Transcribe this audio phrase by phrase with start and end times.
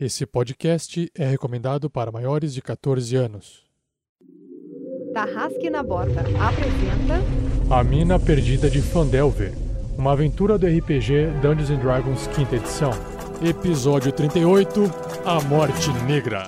[0.00, 3.64] Esse podcast é recomendado para maiores de 14 anos.
[5.12, 7.20] Tarrasque na Bota apresenta
[7.68, 9.52] A Mina Perdida de Fandelver,
[9.96, 12.92] uma aventura do RPG Dungeons and Dragons quinta edição.
[13.42, 14.84] Episódio 38,
[15.24, 16.46] A Morte Negra.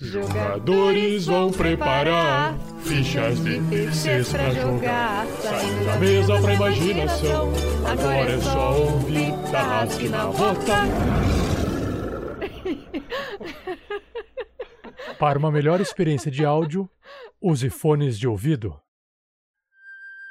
[0.00, 5.26] Jogadores vão preparar fichas de terceiros pra jogar.
[5.42, 7.52] Saindo da mesa pra imaginação.
[7.84, 11.33] Agora é só ouvir Tarrasque na Bota.
[15.18, 16.88] Para uma melhor experiência de áudio,
[17.40, 18.78] use fones de ouvido.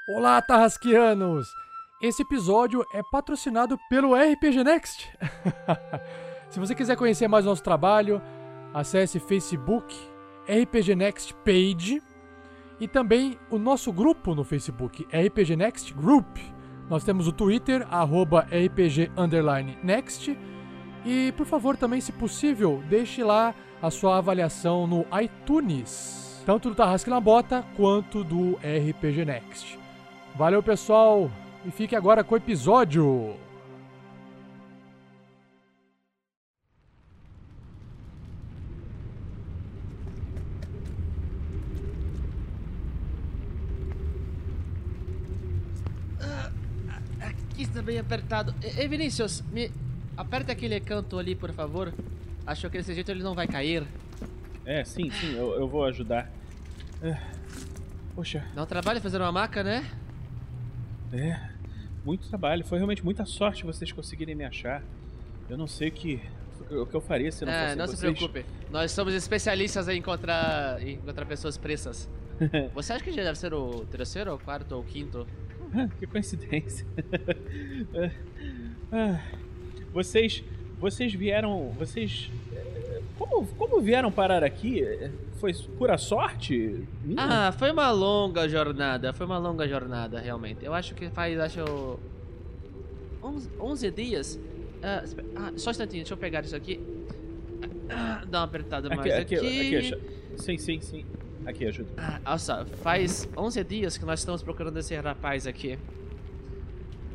[0.09, 1.48] Olá, Tarrasquianos!
[2.02, 5.09] Esse episódio é patrocinado pelo RPG Next.
[6.50, 8.22] Se você quiser conhecer mais nosso trabalho,
[8.73, 9.95] acesse Facebook
[10.48, 12.02] RPG Next Page
[12.80, 16.38] e também o nosso grupo no Facebook, RPG Next Group.
[16.90, 19.12] Nós temos o Twitter, arroba RPG
[19.81, 20.38] Next.
[21.06, 26.76] E, por favor, também, se possível, deixe lá a sua avaliação no iTunes, tanto do
[26.76, 29.78] Tarrasque na Bota quanto do RPG Next.
[30.36, 31.30] Valeu, pessoal,
[31.66, 33.36] e fique agora com o episódio.
[47.20, 48.56] Aqui está bem apertado.
[48.62, 49.70] Ei, Vinícius, me
[50.17, 51.94] aperta aquele canto ali, por favor.
[52.45, 53.83] Acho que desse jeito ele não vai cair.
[54.66, 56.30] É, sim, sim, eu, eu vou ajudar.
[57.02, 57.17] É.
[58.16, 59.86] Poxa, Dá um trabalho fazer uma maca, né?
[61.11, 61.39] é.
[62.05, 62.66] Muito trabalho.
[62.66, 64.83] Foi realmente muita sorte vocês conseguirem me achar.
[65.50, 66.22] Eu não sei o que,
[66.70, 68.17] o que eu faria se não É, fosse não se vocês.
[68.17, 68.45] preocupe.
[68.70, 72.09] Nós somos especialistas em encontrar, em encontrar pessoas presas.
[72.75, 75.25] Você acha que já deve ser o terceiro, ou quarto ou quinto?
[76.00, 76.86] que coincidência.
[77.94, 78.11] É.
[78.92, 79.22] Ah,
[79.94, 80.44] vocês,
[80.80, 84.83] vocês vieram, vocês, é, como, como vieram parar aqui?
[85.39, 86.86] Foi pura sorte?
[87.03, 87.47] minha?
[87.47, 89.11] Ah, foi uma longa jornada.
[89.14, 90.65] Foi uma longa jornada, realmente.
[90.65, 91.99] Eu acho que faz, acho.
[93.21, 94.39] 11, 11 dias.
[94.82, 95.03] Ah,
[95.36, 96.80] ah, só um instantinho, deixa eu pegar isso aqui.
[97.89, 99.36] Ah, Dá uma apertada mais aqui, aqui.
[99.36, 99.98] aqui, aqui,
[100.37, 101.05] sim, sim, sim.
[101.45, 101.89] Aqui ajuda.
[101.98, 105.77] Ah, olha só, faz 11 dias que nós estamos procurando esse rapaz aqui.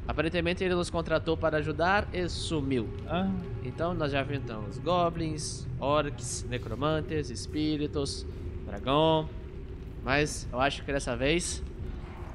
[0.08, 2.88] Aparentemente ele nos contratou para ajudar e sumiu.
[3.06, 3.30] Ah,
[3.62, 8.26] Então nós já enfrentamos goblins, orcs, necromantes, espíritos,
[8.66, 9.28] dragão.
[10.02, 11.62] Mas eu acho que dessa vez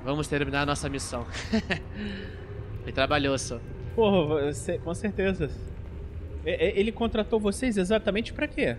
[0.06, 1.26] vamos terminar a nossa missão.
[2.84, 3.60] Foi trabalhoso.
[3.96, 5.50] porra, você, com certeza.
[6.46, 8.78] Ele contratou vocês exatamente pra quê?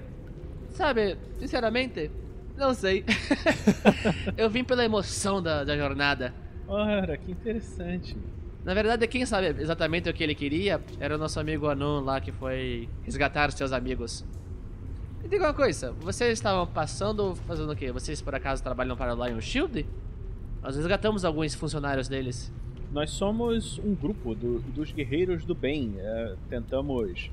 [0.71, 2.11] Sabe, sinceramente,
[2.57, 3.05] não sei.
[4.37, 6.33] eu vim pela emoção da, da jornada.
[6.69, 8.17] Ora, que interessante.
[8.65, 12.21] Na verdade, quem sabe exatamente o que ele queria era o nosso amigo Anon lá
[12.21, 14.25] que foi resgatar seus amigos.
[15.23, 17.93] Me diga uma coisa, vocês estavam passando fazendo o quê?
[17.93, 19.87] Vocês por acaso trabalham para o Lion Shield?
[20.63, 22.51] Nós resgatamos alguns funcionários deles.
[22.91, 25.95] Nós somos um grupo do- dos guerreiros do bem.
[25.99, 27.31] é, tentamos.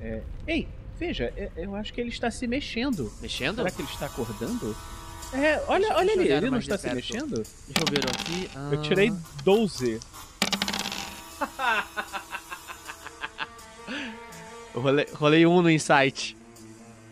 [0.00, 0.68] é, Ei,
[0.98, 3.10] veja, é, eu acho que ele está se mexendo.
[3.22, 3.56] Mexendo?
[3.56, 4.76] Será que ele está acordando?
[5.32, 7.34] É, olha, Deixa- olha deixa eu ali, olhar ele não está se mexendo?
[7.36, 8.50] Deixa eu ver aqui.
[8.72, 9.12] Eu Ah, tirei
[9.44, 10.00] 12.
[14.74, 16.36] Eu rolei, rolei um no insight.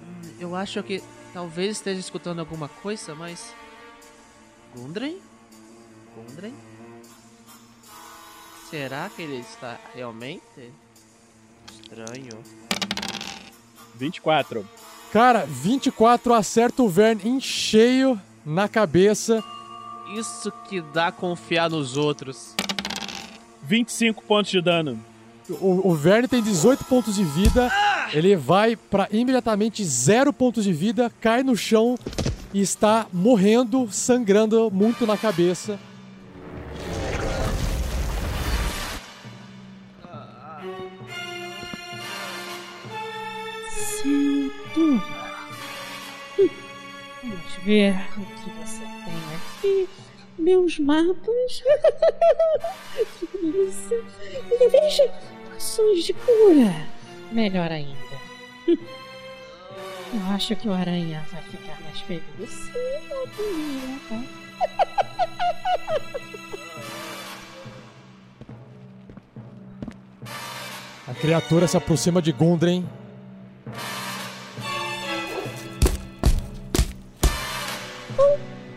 [0.02, 3.54] Hum, eu acho que talvez esteja escutando alguma coisa, mas.
[4.74, 5.20] Gundren?
[6.16, 6.54] Gundren?
[8.68, 10.72] Será que ele está realmente?
[11.70, 12.42] Estranho.
[13.94, 14.66] 24.
[15.12, 19.44] Cara, 24 acerta o Vern em cheio na cabeça.
[20.16, 22.56] Isso que dá confiar nos outros.
[23.62, 24.98] 25 pontos de dano.
[25.48, 27.70] O, o Verne tem 18 pontos de vida.
[28.12, 31.96] Ele vai pra imediatamente 0 pontos de vida, cai no chão
[32.52, 35.78] e está morrendo, sangrando muito na cabeça.
[44.02, 45.02] Sinto.
[47.22, 49.91] Vamos ver o que você tem aqui.
[50.42, 51.62] Meus mapas.
[54.60, 55.10] E veja,
[55.52, 56.86] poções de cura.
[57.30, 57.96] Melhor ainda.
[58.68, 62.50] Eu acho que o aranha vai ficar mais feliz.
[62.50, 62.72] Sim,
[63.10, 64.24] eu também, tá?
[71.08, 72.86] A criatura se aproxima de Gundren.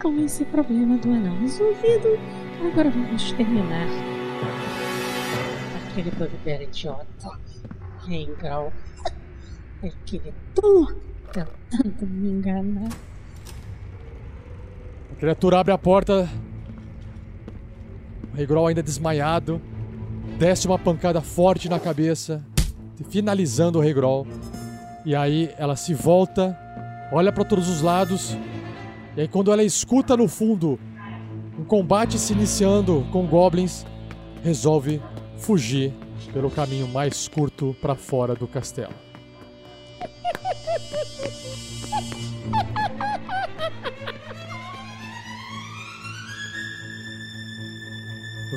[0.06, 2.10] Com esse problema do anão resolvido,
[2.64, 3.88] agora vamos terminar.
[5.90, 7.32] Aquele bugbear idiota.
[8.06, 8.72] Rengal.
[9.84, 10.96] aquele tour
[11.34, 12.92] tentando me enganar.
[15.12, 16.30] A criatura abre a porta.
[18.36, 19.60] Regrol ainda desmaiado.
[20.38, 22.46] Desce uma pancada forte na cabeça,
[23.10, 24.28] finalizando o Regrol.
[25.04, 26.56] E aí ela se volta,
[27.12, 28.38] olha para todos os lados.
[29.18, 30.80] E aí quando ela escuta no fundo
[31.58, 33.86] um combate se iniciando com goblins,
[34.44, 35.02] resolve
[35.38, 35.94] fugir
[36.34, 38.94] pelo caminho mais curto para fora do castelo.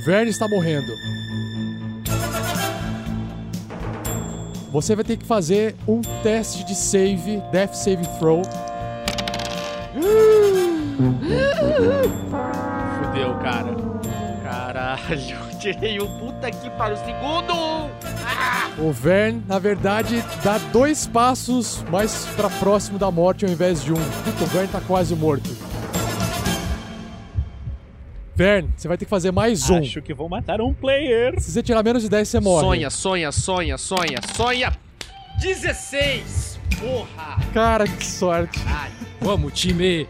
[0.05, 0.93] Verne está morrendo.
[4.73, 8.43] Você vai ter que fazer um teste de save, death save throw.
[12.99, 13.77] Fudeu, cara.
[14.43, 17.89] Caralho, tirei um puta que para o segundo!
[18.79, 23.93] O Vern, na verdade, dá dois passos mais pra próximo da morte ao invés de
[23.93, 23.97] um.
[23.97, 25.49] Puta, o Vern tá quase morto.
[28.35, 29.79] Vern, você vai ter que fazer mais um.
[29.79, 31.41] Acho que vou matar um player.
[31.41, 32.65] Se você tirar menos de 10, você morre.
[32.67, 34.73] Sonha, sonha, sonha, sonha, sonha!
[35.41, 36.59] 16!
[36.81, 37.39] Porra!
[37.53, 38.61] Cara, que sorte.
[38.67, 38.91] Ai,
[39.21, 40.07] Vamos, time!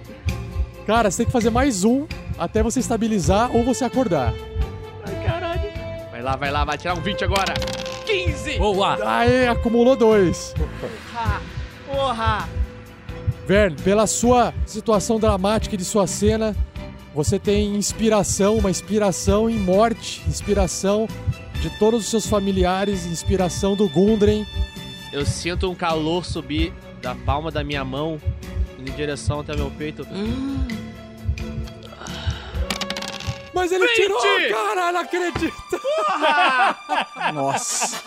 [0.89, 2.07] Cara, você tem que fazer mais um
[2.39, 4.33] até você estabilizar ou você acordar.
[5.05, 5.71] ai, caralho.
[6.11, 7.53] Vai lá, vai lá, vai tirar um 20 agora.
[8.07, 8.57] 15!
[8.57, 8.97] Boa!
[9.05, 10.55] Aê, acumulou dois.
[10.81, 11.43] Porra!
[11.87, 12.49] Porra!
[13.47, 16.57] Vern, pela sua situação dramática de sua cena,
[17.15, 21.07] você tem inspiração, uma inspiração em morte, inspiração
[21.61, 24.47] de todos os seus familiares, inspiração do Gundren.
[25.13, 28.19] Eu sinto um calor subir da palma da minha mão
[28.79, 30.07] em direção até meu peito.
[33.59, 33.97] Mas ele 20!
[33.97, 34.21] tirou,
[34.51, 35.81] cara, não acredito.
[37.35, 38.03] Nossa!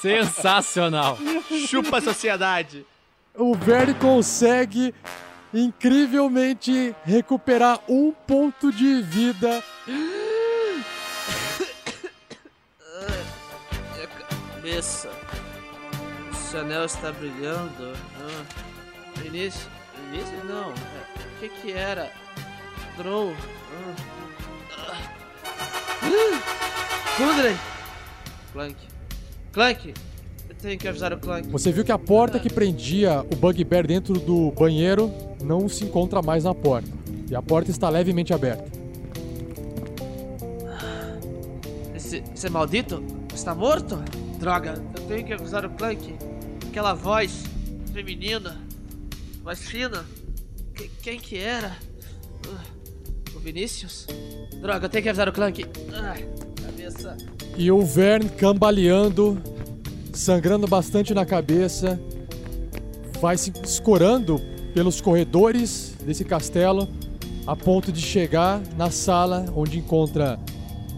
[0.00, 1.16] Sensacional!
[1.68, 2.84] Chupa a sociedade!
[3.34, 4.92] O Vern consegue
[5.54, 9.62] incrivelmente recuperar um ponto de vida.
[13.94, 14.08] Minha
[14.54, 15.10] cabeça.
[16.32, 17.96] Esse anel está brilhando.
[18.20, 18.44] Ah.
[19.24, 19.70] Início.
[20.08, 20.70] Início não.
[20.72, 22.10] É, O que que era?
[22.96, 23.32] Drow.
[23.32, 24.29] Ah.
[27.18, 27.56] Gundren!
[28.52, 28.76] Clank.
[29.52, 29.94] Clank!
[30.48, 31.48] Eu tenho que avisar o Clank.
[31.48, 35.12] Você viu que a porta que prendia o Bugbear dentro do banheiro
[35.42, 36.88] não se encontra mais na porta.
[37.30, 38.64] E a porta está levemente aberta.
[41.94, 43.02] Esse, esse maldito
[43.34, 44.02] está morto?
[44.38, 46.14] Droga, eu tenho que avisar o Clank.
[46.68, 47.44] Aquela voz
[47.92, 48.56] feminina,
[49.44, 50.04] mais fina.
[50.74, 51.76] Que- quem que era?
[52.46, 52.79] O
[53.40, 54.06] Vinícius?
[54.60, 55.66] Droga, eu tenho que avisar o Clank.
[55.92, 56.16] Ah,
[56.62, 57.16] cabeça.
[57.56, 59.40] E o Vern cambaleando,
[60.12, 62.00] sangrando bastante na cabeça,
[63.20, 64.40] vai se escorando
[64.74, 66.88] pelos corredores desse castelo
[67.46, 70.38] a ponto de chegar na sala onde encontra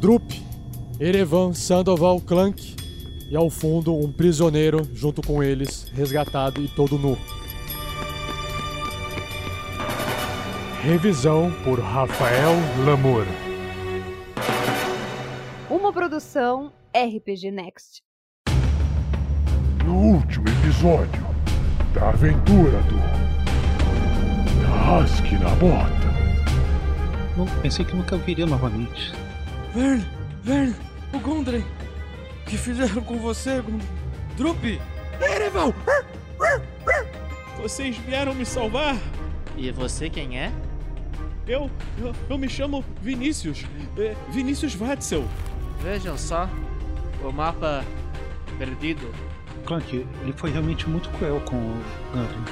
[0.00, 0.33] Drup,
[1.00, 2.77] Erevan, Sandoval, Clank
[3.31, 7.17] e ao fundo um prisioneiro junto com eles, resgatado e todo nu.
[10.82, 13.25] Revisão por Rafael Lamour.
[15.70, 18.02] Uma produção RPG Next.
[19.84, 21.23] No último episódio
[21.94, 22.96] da aventura do
[25.04, 26.12] Husky na bota.
[27.37, 29.12] Não, pensei que nunca viria novamente.
[29.73, 30.04] Vern!
[30.42, 30.75] Vern!
[31.12, 31.62] O Gundren!
[32.40, 33.88] O que fizeram com você, Gundren?
[34.37, 34.80] Drup!
[35.21, 35.73] Erevan!
[37.57, 38.97] Vocês vieram me salvar?
[39.57, 40.50] E você quem é?
[41.46, 43.64] Eu, eu, eu me chamo Vinícius.
[43.99, 45.25] É, Vinícius Watzel.
[45.82, 46.49] Vejam só,
[47.25, 47.84] o mapa
[48.58, 49.12] perdido.
[49.64, 51.82] Clank, ele foi realmente muito cruel com o
[52.12, 52.44] Gundren.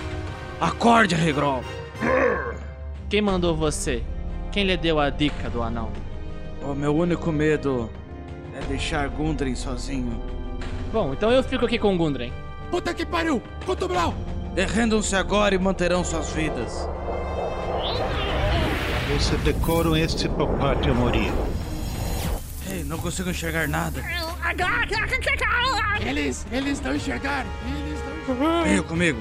[0.60, 1.62] Acorde, Regrol!
[3.08, 4.02] Quem mandou você?
[4.52, 5.90] Quem lhe deu a dica do anão?
[6.62, 7.88] O meu único medo
[8.54, 10.20] é deixar Gundren sozinho.
[10.92, 12.32] Bom, então eu fico aqui com o Gundren.
[12.70, 13.40] Puta que pariu!
[13.64, 14.14] Cotobral!
[14.54, 16.88] Derrendam-se agora e manterão suas vidas.
[19.16, 21.32] Esse decoro este propátio morir.
[22.70, 24.02] Ei, não consigo enxergar nada.
[26.00, 27.50] Eles, eles não enxergaram!
[27.66, 28.00] Eles
[28.38, 28.62] não!
[28.64, 29.18] Venha comigo.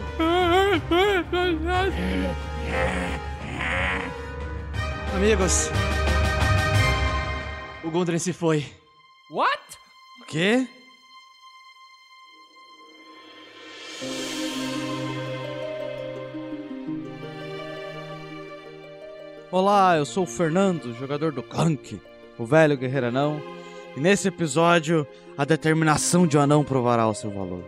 [5.15, 5.69] Amigos,
[7.83, 8.65] o Gundren se foi.
[9.31, 9.59] What?
[10.21, 10.67] O quê?
[19.51, 21.99] Olá, eu sou o Fernando, jogador do Clank,
[22.37, 23.41] o velho guerreiro anão.
[23.97, 27.63] E nesse episódio, a determinação de um anão provará o seu valor.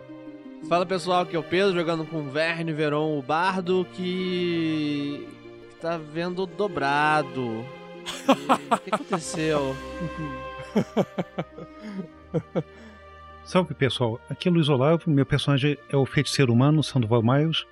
[0.69, 5.27] Fala pessoal, aqui é o Pedro jogando com o Verne Veron, o bardo que.
[5.71, 7.65] que tá vendo dobrado.
[8.05, 9.75] E- O que aconteceu?
[13.43, 17.65] Salve pessoal, aqui é Luiz Olavo, meu personagem é o feiticeiro humano Sandoval Miles.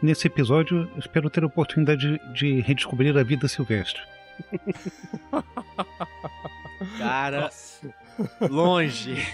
[0.00, 4.00] Nesse episódio, eu espero ter a oportunidade de, de redescobrir a vida silvestre.
[6.98, 7.50] Cara,
[8.48, 9.26] longe.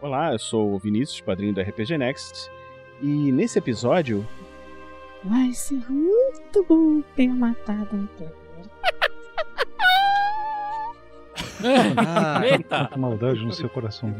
[0.00, 2.50] Olá, eu sou o Vinícius, padrinho da RPG Next.
[3.00, 4.26] E nesse episódio,
[5.24, 8.42] Vai ser muito bom ter matado um Pedro.
[11.96, 12.90] Ah, Eita!
[12.96, 14.12] Maldade no seu coração.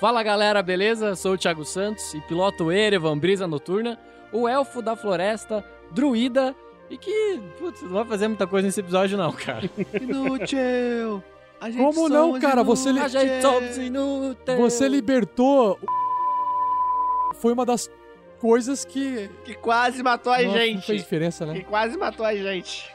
[0.00, 1.16] Fala galera, beleza?
[1.16, 3.98] Sou o Thiago Santos e piloto o Erevan Brisa Noturna,
[4.32, 6.54] o elfo da floresta, druida
[6.88, 9.68] e que, putz, não vai fazer muita coisa nesse episódio não, cara.
[10.00, 11.22] inútil!
[11.60, 12.62] A gente Como não, cara?
[12.62, 14.58] Você li- A gente somos inúteis.
[14.58, 15.76] Você libertou.
[15.82, 17.90] o- Foi uma das
[18.38, 19.28] coisas que.
[19.44, 20.86] Que quase matou a Nossa, Não gente.
[20.86, 21.60] fez diferença, Que né?
[21.68, 22.88] quase matou a gente.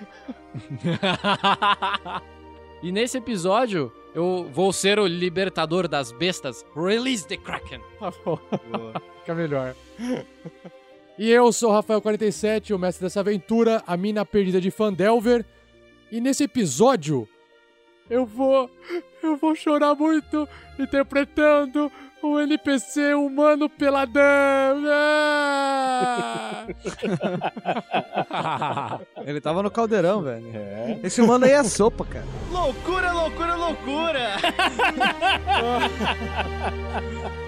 [2.82, 6.66] e nesse episódio, eu vou ser o libertador das bestas.
[6.76, 7.82] Release the Kraken.
[8.00, 8.38] Tá bom.
[9.20, 9.76] Fica melhor.
[11.18, 15.46] E eu sou o Rafael47, o mestre dessa aventura, a mina perdida de Fandelver.
[16.12, 17.28] E nesse episódio,
[18.10, 18.70] eu vou.
[19.22, 21.90] Eu vou chorar muito interpretando
[22.22, 24.22] o NPC humano peladão.
[24.88, 26.66] Ah!
[29.26, 30.46] Ele tava no caldeirão, velho.
[30.54, 32.26] é, Esse mano aí é sopa, cara.
[32.52, 34.36] Loucura, loucura, loucura!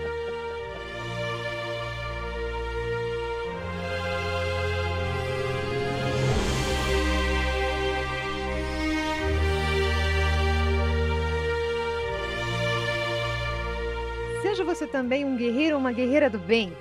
[14.56, 16.72] Seja você também um guerreiro ou uma guerreira do bem.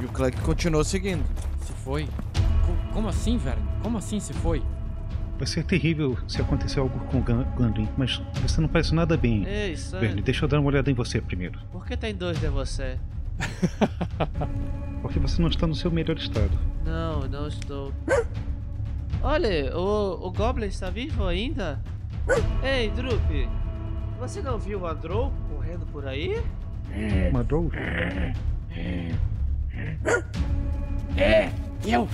[0.00, 1.24] E o Clank continuou seguindo.
[1.66, 2.06] Se foi?
[2.06, 3.60] Co- como assim, velho?
[3.82, 4.62] Como assim se foi?
[5.38, 9.44] Vai ser terrível se acontecer algo com o Gundren, mas você não parece nada bem.
[9.46, 10.00] Ei, Sam.
[10.00, 11.60] Verne, deixa eu dar uma olhada em você primeiro.
[11.70, 12.98] Por que tem dois de você?
[15.00, 16.50] Porque você não está no seu melhor estado.
[16.84, 17.92] Não, não estou.
[19.22, 21.80] Olha, o, o Goblin está vivo ainda?
[22.62, 23.48] Ei, Drup,
[24.18, 26.42] você não viu o Andrew correndo por aí?
[27.30, 27.70] Uma Drow?
[31.16, 31.50] É,
[31.86, 32.08] eu,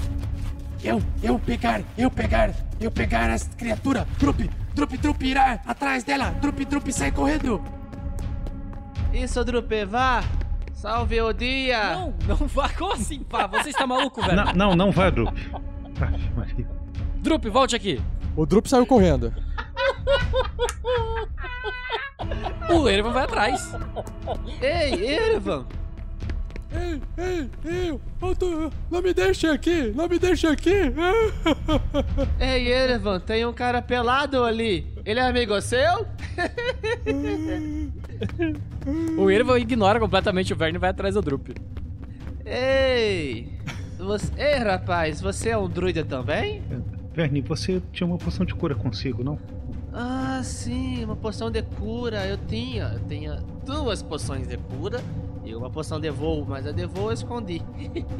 [0.84, 4.06] eu, eu pegar, eu pegar, eu pegar as criaturas.
[4.18, 6.30] Drup, drup, drup, irá atrás dela.
[6.42, 7.62] Drup, drup, sai correndo.
[9.12, 10.22] Isso, Drup, vá!
[10.74, 11.94] Salve o dia!
[11.94, 12.68] Não, não vá.
[12.68, 13.46] Como assim, pá?
[13.46, 14.36] Você está maluco, velho?
[14.36, 15.28] Não, não, não vá, Drup.
[16.00, 16.68] Aff, Maria.
[17.22, 18.02] Drup, volte aqui.
[18.36, 19.32] O Drup saiu correndo.
[22.68, 23.72] O Erevan vai atrás.
[24.60, 25.66] Ei, Erevan!
[26.74, 30.92] Ei, ei, ei, eu tô, não me deixe aqui, não me deixe aqui.
[32.40, 34.84] Ei, Erevan, tem um cara pelado ali.
[35.04, 36.06] Ele é amigo seu?
[39.16, 41.48] O Erevan ignora completamente o Verne e vai atrás do Drup.
[42.44, 43.58] Ei!
[43.98, 44.30] Você...
[44.36, 46.62] Ei, rapaz, você é um druida também?
[47.14, 49.38] Verne, você tinha uma poção de cura consigo, não?
[49.92, 52.26] Ah, sim, uma poção de cura.
[52.26, 52.92] Eu tinha.
[52.94, 55.00] Eu tinha duas poções de cura
[55.44, 57.62] e uma poção de voo, mas a de voo eu escondi.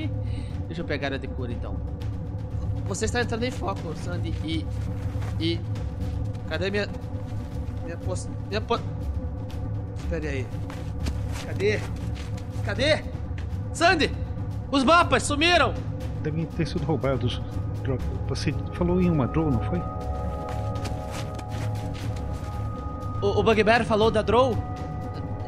[0.67, 1.77] Deixa eu pegar a de cura então.
[2.87, 4.35] Você está entrando em foco, Sandy.
[4.45, 4.67] E.
[5.41, 5.61] E.
[6.49, 6.89] Cadê minha.
[7.85, 8.31] Minha poção.
[8.49, 8.79] Minha po.
[9.97, 10.47] Espere aí.
[11.47, 11.81] Cadê?
[12.65, 13.05] Cadê?
[13.73, 14.11] Sandy!
[14.71, 15.75] Os mapas sumiram!
[16.23, 17.41] Devem ter sido roubados.
[18.29, 19.79] Você falou em uma Drow, não foi?
[23.21, 24.57] O, o Bugbear falou da Drow?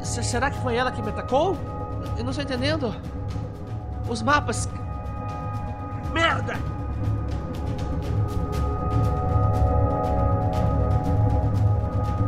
[0.07, 1.57] S- será que foi ela que me atacou?
[2.17, 2.93] Eu não estou entendendo.
[4.07, 4.69] Os mapas.
[6.13, 6.55] Merda!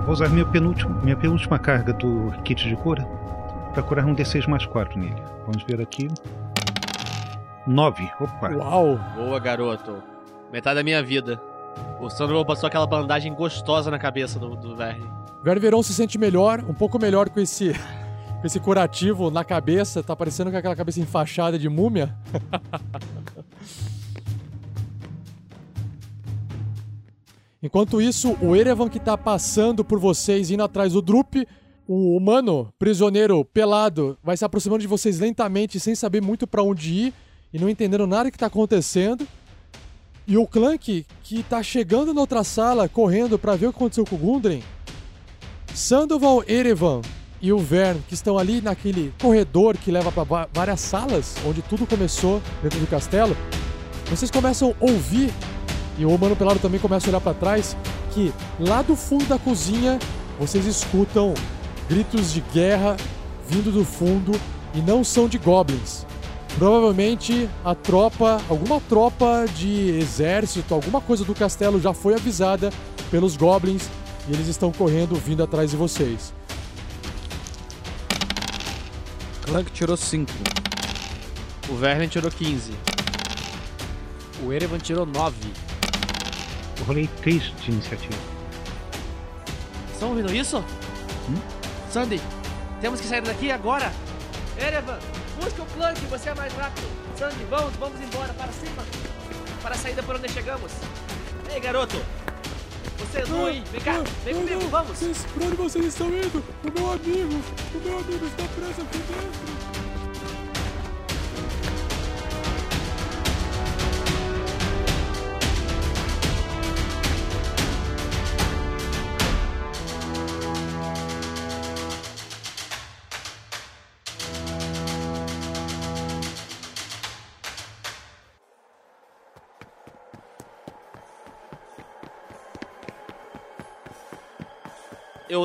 [0.05, 3.03] Vou usar minha penúltima, minha penúltima carga do kit de cura
[3.73, 5.21] para curar um D6 mais 4 nele.
[5.45, 6.07] Vamos ver aqui.
[7.67, 8.09] 9.
[8.19, 8.49] Opa.
[8.49, 8.99] Uau!
[9.15, 10.01] Boa, garoto.
[10.51, 11.39] Metade da minha vida.
[11.99, 15.07] O Sandro passou aquela bandagem gostosa na cabeça do, do Verne.
[15.43, 17.73] Veron se sente melhor, um pouco melhor com esse,
[18.41, 20.03] com esse curativo na cabeça.
[20.03, 22.13] Tá parecendo com aquela cabeça enfaixada de múmia.
[27.61, 31.45] Enquanto isso, o Erevan que tá passando por vocês, indo atrás do Drup,
[31.85, 36.93] o humano, prisioneiro, pelado, vai se aproximando de vocês lentamente, sem saber muito pra onde
[36.93, 37.13] ir
[37.51, 39.27] e não entendendo nada que tá acontecendo.
[40.25, 44.05] E o Clank, que tá chegando na outra sala, correndo pra ver o que aconteceu
[44.05, 44.61] com o Gundren.
[45.79, 46.99] Sandoval, Erevan
[47.41, 51.87] e o Vern, que estão ali naquele corredor que leva pra várias salas, onde tudo
[51.87, 53.35] começou dentro do castelo,
[54.09, 55.31] vocês começam a ouvir
[55.97, 57.77] e o Humano Pelado também começa a olhar para trás,
[58.11, 59.97] que lá do fundo da cozinha
[60.37, 61.33] vocês escutam
[61.87, 62.97] gritos de guerra
[63.47, 64.33] vindo do fundo
[64.75, 66.05] e não são de goblins.
[66.57, 72.69] Provavelmente a tropa, alguma tropa de exército, alguma coisa do castelo já foi avisada
[73.09, 73.87] pelos goblins
[74.29, 76.31] e eles estão correndo vindo atrás de vocês.
[79.41, 80.31] Clank tirou 5.
[81.69, 82.71] O Vermin tirou 15.
[84.43, 85.35] O Erevan tirou 9.
[86.77, 88.19] Eu rolei 3 de iniciativa.
[89.91, 90.59] Estão ouvindo isso?
[90.59, 91.41] Hum?
[91.91, 92.21] Sandy,
[92.79, 93.91] temos que sair daqui agora.
[94.57, 94.99] Erevan,
[95.41, 96.87] busca o Clank, você é mais rápido.
[97.17, 98.83] Sandy, vamos, vamos embora, para cima.
[99.63, 100.71] Para a saída por onde chegamos.
[101.51, 101.97] Ei, garoto.
[103.11, 104.99] Você não aí, vem cá, vem não, comigo, vamos.
[104.99, 106.43] Pra onde vocês estão indo?
[106.63, 107.41] O meu amigo,
[107.73, 109.78] o meu amigo está preso aqui dentro.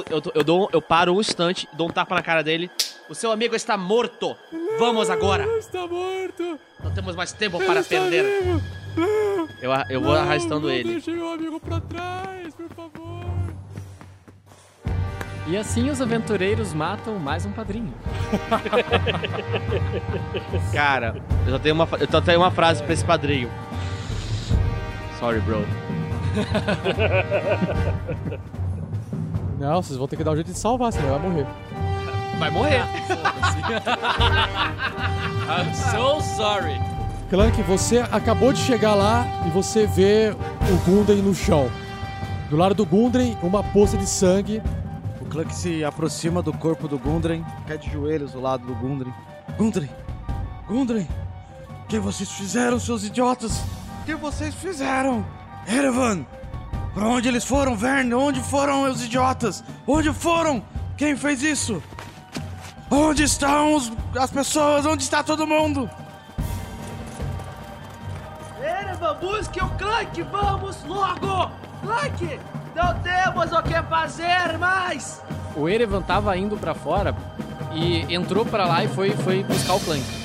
[0.08, 2.70] Eu, eu, eu, dou, eu paro um instante, dou um tapa na cara dele.
[3.08, 4.34] O seu amigo está morto.
[4.78, 5.44] Vamos agora.
[5.58, 6.58] Está morto.
[6.82, 8.42] Não temos mais tempo Ele para está perder.
[8.42, 8.62] vivo.
[8.96, 10.92] Não, Eu, eu vou não, arrastando não ele.
[10.94, 13.24] Deixe meu amigo pra trás, por favor.
[15.46, 17.92] E assim os aventureiros matam mais um padrinho.
[20.72, 23.50] Cara, eu só tenho uma, eu só tenho uma frase pra esse padrinho.
[25.18, 25.66] Sorry, bro.
[29.58, 31.46] Não, vocês vão ter que dar um jeito de salvar, senão ele vai morrer.
[32.38, 32.82] Vai morrer.
[35.48, 36.80] I'm so sorry.
[37.30, 40.34] Clank, você acabou de chegar lá e você vê
[40.70, 41.70] o Gundren no chão.
[42.50, 44.62] Do lado do Gundren, uma poça de sangue.
[45.20, 49.12] O Clank se aproxima do corpo do Gundren, cai de joelhos do lado do Gundren.
[49.56, 49.88] Gundren!
[50.68, 51.08] Gundren!
[51.84, 53.58] O que vocês fizeram, seus idiotas?
[54.02, 55.24] O que vocês fizeram?
[55.66, 56.26] Erevan!
[56.94, 58.14] Pra onde eles foram, Verne?
[58.14, 59.64] Onde foram os idiotas?
[59.86, 60.62] Onde foram?
[60.96, 61.82] Quem fez isso?
[62.90, 64.86] Onde estão os- as pessoas?
[64.86, 65.90] Onde está todo mundo?
[68.62, 71.50] Erevan, busque o Clank, vamos logo!
[71.82, 72.40] Clank,
[72.74, 75.20] não temos o que fazer mais!
[75.56, 77.14] O Erevan tava indo pra fora
[77.72, 80.23] e entrou pra lá e foi, foi buscar o Clank.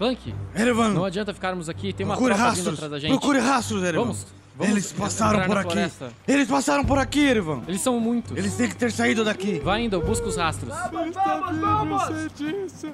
[0.00, 0.94] Clank, Erevan!
[0.94, 2.74] não adianta ficarmos aqui, tem uma Procure tropa vindo rastros!
[2.74, 3.10] atrás da gente.
[3.10, 4.04] Procure rastros, Erevan!
[4.04, 5.72] Vamos, vamos Eles passaram por aqui!
[5.72, 6.08] floresta.
[6.26, 7.60] Eles passaram por aqui, Erevan!
[7.68, 8.34] Eles são muitos.
[8.34, 9.58] Eles têm que ter saído daqui!
[9.58, 10.72] Vai indo, busca os rastros.
[10.90, 12.02] Vamos, vamos, vamos!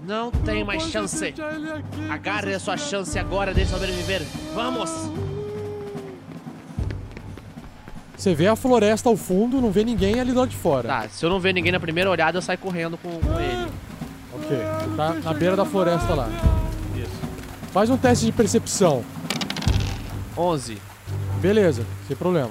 [0.05, 1.33] Não tem mais chance.
[2.11, 4.23] Agarre a sua chance agora de sobreviver.
[4.53, 4.91] Vamos!
[8.17, 10.89] Você vê a floresta ao fundo, não vê ninguém ali do lado de fora.
[10.89, 13.71] Tá, se eu não ver ninguém na primeira olhada, eu saio correndo com, com ele.
[14.35, 14.59] Ok,
[14.97, 16.29] tá na beira da floresta lá.
[17.77, 19.05] Faz um teste de percepção.
[20.35, 20.81] 11.
[21.43, 22.51] Beleza, sem problema.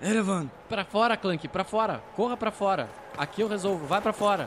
[0.00, 0.50] Erevan!
[0.70, 2.02] Pra fora, Clank, pra fora.
[2.16, 2.88] Corra pra fora.
[3.18, 4.46] Aqui eu resolvo, vai pra fora.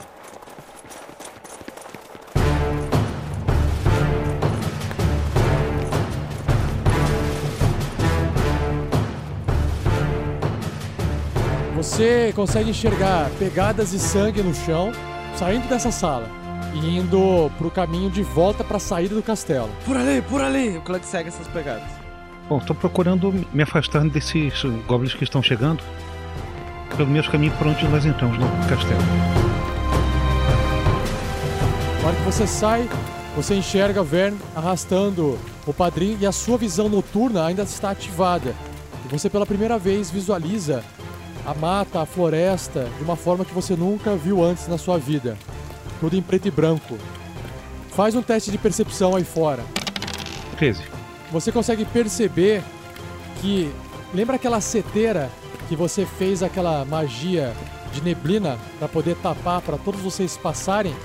[11.76, 14.92] Você consegue enxergar pegadas de sangue no chão,
[15.38, 16.30] saindo dessa sala
[16.74, 19.70] e indo pro caminho de volta pra saída do castelo.
[19.86, 20.78] Por ali, por ali!
[20.78, 21.84] O Clank segue essas pegadas.
[22.50, 25.84] Bom, estou procurando me afastar desses goblins que estão chegando
[26.96, 29.02] pelo mesmo caminho por onde nós entramos no castelo.
[32.02, 32.88] Na hora que você sai,
[33.36, 38.56] Você enxerga Vern arrastando o padrinho e a sua visão noturna ainda está ativada.
[39.04, 40.82] E você pela primeira vez visualiza
[41.46, 45.38] a mata, a floresta, de uma forma que você nunca viu antes na sua vida.
[46.00, 46.98] Tudo em preto e branco.
[47.92, 49.64] Faz um teste de percepção aí fora.
[50.58, 50.84] 13.
[51.32, 52.64] Você consegue perceber
[53.42, 53.72] que.
[54.14, 55.30] Lembra aquela seteira
[55.68, 57.54] que você fez aquela magia
[57.92, 60.96] de neblina para poder tapar para todos vocês passarem?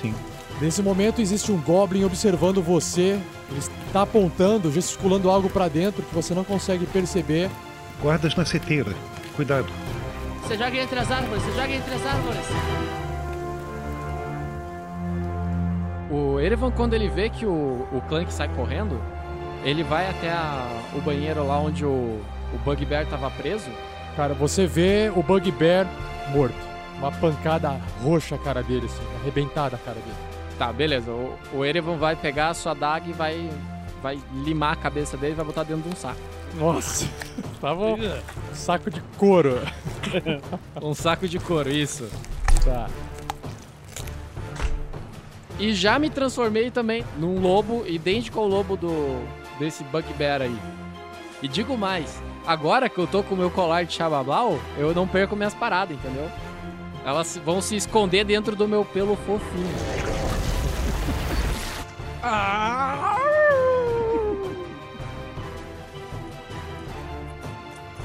[0.00, 0.12] Sim.
[0.60, 3.20] Nesse momento existe um goblin observando você.
[3.50, 7.50] Ele está apontando, gesticulando algo para dentro que você não consegue perceber.
[8.02, 8.94] Guardas na seteira.
[9.36, 9.66] Cuidado.
[10.42, 12.46] Você joga entre as árvores, você joga entre as árvores.
[16.10, 19.00] O Erevan, quando ele vê que o, o Clank sai correndo,
[19.64, 21.88] ele vai até a- o banheiro lá onde o,
[22.54, 23.68] o Bugbear tava preso.
[24.14, 25.86] Cara, você vê o Bugbear
[26.32, 26.54] morto.
[26.98, 30.16] Uma pancada roxa a cara dele, assim, arrebentada a cara dele.
[30.58, 31.10] Tá, beleza.
[31.10, 33.50] O, o Erevan vai pegar a sua daga e vai,
[34.02, 36.16] vai limar a cabeça dele e vai botar dentro de um saco.
[36.56, 37.06] Nossa,
[37.60, 39.60] tava um saco de couro.
[40.80, 42.08] Um saco de couro, isso.
[42.64, 42.88] Tá.
[45.58, 49.26] E já me transformei também num lobo idêntico ao lobo do
[49.58, 50.56] desse Bugbear aí.
[51.42, 55.08] E digo mais, agora que eu tô com o meu colar de Xabablau, eu não
[55.08, 56.30] perco minhas paradas, entendeu?
[57.04, 59.74] Elas vão se esconder dentro do meu pelo fofinho.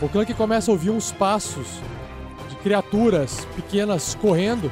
[0.01, 1.67] O Clank começa a ouvir uns passos
[2.49, 4.71] de criaturas pequenas correndo.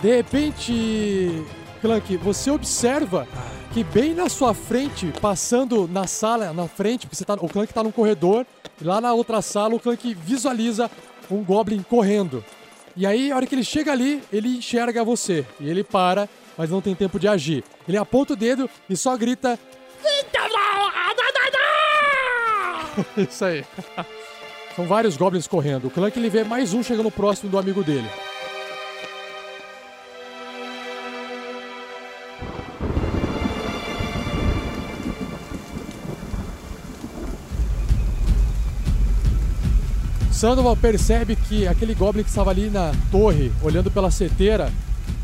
[0.00, 1.44] De repente,
[1.82, 3.28] Clank, você observa
[3.74, 7.74] que bem na sua frente, passando na sala, na frente, porque você tá, o Clank
[7.74, 8.46] tá num corredor,
[8.80, 10.90] e lá na outra sala o Clank visualiza
[11.30, 12.42] um Goblin correndo.
[12.96, 15.46] E aí, a hora que ele chega ali, ele enxerga você.
[15.60, 16.28] E ele para,
[16.60, 17.64] mas não tem tempo de agir.
[17.88, 19.58] Ele aponta o dedo e só grita.
[23.16, 23.64] Isso aí.
[24.76, 25.86] São vários goblins correndo.
[25.86, 28.06] O Clank ele vê mais um chegando próximo do amigo dele.
[40.30, 44.70] Sandoval percebe que aquele goblin que estava ali na torre, olhando pela seteira,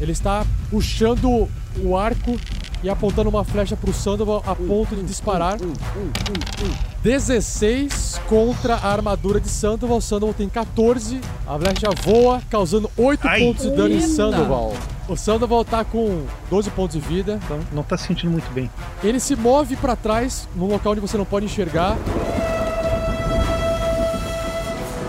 [0.01, 1.49] ele está puxando
[1.83, 2.37] o arco
[2.83, 5.59] e apontando uma flecha pro Sandoval a ponto de disparar.
[7.03, 10.01] 16 contra a armadura de Sandoval.
[10.01, 11.21] Sandoval tem 14.
[11.47, 13.41] A flecha voa, causando 8 Ai.
[13.41, 14.01] pontos de dano em.
[14.01, 14.75] Sandoval.
[15.09, 17.41] O Sandoval tá com 12 pontos de vida.
[17.45, 18.71] Então, não tá se sentindo muito bem.
[19.03, 21.97] Ele se move pra trás, num local onde você não pode enxergar.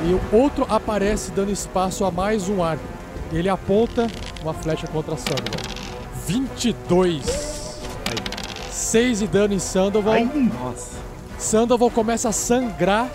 [0.08, 2.84] E o outro aparece dando espaço a mais um arco.
[3.32, 4.08] Ele aponta
[4.42, 5.62] uma flecha contra Sandoval.
[6.26, 7.58] 22.
[8.72, 10.16] 6 de dano em Sandoval.
[10.24, 10.98] Nossa.
[11.38, 13.10] Sandoval começa a sangrar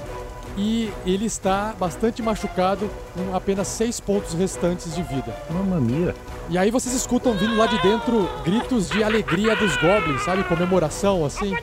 [0.57, 5.35] e ele está bastante machucado, com apenas 6 pontos restantes de vida.
[5.51, 6.15] Mamma mia.
[6.51, 10.45] E aí vocês escutam vindo lá de dentro gritos de alegria dos goblins, sabe?
[10.45, 11.55] Comemoração, assim.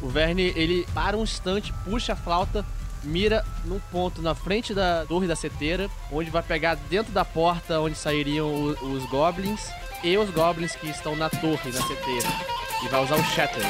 [0.00, 2.64] O Verne, ele para um instante, puxa a flauta,
[3.06, 7.80] mira num ponto na frente da torre da seteira, onde vai pegar dentro da porta
[7.80, 9.60] onde sairiam o- os goblins
[10.04, 12.28] e os goblins que estão na torre da seteira.
[12.84, 13.62] E vai usar o Shatter.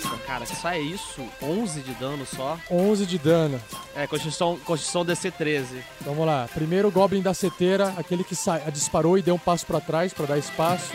[0.00, 1.22] Puta, cara, só é isso?
[1.42, 2.58] 11 de dano só?
[2.70, 3.60] 11 de dano.
[3.94, 5.82] É, Constituição, Constituição DC 13.
[6.00, 6.48] Então vamos lá.
[6.52, 8.34] Primeiro Goblin da seteira, aquele que
[8.72, 10.92] disparou e deu um passo pra trás pra dar espaço.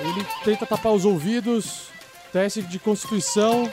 [0.00, 1.86] Ele tenta tapar os ouvidos.
[2.32, 3.70] Teste de constituição.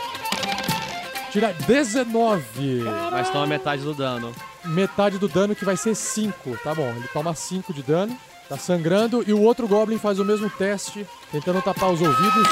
[1.33, 2.83] Tira 19.
[3.11, 4.31] Mas toma metade do dano.
[4.65, 6.59] Metade do dano que vai ser 5.
[6.63, 8.15] Tá bom, ele toma 5 de dano.
[8.47, 9.23] Tá sangrando.
[9.27, 12.47] E o outro Goblin faz o mesmo teste, tentando tapar os ouvidos.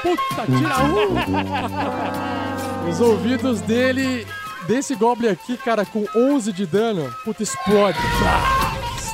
[0.00, 1.10] Puta, tira um!
[2.88, 4.26] Os ouvidos dele,
[4.66, 7.98] desse Goblin aqui, cara, com 11 de dano, puta, explode.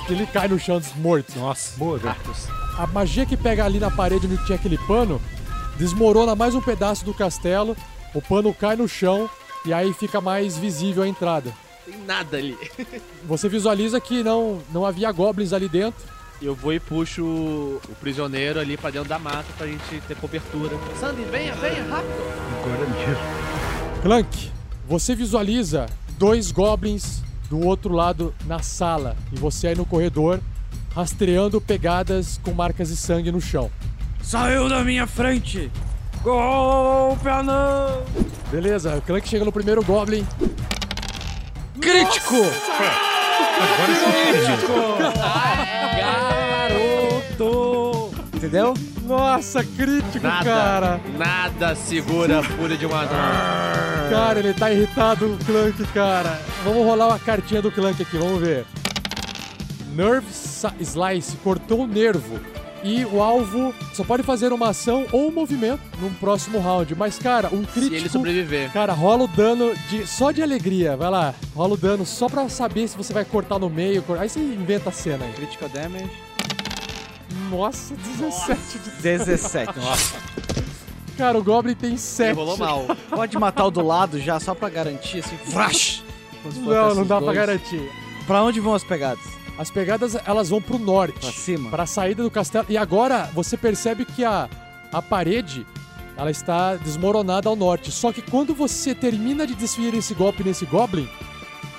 [0.09, 1.37] Ele cai no chão morto.
[1.37, 1.77] Nossa.
[1.77, 2.14] Boa, velho.
[2.79, 5.20] A magia que pega ali na parede onde tinha aquele pano
[5.77, 7.77] desmorona mais um pedaço do castelo.
[8.16, 9.29] O pano cai no chão
[9.66, 11.52] e aí fica mais visível a entrada.
[11.85, 12.57] Tem nada ali.
[13.24, 16.02] Você visualiza que não, não havia goblins ali dentro.
[16.40, 20.74] Eu vou e puxo o prisioneiro ali pra dentro da mata pra gente ter cobertura.
[20.98, 22.14] Sandy, venha, venha, rápido!
[22.64, 24.02] Agora mesmo.
[24.02, 24.50] Clank,
[24.88, 25.85] você visualiza
[26.16, 30.40] dois goblins do outro lado na sala e você aí no corredor
[30.94, 33.70] rastreando pegadas com marcas de sangue no chão.
[34.22, 35.70] Saiu da minha frente!
[36.27, 38.03] Golpe anão!
[38.51, 40.27] Beleza, o Clank chega no primeiro goblin.
[41.81, 42.35] Crítico!
[43.61, 44.11] Agora sim,
[47.39, 48.11] Garoto!
[48.35, 48.75] Entendeu?
[49.05, 51.01] Nossa, crítico, Nada, cara.
[51.17, 54.11] nada segura a fúria de um anão.
[54.11, 56.41] Cara, ele tá irritado, o Clank, cara.
[56.65, 58.67] Vamos rolar uma cartinha do Clank aqui, vamos ver.
[59.95, 60.27] Nerve
[60.81, 62.41] Slice cortou o nervo.
[62.88, 66.94] E o alvo só pode fazer uma ação ou um movimento num próximo round.
[66.94, 67.94] Mas, cara, um Se crítico.
[67.96, 68.72] ele sobreviver.
[68.72, 70.96] Cara, rola o dano de, só de alegria.
[70.96, 74.03] Vai lá, rola o dano só pra saber se você vai cortar no meio.
[74.03, 75.33] cor- Aí você inventa a cena aí.
[75.33, 76.11] Critical damage.
[77.51, 79.79] Nossa, 17 de 17.
[79.79, 80.14] Nossa.
[81.18, 82.35] Cara, o Goblin tem 7.
[82.37, 82.87] Rolou mal.
[83.09, 85.37] Pode matar o do lado já, só pra garantir, assim.
[85.46, 86.03] Vrash!
[86.53, 87.37] Se Não, não dá pra dois.
[87.38, 87.90] garantir.
[88.27, 89.25] Pra onde vão as pegadas?
[89.59, 91.21] As pegadas, elas vão pro norte.
[91.21, 91.71] Pra cima?
[91.71, 92.66] Para a saída do castelo.
[92.69, 94.49] E agora você percebe que a,
[94.92, 95.66] a parede
[96.16, 97.90] ela está desmoronada ao norte.
[97.90, 101.09] Só que quando você termina de desferir esse golpe nesse Goblin,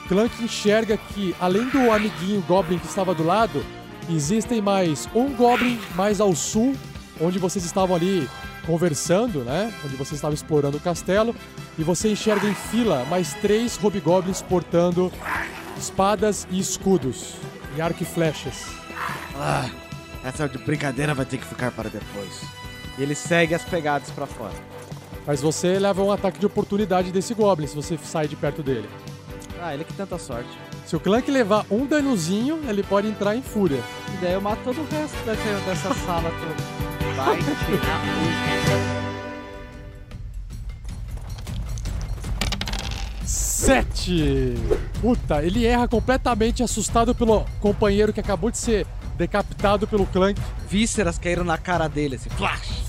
[0.07, 3.63] Clank enxerga que, além do amiguinho Goblin que estava do lado,
[4.09, 6.75] existem mais um Goblin mais ao sul,
[7.19, 8.27] onde vocês estavam ali
[8.65, 9.73] conversando, né?
[9.85, 11.35] Onde vocês estavam explorando o castelo.
[11.77, 15.11] E você enxerga em fila mais três Hobgoblins portando
[15.77, 17.35] espadas e escudos.
[17.77, 18.65] E arco e flechas.
[19.35, 19.69] Ah,
[20.23, 22.41] essa de brincadeira vai ter que ficar para depois.
[22.97, 24.55] E ele segue as pegadas pra fora.
[25.27, 28.89] Mas você leva um ataque de oportunidade desse Goblin se você sair de perto dele.
[29.61, 30.49] Ah, ele que tenta sorte.
[30.87, 33.83] Se o Clank levar um danozinho, ele pode entrar em fúria.
[34.15, 37.13] E daí eu mato todo o resto dessa, dessa sala toda.
[37.15, 38.01] Vai tirar
[43.23, 44.55] Sete!
[45.01, 48.85] Puta, ele erra completamente assustado pelo companheiro que acabou de ser
[49.17, 50.39] decapitado pelo Clank.
[50.69, 52.29] Vísceras caíram na cara dele, assim.
[52.31, 52.85] Flash!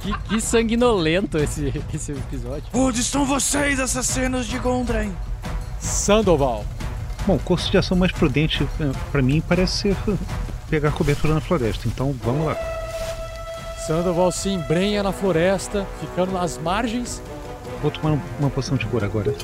[0.00, 2.64] Que, que sanguinolento esse, esse episódio.
[2.74, 5.12] Onde estão vocês, assassinos de Gondren?
[5.80, 6.64] Sandoval.
[7.26, 10.14] Bom, o curso de ação mais prudente eh, pra mim parece ser eh,
[10.68, 11.88] pegar cobertura na floresta.
[11.88, 12.56] Então vamos lá.
[13.86, 17.22] Sandoval se embrenha na floresta, ficando nas margens.
[17.80, 19.34] Vou tomar um- uma poção de cura agora.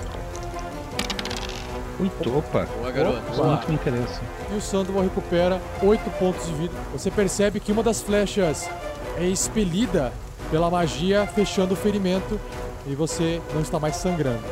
[2.00, 2.66] Oito, opa.
[2.78, 3.44] Boa, garoto.
[3.44, 4.22] Muito me interessa.
[4.50, 6.72] E o Sandoval recupera 8 pontos de vida.
[6.92, 8.70] Você percebe que uma das flechas
[9.18, 10.10] é expelida
[10.50, 12.40] pela magia, fechando o ferimento.
[12.86, 14.42] E você não está mais sangrando.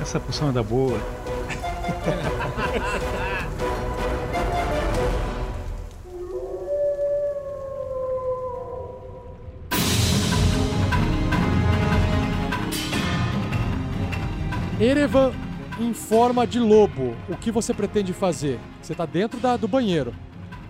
[0.00, 0.98] Essa poção é da boa.
[14.80, 15.45] Erevan
[15.78, 17.14] em forma de lobo.
[17.28, 18.58] O que você pretende fazer?
[18.80, 20.14] Você tá dentro da- do banheiro.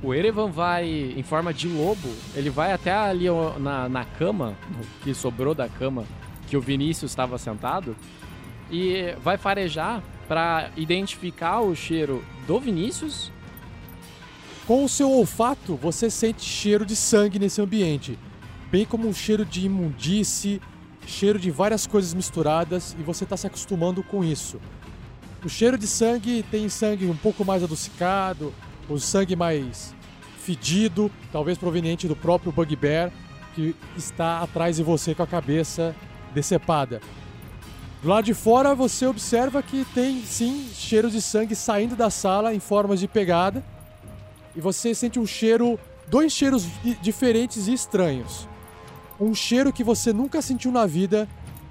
[0.03, 3.27] O Erevan vai, em forma de lobo, ele vai até ali
[3.59, 4.55] na, na cama,
[5.03, 6.05] que sobrou da cama,
[6.49, 7.97] que o Vinícius estava sentado,
[8.71, 13.33] e vai farejar para identificar o cheiro do Vinícius.
[14.67, 18.19] Com o seu olfato, você sente cheiro de sangue nesse ambiente,
[18.71, 20.61] bem como um cheiro de imundície,
[21.07, 24.61] cheiro de várias coisas misturadas, e você está se acostumando com isso.
[25.47, 28.53] O cheiro de sangue tem sangue um pouco mais adocicado,
[28.89, 29.95] o sangue mais
[30.41, 33.13] fedido, talvez proveniente do próprio Bugbear,
[33.55, 35.95] que está atrás de você com a cabeça
[36.35, 37.01] decepada.
[38.03, 42.53] Do lado de fora, você observa que tem sim cheiros de sangue saindo da sala
[42.53, 43.65] em formas de pegada
[44.57, 45.79] e você sente um cheiro,
[46.09, 48.49] dois cheiros di- diferentes e estranhos.
[49.21, 51.29] Um cheiro que você nunca sentiu na vida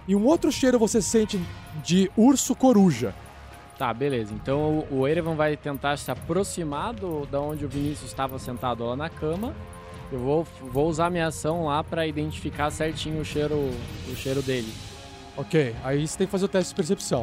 [0.08, 1.38] e um outro cheiro você sente
[1.84, 3.14] de urso coruja.
[3.78, 4.34] Tá, beleza.
[4.34, 8.96] Então o, Erevan vai tentar se aproximar do, da onde o Vinícius estava sentado lá
[8.96, 9.54] na cama.
[10.12, 13.56] Eu vou, vou usar minha ação lá para identificar certinho o cheiro,
[14.10, 14.72] o cheiro dele.
[15.36, 17.22] Ok, aí você tem que fazer o teste de percepção.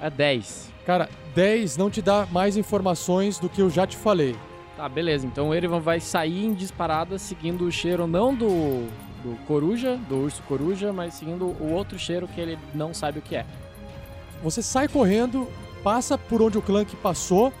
[0.00, 0.70] É 10.
[0.84, 4.36] Cara, 10 não te dá mais informações do que eu já te falei.
[4.76, 5.26] Tá, beleza.
[5.26, 8.86] Então o Erevan vai sair em disparada seguindo o cheiro não do,
[9.22, 13.22] do coruja, do urso coruja, mas seguindo o outro cheiro que ele não sabe o
[13.22, 13.46] que é.
[14.42, 15.48] Você sai correndo,
[15.82, 17.52] passa por onde o Clank passou.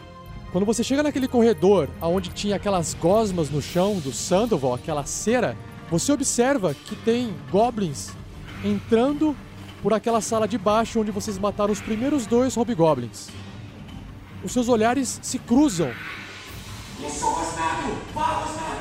[0.50, 5.56] Quando você chega naquele corredor onde tinha aquelas gosmas no chão do Sandoval, aquela cera,
[5.90, 8.10] você observa que tem goblins
[8.64, 9.34] entrando
[9.82, 13.28] por aquela sala de baixo onde vocês mataram os primeiros dois hobgoblins.
[14.44, 15.90] Os seus olhares se cruzam.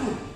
[0.07, 0.30] U-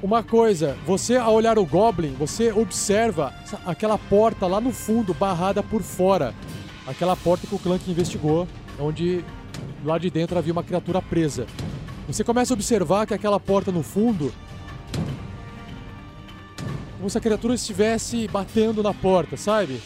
[0.00, 3.34] Uma coisa, você ao olhar o Goblin, você observa
[3.66, 6.32] aquela porta lá no fundo, barrada por fora.
[6.86, 8.46] Aquela porta que o Clank investigou,
[8.78, 9.24] onde
[9.84, 11.46] lá de dentro havia uma criatura presa.
[12.06, 14.32] Você começa a observar que aquela porta no fundo.
[16.96, 19.80] Como se a criatura estivesse batendo na porta, sabe?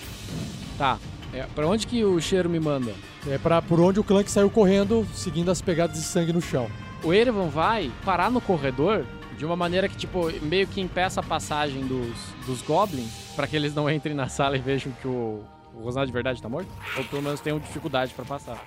[0.76, 0.98] Tá.
[1.32, 2.92] É, pra onde que o cheiro me manda?
[3.26, 6.68] É pra, por onde o Clank saiu correndo, seguindo as pegadas de sangue no chão.
[7.02, 11.22] O Erevan vai parar no corredor de uma maneira que, tipo, meio que impeça a
[11.22, 15.44] passagem dos, dos Goblins, pra que eles não entrem na sala e vejam que o,
[15.74, 16.68] o Rosnado de verdade tá morto?
[16.96, 18.64] Ou pelo menos tenham dificuldade pra passar.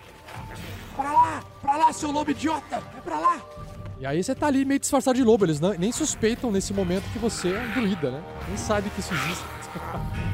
[0.96, 1.44] Pra lá!
[1.62, 2.84] Pra lá, seu lobo idiota!
[2.98, 3.42] É pra lá!
[4.00, 7.04] E aí você tá ali meio disfarçado de lobo, eles não- nem suspeitam nesse momento
[7.12, 8.24] que você é um druida, né?
[8.48, 9.44] Nem sabe que isso existe.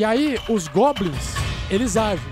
[0.00, 1.34] E aí, os goblins,
[1.68, 2.24] eles agem.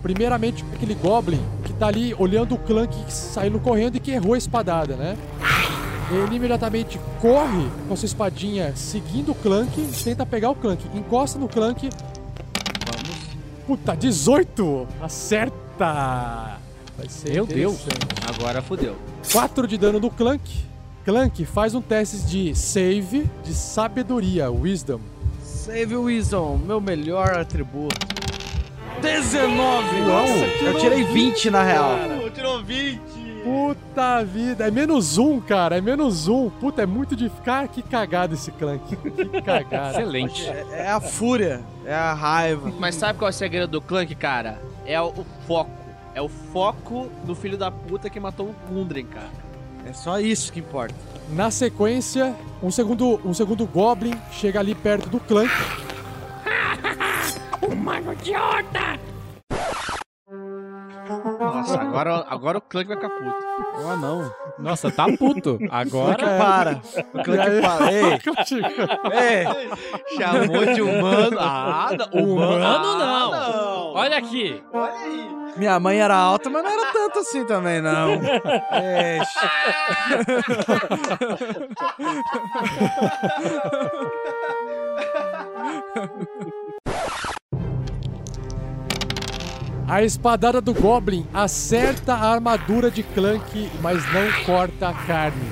[0.00, 4.38] Primeiramente, aquele goblin que tá ali olhando o Clank saindo correndo e que errou a
[4.38, 5.18] espadada, né?
[6.12, 11.48] Ele imediatamente corre com sua espadinha seguindo o Clank, tenta pegar o Clank, encosta no
[11.48, 11.90] Clank.
[12.86, 13.18] Vamos.
[13.66, 14.86] Puta, 18!
[15.02, 16.65] Acerta!
[16.96, 17.86] Vai ser Meu Deus.
[18.26, 18.96] Agora fodeu.
[19.30, 20.64] 4 de dano do Clank.
[21.04, 25.00] Clank faz um teste de save de sabedoria, wisdom.
[25.42, 28.06] Save Wisdom, meu melhor atributo.
[29.02, 30.00] 19!
[30.02, 30.26] Uau,
[30.64, 31.98] Eu tirei 20 na real.
[32.34, 33.00] Tirou 20!
[33.42, 36.50] Puta vida, é menos um, cara, é menos um.
[36.50, 37.68] Puta, é muito de ficar.
[37.68, 38.96] Que cagado esse Clank.
[38.96, 40.00] Que cagada.
[40.00, 40.48] Excelente.
[40.48, 42.72] É, é a fúria, é a raiva.
[42.78, 44.60] Mas sabe qual é o segredo do Clank, cara?
[44.84, 45.70] É o, o foco.
[46.16, 49.28] É o foco do filho da puta que matou o Gundren, cara.
[49.84, 50.94] É só isso que importa.
[51.28, 55.52] Na sequência, um segundo, um segundo Goblin chega ali perto do Clank.
[61.08, 63.36] Nossa, agora, agora o Clank vai ficar puto.
[63.88, 64.32] Ah, não.
[64.58, 65.58] Nossa, tá puto.
[65.70, 66.16] Agora.
[66.16, 66.80] Clank para.
[67.14, 67.92] O Clank para.
[67.92, 68.18] Ei,
[69.12, 69.46] ei.
[70.16, 71.36] Chamou de humano.
[71.38, 72.22] Ah, não.
[72.22, 73.92] Humano Ah, não.
[73.94, 74.62] Olha aqui.
[75.56, 78.10] Minha mãe era alta, mas não era tanto assim também, não.
[78.72, 79.38] Eixe.
[89.88, 95.48] A espadada do Goblin acerta a armadura de Clank, mas não corta a carne.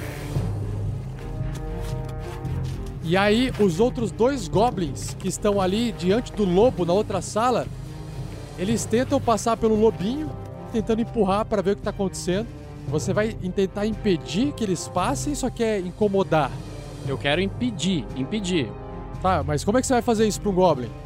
[3.04, 7.68] E aí, os outros dois Goblins que estão ali diante do lobo na outra sala,
[8.58, 10.28] eles tentam passar pelo lobinho,
[10.72, 12.48] tentando empurrar para ver o que tá acontecendo.
[12.88, 16.50] Você vai tentar impedir que eles passem, só quer incomodar.
[17.06, 18.68] Eu quero impedir, impedir.
[19.22, 21.03] Tá, mas como é que você vai fazer isso para um Goblin?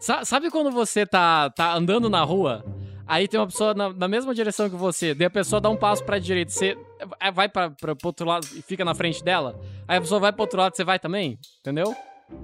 [0.00, 2.64] Sa- sabe quando você tá, tá andando na rua,
[3.06, 5.76] aí tem uma pessoa na, na mesma direção que você, daí a pessoa dá um
[5.76, 6.76] passo pra direita, você
[7.20, 10.20] é, vai pra, pra, pro outro lado e fica na frente dela, aí a pessoa
[10.20, 11.94] vai pro outro lado, você vai também, entendeu?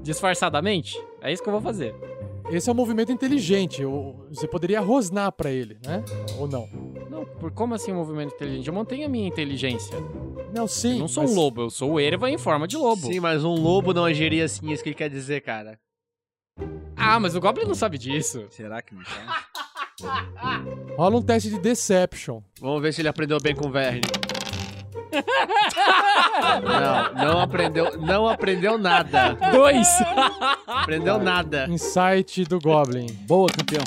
[0.03, 0.99] Disfarçadamente.
[1.21, 1.95] É isso que eu vou fazer.
[2.51, 3.83] Esse é um movimento inteligente.
[4.29, 6.05] Você poderia rosnar para ele, né?
[6.39, 6.67] Ou não?
[7.11, 8.69] Não, por como assim um movimento inteligente?
[8.69, 9.97] Eu mantenho a minha inteligência.
[10.55, 10.93] Não, sim.
[10.95, 13.07] eu não sou mas- um lobo, eu sou o Erevan em forma de lobo.
[13.07, 15.79] Sim, mas um lobo não agiria assim, é isso que ele quer dizer, cara.
[16.97, 18.47] Ah, mas o Goblin não sabe disso.
[18.51, 19.47] Será que não tá?
[20.97, 22.41] Rola um teste de Deception.
[22.61, 24.01] Vamos ver se ele aprendeu bem com o Verne.
[26.65, 29.35] não, não aprendeu, não aprendeu nada.
[29.53, 29.87] Dois!
[30.67, 31.67] Aprendeu nada.
[31.69, 33.07] Insight do Goblin.
[33.27, 33.85] Boa, campeão.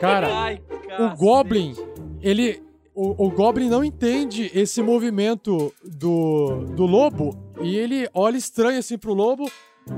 [0.00, 0.62] Cara, Ai,
[0.98, 1.74] o Goblin,
[2.20, 2.62] ele.
[2.94, 8.98] O, o Goblin não entende esse movimento do, do lobo e ele olha estranho assim
[8.98, 9.50] pro lobo.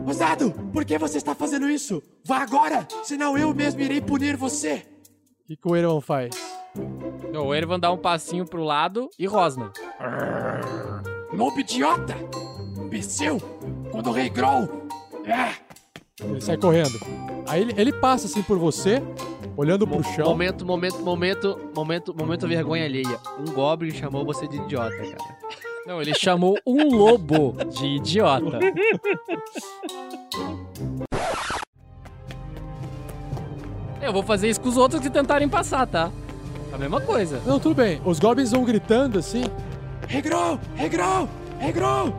[0.06, 2.02] Rosado, por que você está fazendo isso?
[2.24, 4.86] Vá agora, senão eu mesmo irei punir você.
[5.44, 6.30] O que, que o Erevan faz?
[7.32, 9.72] Não, o Erevan dá um passinho pro lado e rosna.
[11.32, 12.14] Lobo idiota!
[12.76, 13.40] Imbecil!
[13.90, 14.68] Quando o rei Growl...
[15.24, 15.54] É,
[16.24, 16.98] Ele sai correndo.
[17.46, 19.02] Aí ele, ele passa assim por você,
[19.56, 20.26] olhando pro chão.
[20.26, 23.20] Momento, momento, momento, momento, momento vergonha alheia.
[23.38, 25.38] Um Goblin chamou você de idiota, cara.
[25.86, 28.58] Não, ele chamou um lobo de idiota.
[34.00, 36.10] Eu vou fazer isso com os outros que tentarem passar, tá?
[36.72, 37.40] A mesma coisa.
[37.44, 38.00] Não, tudo bem.
[38.04, 39.44] Os Goblins vão gritando assim.
[40.88, 41.28] Growl!
[41.58, 42.12] Rei Growl!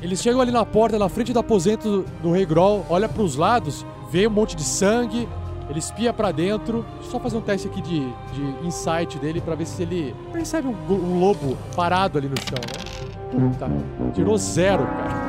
[0.00, 4.26] Eles chegam ali na porta, na frente do aposento do, Groll, olha pros lados, vê
[4.26, 5.28] um monte de sangue,
[5.68, 6.84] ele espia para dentro.
[7.02, 8.00] Só fazer um teste aqui de,
[8.32, 12.58] de insight dele para ver se ele percebe um, um, lobo parado ali no chão,
[12.58, 13.50] né?
[13.50, 13.70] Puta,
[14.14, 15.28] tirou zero, cara.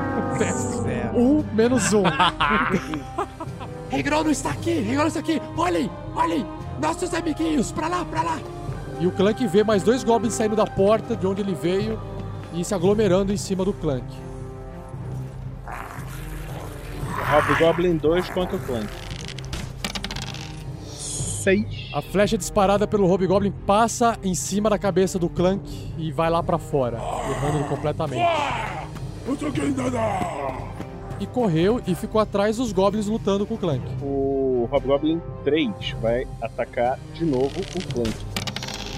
[0.84, 1.20] Zero.
[1.20, 2.04] Um menos um.
[3.90, 5.42] Regrão não está aqui, Regrão não está aqui.
[5.58, 6.46] Olhem, olhem,
[6.82, 8.40] nossos amiguinhos, pra lá, pra lá.
[9.00, 12.00] E o Clank vê mais dois goblins saindo da porta de onde ele veio
[12.54, 14.06] e se aglomerando em cima do Clank.
[17.30, 18.88] Rob Goblin 2 contra o Clank.
[21.40, 21.92] 6.
[21.94, 25.64] A flecha disparada pelo Hobgoblin passa em cima da cabeça do Clank
[25.98, 26.98] e vai lá pra fora,
[27.30, 28.26] errando completamente.
[31.20, 33.84] E correu e ficou atrás dos goblins lutando com o Clank.
[34.02, 38.16] O Hobgoblin 3 vai atacar de novo o Clank.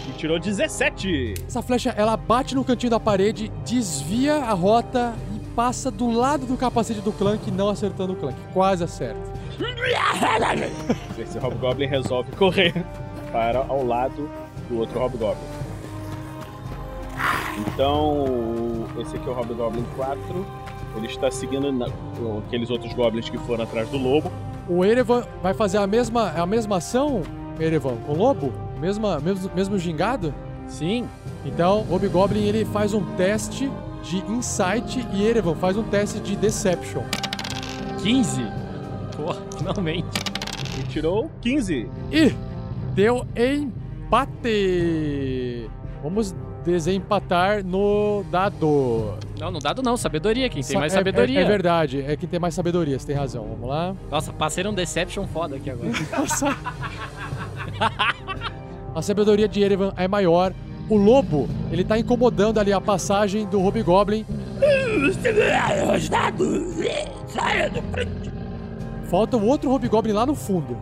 [0.10, 1.36] E tirou 17.
[1.48, 6.46] Essa flecha, ela bate no cantinho da parede, desvia a rota e passa do lado
[6.46, 8.38] do capacete do Clank, não acertando o Clank.
[8.54, 9.41] Quase acerta.
[11.18, 12.74] Esse Hobgoblin resolve correr
[13.32, 14.30] para ao lado
[14.70, 15.41] do outro Hobgoblin.
[17.68, 18.26] Então,
[18.99, 20.45] esse aqui é o Hobgoblin 4.
[20.97, 21.88] Ele está seguindo na-
[22.45, 24.32] aqueles outros goblins que foram atrás do lobo.
[24.68, 27.22] O Erevan vai fazer a mesma, a mesma ação,
[27.59, 28.51] Erevan, com o lobo?
[28.80, 30.34] Mesma, mesmo, mesmo gingado?
[30.68, 31.07] Sim.
[31.45, 33.72] Então, o Hobgoblin ele faz um teste
[34.03, 37.03] de Insight e Erevan faz um teste de Deception.
[38.01, 38.41] 15.
[39.57, 40.07] Finalmente.
[40.80, 41.89] E tirou 15.
[42.11, 42.34] E
[42.93, 43.26] deu
[44.05, 45.69] empate.
[46.03, 49.15] Vamos desempatar no dado.
[49.39, 50.47] Não, no dado não, sabedoria.
[50.49, 51.39] Quem tem Sa- mais é- sabedoria.
[51.39, 53.45] É, é verdade, é quem tem mais sabedoria, você tem razão.
[53.47, 53.95] Vamos lá.
[54.09, 55.89] Nossa, passei um Deception foda aqui agora.
[58.93, 60.53] A sabedoria de Erevan é maior.
[60.89, 64.26] O lobo, ele tá incomodando ali a passagem do Hobgoblin.
[69.12, 70.78] Falta o outro Hobgoblin lá no fundo.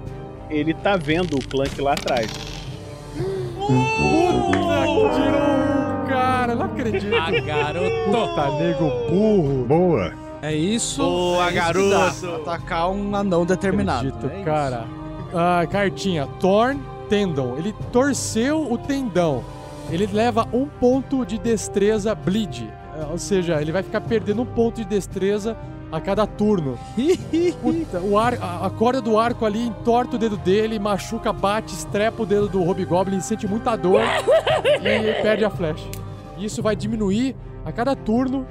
[0.51, 2.31] Ele tá vendo o Clank lá atrás.
[3.57, 7.15] Puta, tirou um cara, não acredito.
[7.15, 7.89] Ah, garoto.
[8.05, 9.65] Puta, nego burro.
[9.67, 10.13] Boa!
[10.43, 11.01] É isso.
[11.01, 12.27] Boa, é que garoto.
[12.35, 14.07] Atacar um anão determinado.
[14.07, 14.45] Acredito, É isso.
[14.45, 14.85] cara.
[15.33, 16.27] Ah, cartinha.
[16.39, 17.55] Torn Tendon.
[17.57, 19.43] Ele torceu o tendão.
[19.89, 22.71] Ele leva um ponto de destreza bleed.
[22.95, 25.57] Ah, Ou seja, ele vai ficar perdendo um ponto de destreza
[25.91, 26.77] a cada turno.
[27.61, 31.73] Puta, o ar, a, a corda do arco ali entorta o dedo dele, machuca, bate,
[31.73, 34.01] estrepa o dedo do Hobgoblin, sente muita dor
[34.81, 35.85] e perde a flecha.
[36.37, 37.35] Isso vai diminuir
[37.65, 38.45] a cada turno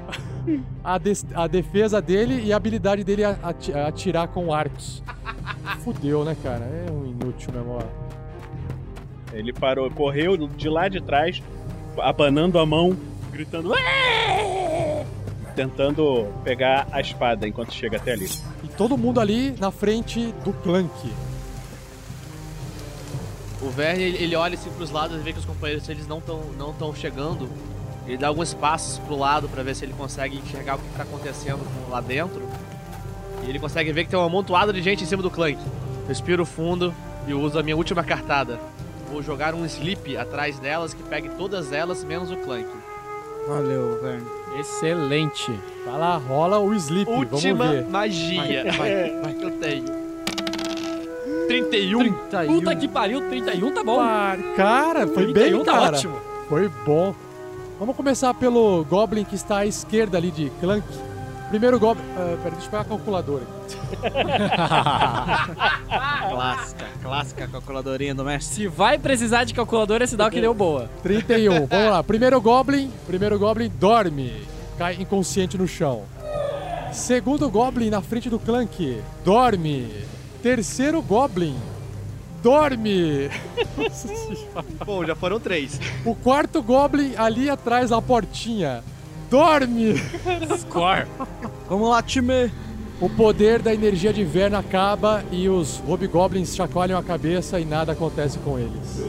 [0.83, 5.03] a, des- a defesa dele e a habilidade dele a, ati- a atirar com arcos.
[5.85, 6.65] Fudeu, né, cara?
[6.65, 7.83] É um inútil mesmo, ó.
[9.33, 11.43] Ele parou, correu de lá de trás,
[11.99, 12.97] abanando a mão,
[13.31, 13.71] gritando.
[13.71, 13.79] "Ué!"
[15.59, 18.31] Tentando pegar a espada enquanto chega até ali.
[18.63, 21.13] E todo mundo ali na frente do Clank.
[23.61, 26.45] O Verne, ele, olha assim pros lados e vê que os companheiros eles não estão
[26.57, 27.51] não tão chegando.
[28.07, 31.03] Ele dá alguns passos pro lado pra ver se ele consegue enxergar o que tá
[31.03, 32.41] acontecendo lá dentro.
[33.45, 35.59] E ele consegue ver que tem um amontoado de gente em cima do Clank.
[36.07, 36.95] Respiro fundo
[37.27, 38.61] e uso a minha última cartada.
[39.11, 42.69] Vou jogar um sleep atrás delas que pegue todas elas menos o Clank.
[43.49, 44.38] Valeu, Verne.
[44.59, 45.53] Excelente.
[45.87, 47.89] Vai lá, rola o sleep, Última vamos ver.
[47.89, 49.35] magia Vai, vai, vai.
[49.35, 49.85] que eu tenho.
[51.49, 51.99] 31.
[52.29, 52.55] 31.
[52.55, 53.99] Puta que pariu, 31 tá bom.
[54.57, 55.97] Cara, foi 31 bem, tá cara.
[55.97, 56.21] ótimo.
[56.49, 57.15] Foi bom.
[57.79, 60.85] Vamos começar pelo Goblin que está à esquerda ali de Clank.
[61.49, 62.05] Primeiro Goblin...
[62.15, 63.45] Ah, pera, deixa eu pegar a calculadora.
[66.31, 68.55] Clássica, clássica calculadorinha do mestre.
[68.55, 70.91] Se vai precisar de calculadora, é sinal que deu boa.
[71.03, 71.65] 31.
[71.67, 72.03] Vamos lá.
[72.03, 72.93] Primeiro Goblin.
[73.07, 74.43] Primeiro Goblin dorme.
[74.77, 76.03] Cai inconsciente no chão.
[76.93, 79.01] Segundo Goblin na frente do Clank.
[79.25, 79.91] Dorme.
[80.43, 81.57] Terceiro Goblin.
[82.43, 83.31] Dorme.
[84.85, 85.81] Bom, já foram três.
[86.05, 88.85] O quarto Goblin ali atrás da portinha.
[89.31, 89.95] Dorme.
[90.59, 91.07] Score.
[91.69, 92.53] Vamos lá, time.
[93.01, 97.93] O poder da energia de inverno acaba e os Hobgoblins chacoalham a cabeça e nada
[97.93, 99.01] acontece com eles.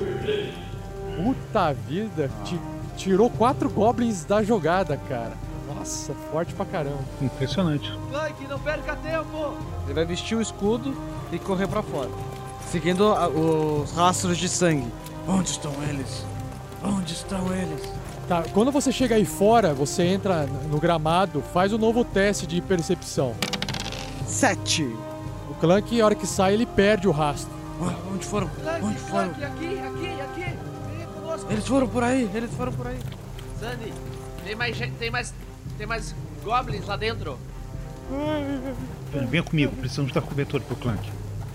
[1.24, 2.59] Puta vida, ti-
[2.95, 5.34] tirou quatro Goblins da jogada, cara.
[5.74, 6.99] Nossa, forte pra caramba.
[7.22, 7.91] Impressionante.
[8.11, 9.53] Clank, não perca tempo!
[9.86, 10.95] Ele vai vestir o escudo
[11.32, 12.09] e correr pra fora.
[12.72, 14.88] Seguindo os rastros de sangue.
[15.28, 16.26] Onde estão eles?
[16.84, 17.82] Onde estão eles?
[18.30, 22.61] Tá, quando você chega aí fora, você entra no gramado, faz um novo teste de
[22.61, 23.36] percepção.
[24.27, 24.84] Sete.
[25.49, 27.51] O Clank, a hora que sai, ele perde o rastro.
[27.82, 28.47] Ah, Onde foram?
[28.47, 29.34] Clank, Onde foram?
[29.34, 30.57] Clank, aqui, aqui, aqui!
[30.95, 31.51] Vem conosco!
[31.51, 32.99] Eles foram por aí, eles foram por aí.
[33.59, 33.91] Sandy,
[34.45, 35.34] tem mais gente, tem mais.
[35.75, 36.13] Tem mais
[36.43, 37.36] goblins lá dentro.
[39.27, 41.09] Venha comigo, precisamos dar cobertura pro Clank.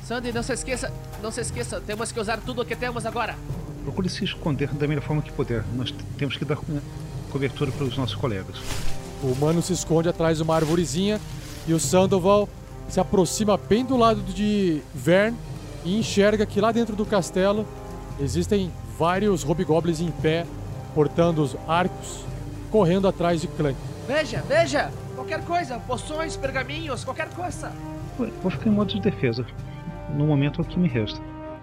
[0.05, 3.37] Sandy, não se esqueça, não se esqueça, temos que usar tudo o que temos agora.
[3.85, 5.63] Procure se esconder da melhor forma que puder.
[5.77, 6.65] Nós temos que dar co-
[7.31, 8.57] cobertura para os nossos colegas.
[9.23, 11.21] O humano se esconde atrás de uma arvorezinha
[11.67, 12.49] e o Sandoval
[12.89, 15.37] se aproxima bem do lado de Vern
[15.85, 17.67] e enxerga que lá dentro do castelo
[18.19, 20.47] existem vários hobgoblins em pé,
[20.95, 22.21] portando os arcos,
[22.71, 23.77] correndo atrás de Clank.
[24.07, 24.91] Veja, veja!
[25.15, 27.73] Qualquer coisa, poções, pergaminhos, qualquer coisa.
[28.43, 29.45] Vou ficar em modo de defesa.
[30.15, 31.19] No momento é o que me resta.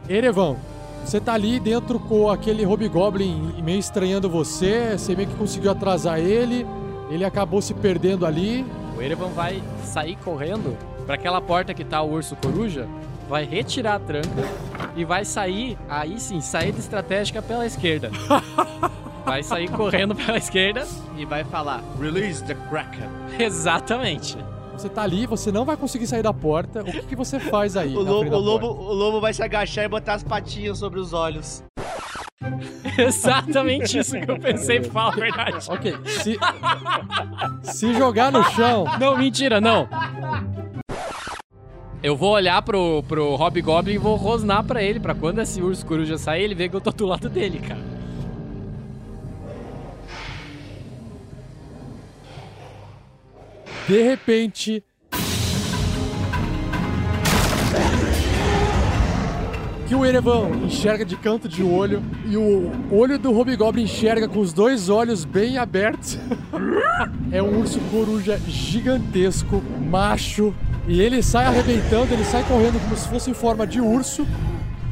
[0.09, 0.55] Erevan,
[1.03, 6.19] você tá ali dentro com aquele Hobgoblin meio estranhando você, você meio que conseguiu atrasar
[6.19, 6.65] ele,
[7.09, 8.65] ele acabou se perdendo ali.
[8.95, 12.87] O Erevan vai sair correndo para aquela porta que tá o urso coruja,
[13.27, 14.47] vai retirar a tranca
[14.95, 18.11] e vai sair, aí sim, saída estratégica pela esquerda.
[19.23, 20.85] Vai sair correndo pela esquerda
[21.15, 23.07] e vai falar: Release the Kraken.
[23.39, 24.35] Exatamente.
[24.73, 26.81] Você tá ali, você não vai conseguir sair da porta.
[26.81, 27.95] O que, que você faz aí?
[27.95, 31.13] O lobo, o, lobo, o lobo vai se agachar e botar as patinhas sobre os
[31.13, 31.63] olhos.
[32.97, 35.67] Exatamente isso que eu pensei, fala a verdade.
[35.69, 36.39] Ok, se,
[37.63, 38.85] se jogar no chão.
[38.99, 39.87] Não, mentira, não.
[42.03, 45.85] Eu vou olhar pro, pro Hobgoblin e vou rosnar pra ele, pra quando esse urso
[45.85, 47.90] coruja sair, ele ver que eu tô do lado dele, cara.
[53.87, 54.83] De repente.
[59.87, 64.39] Que o Erevan enxerga de canto de olho e o olho do Hobgoblin enxerga com
[64.39, 66.17] os dois olhos bem abertos.
[67.31, 70.53] é um urso coruja gigantesco, macho,
[70.87, 74.25] e ele sai arrebentando, ele sai correndo como se fosse em forma de urso.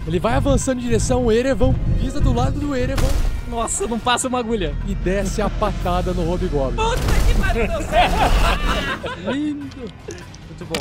[0.05, 3.07] Ele vai avançando em direção ao Erevan, pisa do lado do Erevan
[3.49, 4.75] Nossa, não passa uma agulha.
[4.87, 6.75] e desce a patada no Hobgoblin.
[6.77, 8.15] Puta que pariu, deu certo.
[9.31, 9.77] Lindo!
[9.77, 10.75] Muito bom.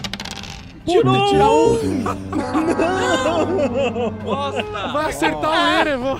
[0.84, 2.10] Puta, tira um!
[4.22, 4.88] Bosta!
[4.92, 6.18] Vai acertar o Erevan!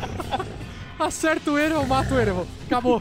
[0.99, 2.45] Acerta o Erevan, mata o Erevan.
[2.67, 3.01] Acabou.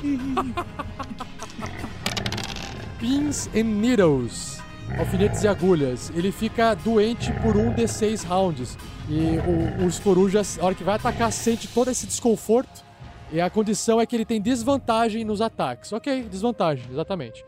[2.99, 4.57] Pins and Needles.
[4.97, 6.11] Alfinetes e agulhas.
[6.15, 8.77] Ele fica doente por um D6 rounds.
[9.09, 9.39] E
[9.81, 12.85] o- os corujas, a hora que vai atacar, sente todo esse desconforto.
[13.31, 15.91] E a condição é que ele tem desvantagem nos ataques.
[15.91, 17.43] Ok, desvantagem, exatamente.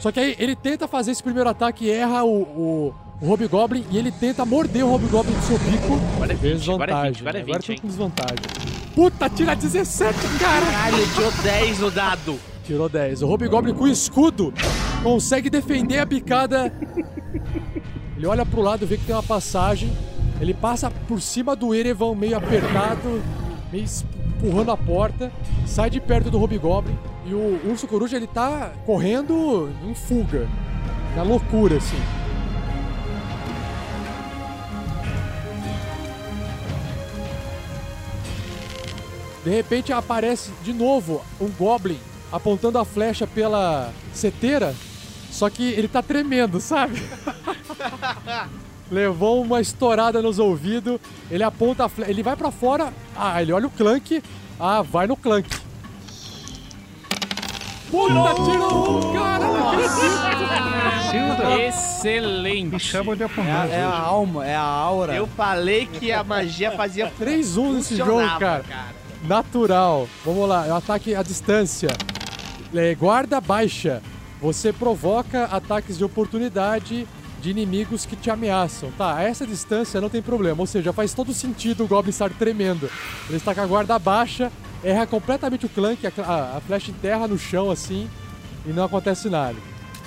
[0.00, 3.84] Só que aí ele tenta fazer esse primeiro ataque e erra o, o, o Hobgoblin
[3.90, 5.98] e ele tenta morder o Hobgoblin do seu bico.
[6.16, 6.86] Agora é 20, desvantagem.
[6.86, 7.78] agora é 20, agora é Agora 20, tudo hein?
[7.80, 8.36] com desvantagem.
[8.94, 10.66] Puta, tira 17, cara!
[10.66, 12.38] Caralho, tirou 10 no dado.
[12.64, 13.22] Tirou 10.
[13.22, 14.52] O Hobgoblin com escudo
[15.02, 16.72] consegue defender a picada.
[18.16, 19.90] Ele olha pro lado, vê que tem uma passagem.
[20.40, 23.22] Ele passa por cima do Erevan, meio apertado,
[23.72, 23.84] meio
[24.42, 25.32] empurrando a porta.
[25.64, 26.98] Sai de perto do Hobgoblin.
[27.24, 30.48] E o Urso Coruja, ele tá correndo em fuga.
[31.14, 32.00] Na loucura, assim.
[39.44, 41.98] De repente aparece de novo um Goblin
[42.30, 44.72] apontando a flecha pela seteira,
[45.32, 47.02] só que ele tá tremendo, sabe?
[48.96, 53.50] Levou uma estourada nos ouvidos, ele aponta a flecha, ele vai pra fora, ah, ele
[53.50, 54.22] olha o Clank,
[54.60, 55.48] ah, vai no Clank.
[57.90, 59.92] Puta, tirou um, cara, não acredito!
[61.68, 62.72] Excelente.
[62.72, 63.70] Me chama de É, apunhado.
[63.72, 65.14] a- é a alma, é a aura.
[65.14, 68.64] Eu falei que a magia fazia 3-1 nesse jogo, funcionava, cara.
[69.24, 70.08] Natural.
[70.24, 71.88] Vamos lá, é um ataque à distância.
[72.74, 74.02] É, guarda baixa.
[74.40, 77.06] Você provoca ataques de oportunidade
[77.42, 78.90] de inimigos que te ameaçam.
[78.96, 80.60] Tá, a essa distância não tem problema.
[80.60, 82.88] Ou seja, faz todo sentido o Goblin estar tremendo.
[83.28, 84.50] Ele está com a guarda baixa,
[84.82, 88.08] erra completamente o Clank, a, a, a flecha enterra no chão assim
[88.64, 89.56] e não acontece nada.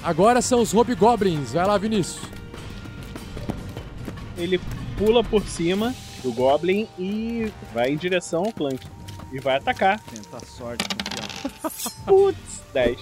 [0.02, 1.52] Agora são os Hobgoblins.
[1.52, 2.24] Vai lá, Vinícius.
[4.38, 4.60] Ele
[4.98, 8.86] pula por cima do Goblin e vai em direção ao Clank.
[9.34, 10.00] E vai atacar.
[10.00, 11.26] Tenta a sorte, campeão.
[12.06, 12.98] Putz, 10.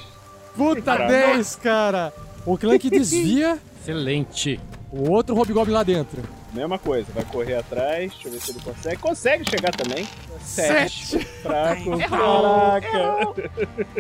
[0.56, 1.12] Puta Caramba.
[1.12, 2.14] 10, cara!
[2.46, 4.60] O Clank desvia, Excelente.
[4.92, 6.24] o outro Hobgoblin lá dentro.
[6.54, 8.98] Mesma coisa, vai correr atrás, deixa eu ver se ele consegue.
[8.98, 10.08] Consegue chegar também.
[10.42, 11.20] Sete.
[11.20, 13.34] Fraco, caraca.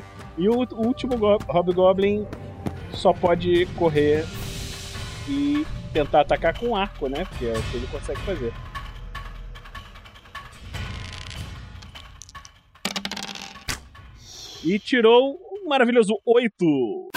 [0.35, 2.25] E o, último go Hobgoblin
[2.91, 4.25] só pode correr
[5.29, 5.63] e
[5.93, 7.23] tentar atacar com arco, né?
[7.25, 8.51] Porque é o que ele consegue fazer.
[14.63, 17.11] E tirou um maravilhoso 8.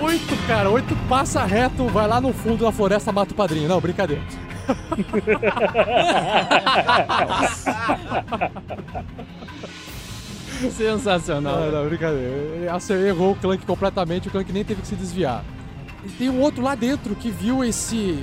[0.00, 3.68] Oito, cara, oito passa reto, vai lá no fundo da floresta, mata o padrinho.
[3.68, 4.22] Não, brincadeira.
[10.70, 11.60] Sensacional.
[11.60, 12.78] Não, não, brincadeira.
[12.90, 15.42] Ele errou o Clank completamente, o Clank nem teve que se desviar.
[16.04, 18.22] E tem um outro lá dentro que viu esse.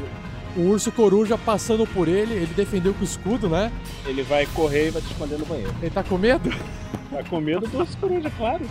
[0.56, 3.72] O urso coruja passando por ele, ele defendeu com o escudo, né?
[4.06, 5.74] Ele vai correr e vai se esconder no banheiro.
[5.82, 6.48] Ele tá com medo?
[7.10, 8.64] Tá com medo do urso coruja, claro.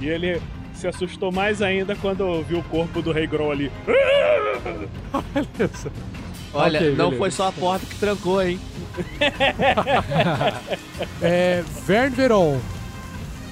[0.00, 0.40] E ele
[0.74, 3.70] se assustou mais ainda quando viu o corpo do Rei Grow ali.
[5.56, 5.90] Beleza.
[6.54, 7.16] Olha, Ok, não beleza.
[7.18, 8.60] foi só a porta que trancou, hein?
[11.22, 11.62] É.
[11.86, 12.58] Vern Veron.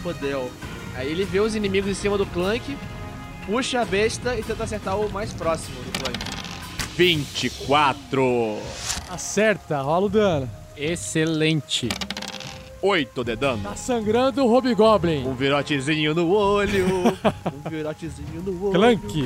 [0.03, 0.51] Fodeu.
[0.97, 2.77] Aí ele vê os inimigos em cima do Clank,
[3.47, 6.19] puxa a besta e tenta acertar o mais próximo do Clank.
[6.97, 8.59] 24.
[9.09, 10.51] Acerta, rola o dano.
[10.77, 11.89] Excelente.
[12.83, 13.63] 8 de dano.
[13.63, 15.27] Tá sangrando o Hobgoblin.
[15.27, 16.87] Um virotezinho no olho.
[17.65, 18.73] Um virotezinho no olho.
[18.75, 19.19] Clank.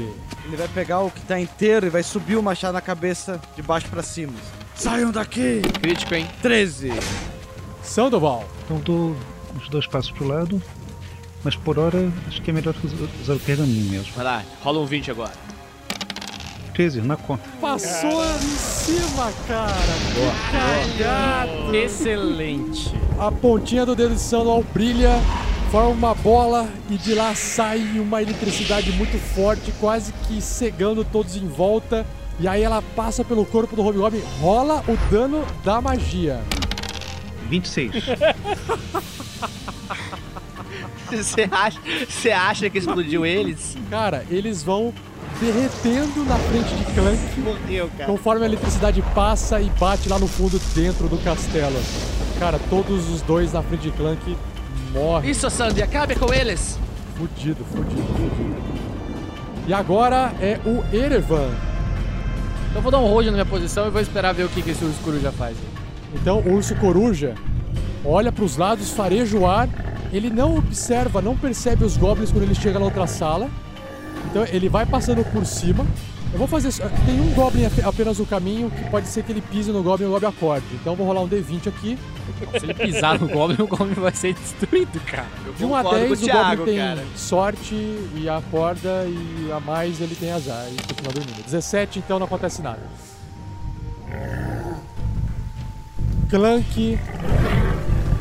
[0.46, 3.62] Ele vai pegar o que tá inteiro e vai subir o machado na cabeça de
[3.62, 4.32] baixo pra cima.
[4.74, 5.62] Saiam daqui!
[5.80, 6.26] Crítico, hein?
[6.42, 6.92] 13.
[7.82, 8.44] Sandoval.
[8.64, 9.16] Então dou
[9.56, 10.60] os dois passos pro lado.
[11.44, 12.74] Mas por hora, acho que é melhor
[13.20, 14.12] usar o pergaminho mesmo.
[14.14, 15.32] Vai lá, rola um 20 agora.
[16.74, 17.42] 13, na conta.
[17.60, 19.72] Passou em cima, cara.
[20.12, 21.74] Que cagado.
[21.74, 22.92] Excelente.
[23.18, 25.12] A pontinha do dedo de Sandoval brilha,
[25.70, 31.36] forma uma bola e de lá sai uma eletricidade muito forte, quase que cegando todos
[31.36, 32.04] em volta.
[32.40, 36.42] E aí ela passa pelo corpo do Hobgoblin, rola o dano da magia.
[37.48, 37.92] 26.
[41.10, 43.76] Você acha, você acha que explodiu eles?
[43.88, 44.92] Cara, eles vão
[45.40, 48.10] derretendo na frente de Clank Morreu, cara.
[48.10, 51.76] conforme a eletricidade passa e bate lá no fundo dentro do castelo.
[52.38, 54.36] Cara, todos os dois na frente de Clank
[54.92, 55.30] morrem.
[55.30, 56.78] Isso, Sandy, acabe com eles!
[57.16, 58.56] Fudido, fudido, fudido.
[59.66, 61.50] E agora é o Erevan.
[62.74, 64.70] Eu vou dar um hold na minha posição e vou esperar ver o que, que
[64.70, 65.56] esse urso coruja faz.
[66.12, 67.34] Então o urso coruja
[68.04, 69.68] olha para os lados, fareja o ar.
[70.12, 73.48] Ele não observa, não percebe os goblins quando ele chega na outra sala.
[74.34, 75.86] Então ele vai passando por cima.
[76.32, 76.72] Eu vou fazer.
[77.06, 80.06] Tem um goblin ape- apenas no caminho que pode ser que ele pise no goblin
[80.06, 80.66] e o goblin acorde.
[80.72, 81.96] Então eu vou rolar um D20 aqui.
[82.58, 85.28] Se ele pisar no goblin, o goblin vai ser destruído, cara.
[85.56, 87.04] De 1 a concordo 10, com o o Thiago, goblin tem cara.
[87.14, 87.74] sorte
[88.16, 91.44] e acorda, e a mais ele tem azar e continua dormindo.
[91.44, 92.80] 17, então não acontece nada.
[96.28, 96.98] Clank,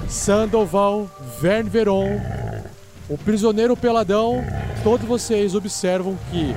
[0.07, 1.09] Sandoval,
[1.41, 2.19] Vern Veron,
[3.09, 4.43] o prisioneiro peladão,
[4.83, 6.53] todos vocês observam que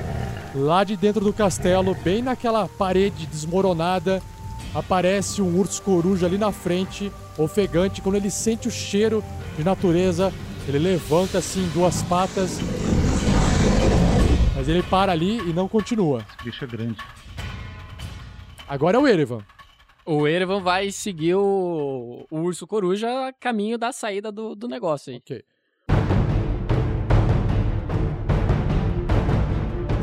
[0.57, 4.21] lá de dentro do castelo, bem naquela parede desmoronada,
[4.73, 8.01] aparece um urso coruja ali na frente, ofegante.
[8.01, 9.23] Quando ele sente o cheiro
[9.57, 10.33] de natureza,
[10.67, 12.59] ele levanta assim em duas patas.
[14.55, 16.25] Mas ele para ali e não continua.
[16.29, 16.99] Esse bicho é grande.
[18.67, 19.43] Agora é o Erevan.
[20.05, 25.11] O Erevan vai seguir o, o urso coruja a caminho da saída do, do negócio
[25.11, 25.17] aí.
[25.17, 25.43] Ok.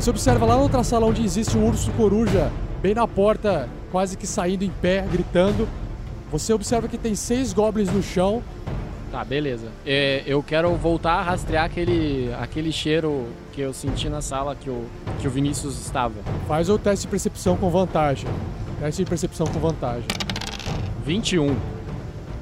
[0.05, 4.15] Você observa lá na outra sala onde existe um urso coruja, bem na porta, quase
[4.15, 5.67] que saindo em pé, gritando.
[6.31, 8.43] Você observa que tem seis goblins no chão.
[9.11, 9.65] Tá, beleza.
[9.83, 14.69] É, eu quero voltar a rastrear aquele, aquele cheiro que eu senti na sala que
[14.69, 14.85] o,
[15.19, 16.13] que o Vinícius estava.
[16.47, 18.29] Faz o teste de percepção com vantagem.
[18.79, 20.05] Teste de percepção com vantagem.
[21.03, 21.57] 21.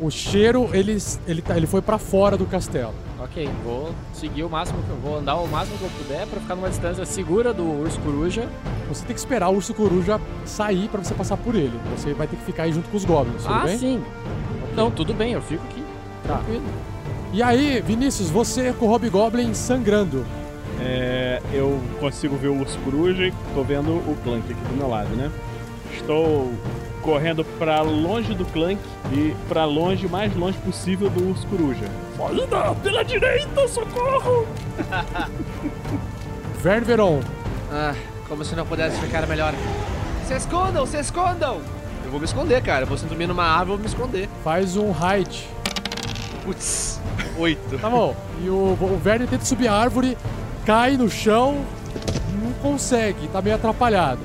[0.01, 2.93] O cheiro, ele, ele, tá, ele foi pra fora do castelo.
[3.24, 6.41] Ok, vou seguir o máximo que eu vou andar o máximo que eu puder pra
[6.41, 8.49] ficar numa distância segura do urso coruja.
[8.89, 11.80] Você tem que esperar o urso coruja sair pra você passar por ele.
[11.95, 13.78] Você vai ter que ficar aí junto com os goblins, tudo ah, bem?
[13.78, 14.03] sim.
[14.76, 15.82] Não, tudo bem, eu fico aqui.
[16.28, 16.36] Tá.
[16.36, 16.65] Tranquilo.
[17.32, 20.26] E aí, Vinícius, você com o Hobgoblin sangrando.
[20.82, 24.89] É, eu consigo ver o urso coruja e tô vendo o Clank aqui do meu
[24.89, 25.32] lado, né?
[25.93, 26.51] Estou
[27.01, 28.82] correndo pra longe do Clank
[29.13, 31.86] e pra longe, mais longe possível do urso coruja.
[32.18, 34.47] Saída pela direita, socorro!
[36.61, 37.22] Vern Veron,
[37.72, 37.93] Ah,
[38.28, 39.53] como se não pudesse ficar melhor.
[40.28, 41.59] Se escondam, se escondam!
[42.05, 42.84] Eu vou me esconder, cara.
[42.84, 44.30] Eu vou dormir numa árvore, eu vou me esconder.
[44.43, 45.47] faz um hide.
[46.43, 46.99] Putz,
[47.38, 47.78] oito.
[47.80, 48.16] Tá bom.
[48.41, 50.18] E o, o Verne tenta subir a árvore,
[50.66, 51.66] cai no chão,
[52.41, 54.20] não consegue, tá meio atrapalhado.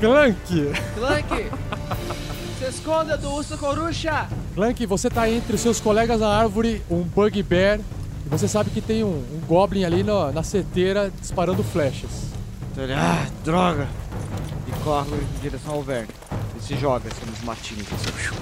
[0.00, 0.72] Clank!
[0.94, 1.50] Clank!
[2.58, 4.26] se esconda do urso coruja!
[4.60, 7.80] Clank, você tá entre os seus colegas na árvore, um Bugbear,
[8.26, 12.10] e você sabe que tem um, um Goblin ali na, na seteira disparando flechas.
[12.70, 13.88] Então ele, ah, droga!
[14.68, 16.10] E corre em direção ao Verne.
[16.58, 17.86] E se joga assim nos matinhos.
[17.90, 18.36] Assim.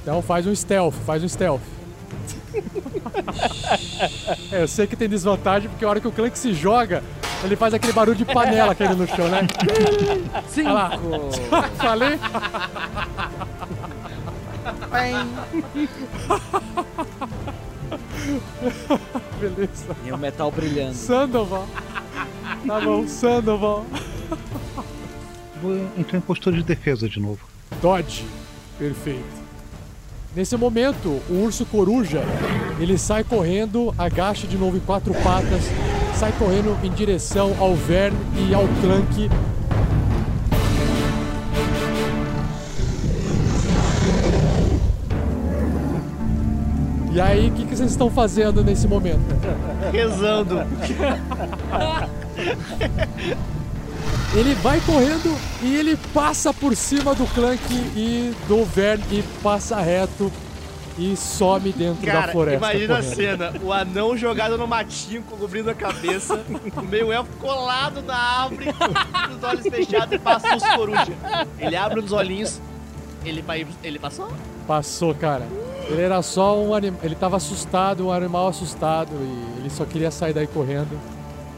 [0.00, 1.60] Então faz um stealth, faz um stealth.
[4.50, 7.04] é, eu sei que tem desvantagem, porque a hora que o Clank se joga,
[7.44, 9.46] ele faz aquele barulho de panela caindo no chão, né?
[10.48, 10.70] Cinco!
[11.76, 12.18] Falei?
[19.40, 19.96] Beleza.
[20.04, 20.94] E o metal brilhando.
[20.94, 21.66] Sandoval.
[22.66, 23.86] Tá bom, Sandoval.
[25.62, 27.40] Vou entrar em postura de defesa de novo.
[27.80, 28.26] Dodge.
[28.78, 29.40] Perfeito.
[30.34, 32.22] Nesse momento, o urso coruja,
[32.78, 35.62] ele sai correndo, agacha de novo em quatro patas,
[36.14, 39.28] sai correndo em direção ao Vern e ao Clank.
[47.20, 49.20] E aí, o que, que vocês estão fazendo nesse momento?
[49.92, 50.60] Rezando.
[54.34, 57.60] Ele vai correndo e ele passa por cima do Clank
[57.94, 60.32] e do Vern e passa reto
[60.96, 62.56] e some dentro da Cara, floresta.
[62.56, 63.14] imagina a correndo.
[63.16, 66.42] cena: o anão jogado no matinho, cobrindo a cabeça,
[66.74, 71.12] o meio elfo colado na árvore, com os olhos fechados e passa os coruja.
[71.58, 72.62] Ele abre os olhinhos,
[73.26, 74.28] ele, vai, ele passou?
[74.66, 75.46] Passou, cara.
[75.90, 77.00] Ele era só um animal.
[77.02, 80.98] Ele tava assustado, um animal assustado e ele só queria sair daí correndo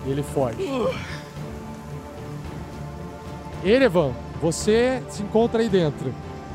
[0.06, 0.56] e ele foge.
[3.64, 6.12] Erevan, você se encontra aí dentro,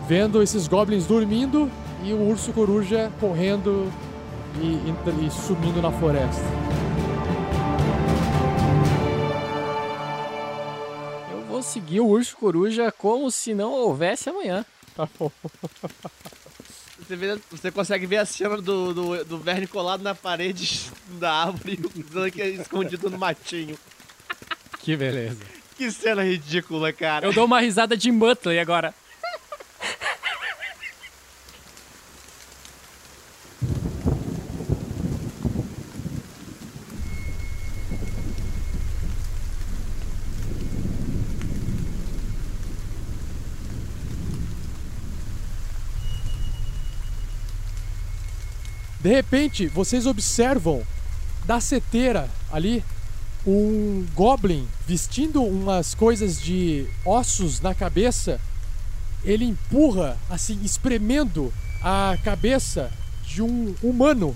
[0.07, 1.71] vendo esses goblins dormindo
[2.03, 3.91] e o urso coruja correndo
[4.59, 6.43] e, e sumindo na floresta.
[11.31, 14.65] Eu vou seguir o urso coruja como se não houvesse amanhã.
[14.95, 15.31] Tá bom.
[17.07, 20.81] Você, vê- você consegue ver a cena do, do, do Verne colado na parede
[21.19, 23.77] da árvore e o Clank escondido no matinho.
[24.79, 25.39] Que beleza.
[25.77, 27.25] Que cena ridícula, cara.
[27.25, 28.93] Eu dou uma risada de Muttley agora.
[49.07, 50.83] De repente, vocês observam
[51.45, 52.83] da seteira ali
[53.47, 58.37] um goblin vestindo umas coisas de ossos na cabeça.
[59.23, 62.91] Ele empurra, assim, espremendo a cabeça
[63.23, 64.35] de um humano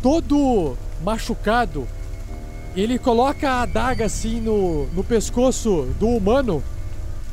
[0.00, 1.88] todo machucado.
[2.76, 6.62] Ele coloca a adaga assim no, no pescoço do humano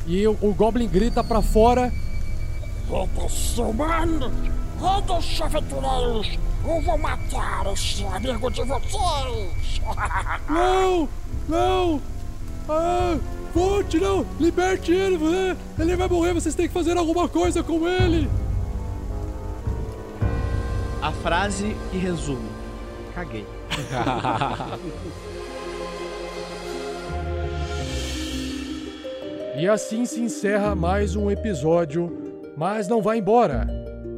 [0.08, 1.94] e o, o goblin grita pra fora.
[2.90, 4.32] Roda-se, humano!
[4.80, 6.55] Roda-se, aventureiros!
[6.68, 9.82] Eu vou matar esse amigo de vocês!
[10.50, 11.08] Não!
[11.48, 12.02] Não!
[12.68, 13.18] Ah!
[13.54, 14.26] Volte, não!
[14.40, 15.16] Liberte ele!
[15.18, 18.28] você- Ele vai morrer, vocês têm que fazer alguma coisa com ele!
[21.02, 22.50] A frase que resume:
[23.14, 23.46] Caguei.
[29.58, 32.12] E assim se encerra mais um episódio,
[32.58, 33.66] mas não vá embora,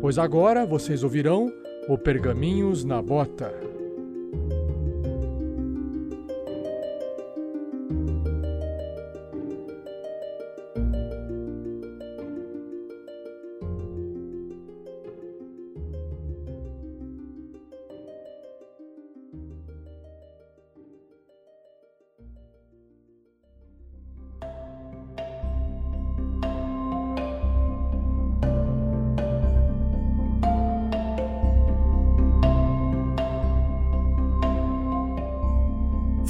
[0.01, 1.51] pois agora vocês ouvirão
[1.87, 3.66] o Pergaminhos na Bota.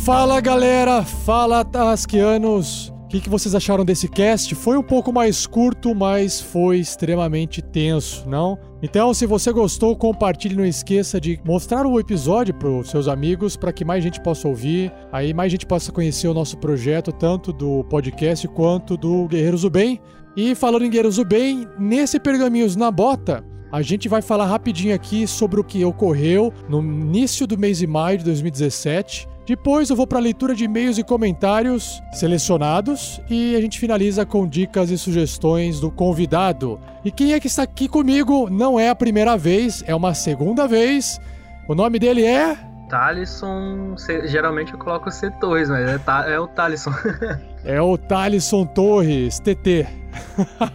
[0.07, 2.93] Fala galera, fala Tarrasqueanos!
[3.03, 4.55] O que, que vocês acharam desse cast?
[4.55, 8.57] Foi um pouco mais curto, mas foi extremamente tenso, não?
[8.81, 13.57] Então, se você gostou, compartilhe, não esqueça de mostrar o episódio para os seus amigos,
[13.57, 17.51] para que mais gente possa ouvir, aí mais gente possa conhecer o nosso projeto, tanto
[17.51, 19.99] do podcast quanto do Guerreiros do Bem.
[20.37, 24.95] E falando em Guerreiros do Bem, nesse Pergaminhos na Bota, a gente vai falar rapidinho
[24.95, 29.35] aqui sobre o que ocorreu no início do mês de maio de 2017.
[29.47, 34.25] Depois eu vou para a leitura de e-mails e comentários selecionados e a gente finaliza
[34.25, 36.77] com dicas e sugestões do convidado.
[37.05, 40.67] E quem é que está aqui comigo não é a primeira vez, é uma segunda
[40.67, 41.21] vez.
[41.65, 42.57] O nome dele é
[42.89, 43.95] Talisson,
[44.25, 46.91] geralmente eu coloco C2, mas é, Ta- é o Talisson.
[47.63, 49.87] é o Thalisson Torres, TT.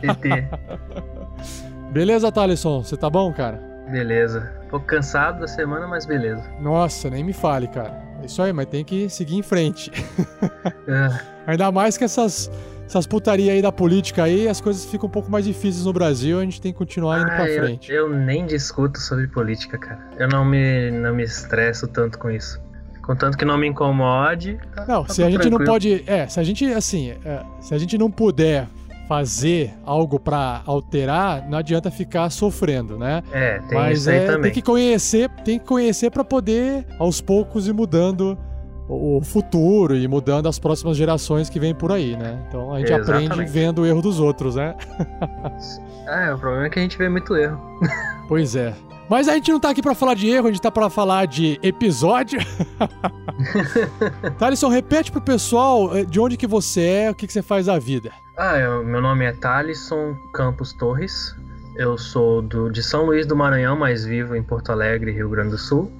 [0.00, 0.48] TT.
[1.92, 2.82] Beleza, Thalisson?
[2.82, 3.60] Você tá bom, cara?
[3.90, 4.50] Beleza.
[4.64, 6.42] Um pouco cansado da semana, mas beleza.
[6.58, 8.02] Nossa, nem me fale, cara.
[8.26, 9.90] Isso aí, mas tem que seguir em frente.
[10.86, 12.50] É, Ainda mais que essas,
[12.86, 16.38] essas putaria aí da política aí, as coisas ficam um pouco mais difíceis no Brasil,
[16.38, 17.92] a gente tem que continuar indo pra ah, eu, frente.
[17.92, 20.00] eu nem discuto sobre política, cara.
[20.18, 22.60] Eu não me, não me estresso tanto com isso.
[23.02, 24.58] Contanto que não me incomode.
[24.76, 25.72] tá- Não, tá se a gente não tranquilo.
[25.72, 26.04] pode.
[26.06, 28.68] É, se a gente, assim, é, se a gente não puder
[29.12, 33.22] fazer algo pra alterar, não adianta ficar sofrendo, né?
[33.30, 34.44] É, tem Mas é, também.
[34.44, 38.38] tem que conhecer, tem que conhecer para poder aos poucos ir mudando
[38.88, 42.42] o futuro e mudando as próximas gerações que vêm por aí, né?
[42.48, 43.50] Então a gente aprende Exatamente.
[43.50, 44.74] vendo o erro dos outros, né?
[46.08, 47.60] É, o problema é que a gente vê muito erro.
[48.28, 48.72] Pois é.
[49.12, 51.26] Mas a gente não tá aqui pra falar de erro, a gente tá pra falar
[51.26, 52.40] de episódio.
[54.38, 57.66] Thalisson, repete pro pessoal eh, de onde que você é, o que, que você faz
[57.66, 58.10] da vida.
[58.38, 61.36] Ah, eu- meu nome é Talisson Campos Torres.
[61.76, 65.50] Eu sou do, de São Luís do Maranhão, mas vivo em Porto Alegre, Rio Grande
[65.50, 65.92] do Sul.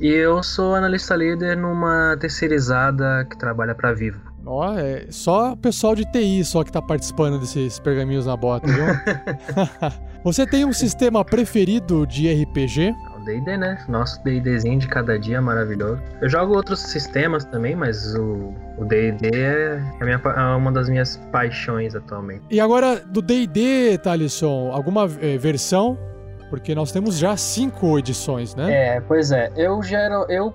[0.00, 4.20] E eu sou analista líder numa terceirizada que trabalha pra Vivo.
[4.44, 8.66] Ó, é só o pessoal de TI só que tá participando desses pergaminhos na bota,
[8.66, 8.84] viu?
[10.24, 12.94] Você tem um sistema preferido de RPG?
[13.16, 13.84] O D&D, né?
[13.88, 16.00] Nosso D&Dzinho de cada dia é maravilhoso.
[16.20, 20.88] Eu jogo outros sistemas também, mas o o D&D é, a minha, é uma das
[20.88, 22.42] minhas paixões atualmente.
[22.50, 25.98] E agora, do D&D, Thalisson, alguma eh, versão?
[26.50, 28.96] Porque nós temos já cinco edições, né?
[28.96, 29.50] É, pois é.
[29.56, 30.54] Eu gero, eu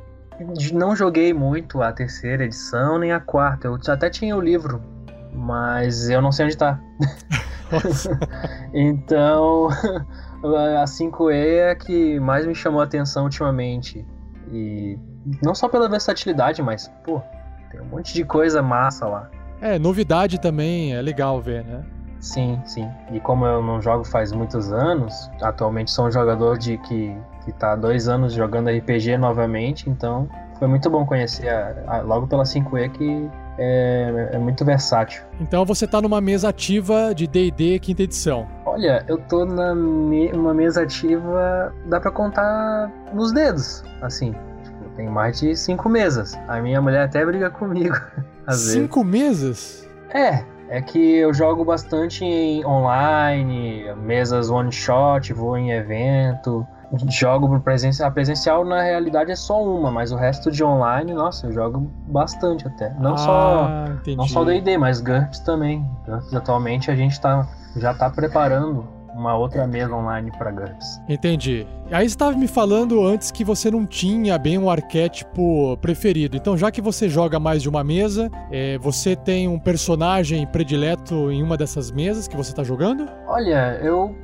[0.73, 3.67] não joguei muito a terceira edição nem a quarta.
[3.67, 4.81] Eu até tinha o livro,
[5.33, 6.79] mas eu não sei onde tá.
[8.73, 9.67] então,
[10.81, 14.05] a 5E é a que mais me chamou a atenção ultimamente.
[14.51, 14.97] E
[15.43, 17.21] não só pela versatilidade, mas, pô,
[17.71, 19.29] tem um monte de coisa massa lá.
[19.59, 21.83] É, novidade também, é legal ver, né?
[22.19, 22.89] Sim, sim.
[23.11, 27.15] E como eu não jogo faz muitos anos, atualmente sou um jogador de que,
[27.48, 30.28] que tá há dois anos jogando RPG novamente, então
[30.60, 35.24] foi muito bom conhecer a, a, logo pela 5E que é, é, muito versátil.
[35.39, 38.45] Então você tá numa mesa ativa de D&D quinta edição.
[38.66, 44.34] Olha, eu tô na me, mesa ativa, dá para contar nos dedos, assim.
[44.64, 46.38] Tipo, tem mais de cinco mesas.
[46.50, 47.95] A minha mulher até briga comigo.
[48.45, 49.88] Às cinco vezes.
[49.88, 49.89] mesas?
[50.10, 56.68] É, é que eu jogo bastante em online, mesas one shot, vou em evento
[57.09, 58.09] jogo presencial.
[58.09, 61.91] A presencial, na realidade, é só uma, mas o resto de online, nossa, eu jogo
[62.07, 62.93] bastante até.
[62.99, 64.17] Não ah, só entendi.
[64.17, 65.85] não só D&D, mas GURPS também.
[66.05, 71.01] GURPS, atualmente, a gente tá, já tá preparando uma outra mesa online para GURPS.
[71.09, 71.65] Entendi.
[71.91, 76.38] Aí estava me falando antes que você não tinha bem um arquétipo preferido.
[76.38, 81.31] Então, já que você joga mais de uma mesa, é, você tem um personagem predileto
[81.31, 83.09] em uma dessas mesas que você está jogando?
[83.25, 84.15] Olha, eu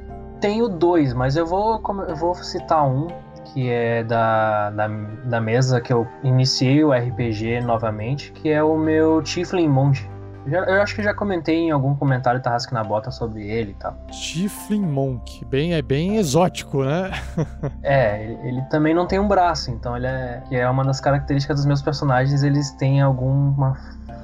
[0.44, 3.08] tenho dois, mas eu vou, eu vou citar um
[3.46, 8.78] que é da, da, da, mesa que eu iniciei o RPG novamente, que é o
[8.78, 10.10] meu Tiflin Monge.
[10.46, 13.96] Eu acho que já comentei em algum comentário Tarrasque na Bota sobre ele e tal.
[14.12, 17.12] Tiflin Monk, bem, é bem exótico, né?
[17.82, 20.44] é, ele, ele, também não tem um braço, então ele é.
[20.50, 23.78] Que é uma das características dos meus personagens, eles têm alguma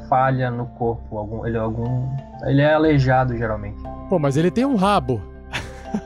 [0.10, 2.10] falha no corpo, algum, ele, é algum,
[2.44, 3.82] ele é aleijado geralmente.
[4.10, 5.39] Pô, mas ele tem um rabo.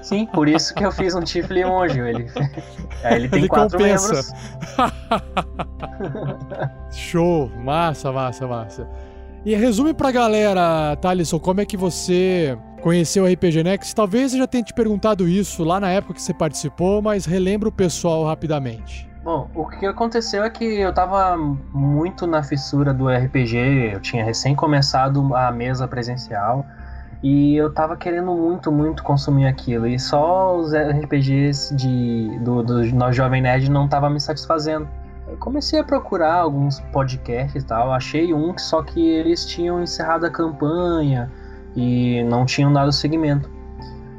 [0.02, 2.00] Sim, por isso que eu fiz um Tiflin Monge.
[2.00, 2.28] Ele,
[3.10, 4.08] ele tem ele quatro compensa.
[4.08, 4.34] membros.
[6.92, 8.88] Show, massa, massa, massa.
[9.46, 13.94] E resume pra galera, Thalisson, como é que você conheceu o RPG Next?
[13.94, 17.68] Talvez eu já tenha te perguntado isso lá na época que você participou, mas relembra
[17.68, 19.10] o pessoal rapidamente.
[19.24, 24.24] Bom, o que aconteceu é que eu tava muito na fissura do RPG, eu tinha
[24.24, 26.66] recém começado a mesa presencial.
[27.24, 29.88] E eu tava querendo muito, muito consumir aquilo.
[29.88, 34.90] E só os RPGs de, do, do Nós Jovem Nerd não tava me satisfazendo.
[35.26, 37.94] Eu comecei a procurar alguns podcasts e tal.
[37.94, 41.32] Achei um, só que eles tinham encerrado a campanha
[41.74, 43.50] e não tinham dado seguimento.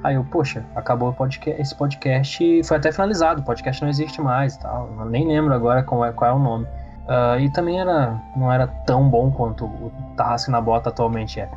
[0.02, 3.42] Aí eu, poxa, acabou podcast, esse podcast foi até finalizado.
[3.42, 4.90] O podcast não existe mais e tal.
[4.98, 6.66] Eu nem lembro agora qual é, qual é o nome.
[7.04, 11.48] Uh, e também era, não era tão bom quanto o Tarrasque na Bota atualmente é.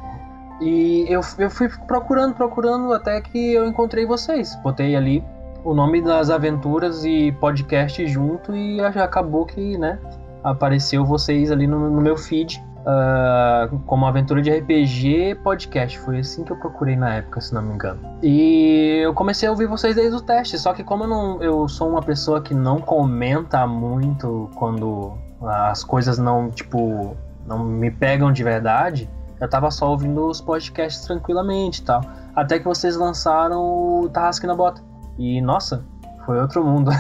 [0.60, 4.56] E eu, eu fui procurando, procurando até que eu encontrei vocês.
[4.64, 5.24] Botei ali
[5.64, 10.00] o nome das aventuras e podcast junto e acabou que, né,
[10.44, 16.00] apareceu vocês ali no, no meu feed uh, como aventura de RPG podcast.
[16.00, 18.00] Foi assim que eu procurei na época, se não me engano.
[18.24, 21.68] E eu comecei a ouvir vocês desde o teste, só que como eu, não, eu
[21.68, 28.32] sou uma pessoa que não comenta muito quando as coisas não, tipo, não me pegam
[28.32, 29.10] de verdade,
[29.40, 32.02] eu tava só ouvindo os podcasts tranquilamente e tal.
[32.36, 34.82] Até que vocês lançaram o Tarrasque na Bota.
[35.18, 35.84] E, nossa,
[36.26, 36.92] foi outro mundo.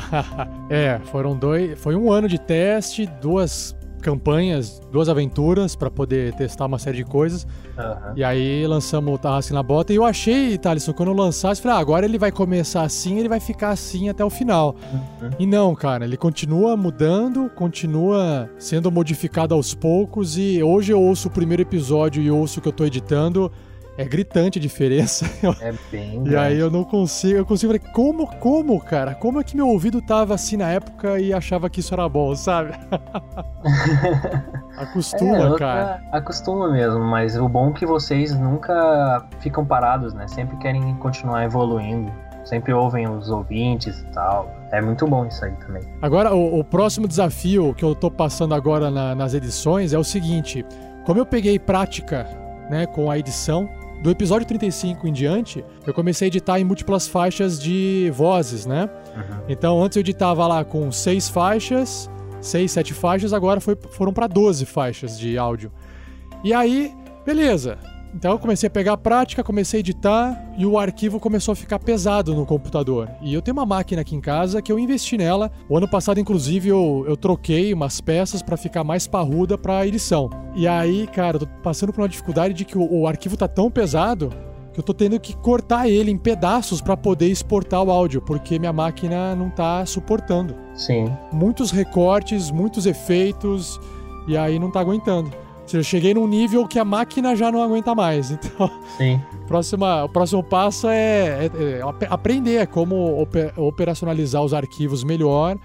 [0.70, 1.78] é, foram dois.
[1.78, 3.75] Foi um ano de teste, duas
[4.06, 7.44] campanhas, duas aventuras para poder testar uma série de coisas.
[7.76, 8.12] Uhum.
[8.14, 9.92] E aí lançamos o Tarrasque na Bota.
[9.92, 13.28] E eu achei, Thalisson, quando eu lançasse, falei, ah, agora ele vai começar assim, ele
[13.28, 14.76] vai ficar assim até o final.
[14.92, 15.30] Uhum.
[15.40, 20.38] E não, cara, ele continua mudando, continua sendo modificado aos poucos.
[20.38, 23.50] E hoje eu ouço o primeiro episódio e ouço o que eu tô editando.
[23.98, 25.26] É gritante a diferença.
[25.60, 26.22] É bem.
[26.26, 27.38] e aí eu não consigo.
[27.38, 29.14] Eu consigo ver como, como, cara?
[29.14, 32.34] Como é que meu ouvido tava assim na época e achava que isso era bom,
[32.34, 32.72] sabe?
[34.76, 36.02] Acostuma, é, cara.
[36.12, 40.28] Acostuma mesmo, mas o bom é que vocês nunca ficam parados, né?
[40.28, 42.12] Sempre querem continuar evoluindo.
[42.44, 44.54] Sempre ouvem os ouvintes e tal.
[44.70, 45.82] É muito bom isso aí também.
[46.02, 50.04] Agora, o, o próximo desafio que eu tô passando agora na, nas edições é o
[50.04, 50.64] seguinte:
[51.04, 52.26] como eu peguei prática
[52.70, 53.68] né, com a edição,
[54.02, 58.88] do episódio 35 em diante, eu comecei a editar em múltiplas faixas de vozes, né?
[59.48, 64.26] Então antes eu editava lá com seis faixas, seis, sete faixas, agora foi, foram para
[64.26, 65.72] 12 faixas de áudio.
[66.44, 66.92] E aí,
[67.24, 67.78] beleza.
[68.16, 71.54] Então eu comecei a pegar a prática, comecei a editar e o arquivo começou a
[71.54, 73.10] ficar pesado no computador.
[73.20, 75.52] E eu tenho uma máquina aqui em casa que eu investi nela.
[75.68, 80.30] O ano passado, inclusive, eu, eu troquei umas peças para ficar mais parruda para edição.
[80.54, 83.46] E aí, cara, eu tô passando por uma dificuldade de que o, o arquivo tá
[83.46, 84.30] tão pesado
[84.72, 88.58] que eu tô tendo que cortar ele em pedaços para poder exportar o áudio, porque
[88.58, 90.56] minha máquina não tá suportando.
[90.74, 91.14] Sim.
[91.30, 93.78] Muitos recortes, muitos efeitos,
[94.26, 95.30] e aí não tá aguentando.
[95.66, 98.30] Seja, eu cheguei num nível que a máquina já não aguenta mais.
[98.46, 99.20] Então, Sim.
[99.46, 105.56] próxima, o próximo passo é, é- é ap- aprender como ope- operacionalizar os arquivos melhor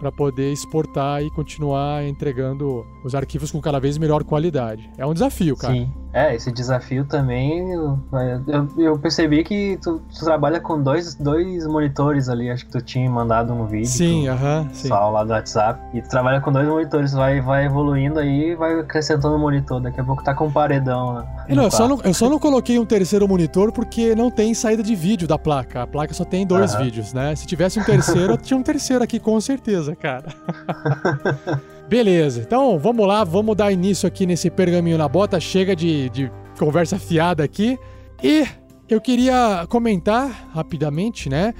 [0.00, 4.90] para poder exportar e continuar entregando os arquivos com cada vez melhor qualidade.
[4.98, 5.72] É um desafio, cara.
[5.74, 5.90] Sim.
[6.14, 7.72] É, esse desafio também.
[7.72, 7.98] Eu,
[8.46, 12.80] eu- eu percebi que tu, tu trabalha com dois, dois monitores ali, acho que tu
[12.80, 13.88] tinha mandado um vídeo.
[13.88, 14.82] Sim, aham, sim.
[14.82, 15.80] pessoal lá do WhatsApp.
[15.92, 19.80] E tu trabalha com dois monitores, vai, vai evoluindo aí vai acrescentando o monitor.
[19.80, 21.24] Daqui a pouco tá com um paredão, né?
[21.48, 24.84] Não, eu, só não, eu só não coloquei um terceiro monitor porque não tem saída
[24.84, 25.82] de vídeo da placa.
[25.82, 26.84] A placa só tem dois Aham.
[26.84, 27.34] vídeos, né?
[27.34, 30.28] Se tivesse um terceiro, eu tinha um terceiro aqui com certeza, cara.
[31.88, 35.38] Beleza, então vamos lá, vamos dar início aqui nesse pergaminho na bota.
[35.38, 37.78] Chega de, de conversa fiada aqui.
[38.22, 38.46] E
[38.88, 41.52] eu queria comentar rapidamente, né?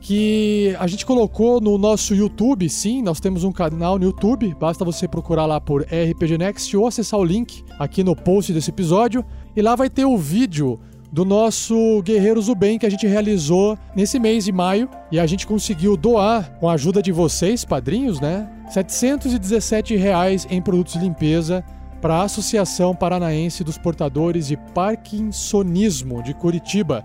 [0.00, 4.84] Que a gente colocou no nosso YouTube, sim, nós temos um canal no YouTube, basta
[4.84, 9.24] você procurar lá por RPG Next ou acessar o link aqui no post desse episódio,
[9.54, 10.80] e lá vai ter o vídeo
[11.12, 15.26] do nosso Guerreiros do Bem que a gente realizou nesse mês de maio e a
[15.26, 18.48] gente conseguiu doar, com a ajuda de vocês, padrinhos, né?
[18.70, 21.62] 717 reais em produtos de limpeza
[22.00, 27.04] para a Associação Paranaense dos Portadores de Parkinsonismo de Curitiba.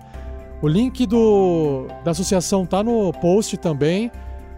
[0.62, 4.10] O link do, da associação tá no post também.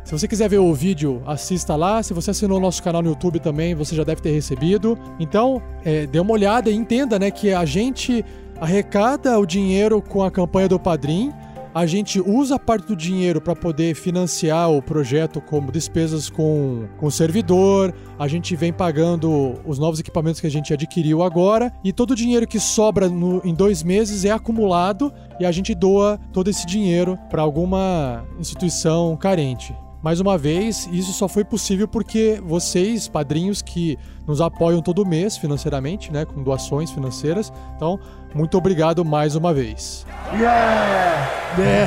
[0.04, 2.02] Se você quiser ver o vídeo, assista lá.
[2.02, 4.96] Se você assinou o nosso canal no YouTube também, você já deve ter recebido.
[5.18, 8.24] Então, é, dê uma olhada e entenda né, que a gente
[8.60, 11.32] arrecada o dinheiro com a campanha do Padrim.
[11.72, 17.08] A gente usa parte do dinheiro para poder financiar o projeto como despesas com, com
[17.10, 17.94] servidor.
[18.18, 21.72] A gente vem pagando os novos equipamentos que a gente adquiriu agora.
[21.84, 25.72] E todo o dinheiro que sobra no- em dois meses é acumulado e a gente
[25.72, 29.72] doa todo esse dinheiro para alguma instituição carente.
[30.02, 35.36] Mais uma vez, isso só foi possível porque vocês, padrinhos que nos apoiam todo mês
[35.36, 37.52] financeiramente, né, com doações financeiras.
[37.76, 38.00] Então,
[38.34, 40.06] muito obrigado mais uma vez.
[40.32, 41.40] Yeah!
[41.58, 41.86] É.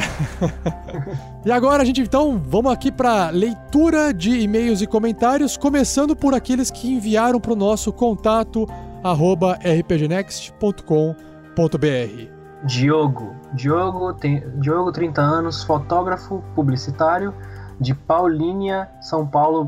[1.45, 6.33] e agora, a gente, então, vamos aqui para leitura de e-mails e comentários, começando por
[6.33, 8.67] aqueles que enviaram para o nosso contato
[9.03, 12.33] arroba rpgnext.com.br.
[12.65, 13.35] Diogo.
[13.53, 17.33] Diogo, tem, Diogo, 30 anos, fotógrafo, publicitário,
[17.79, 19.67] de Paulínia, São Paulo.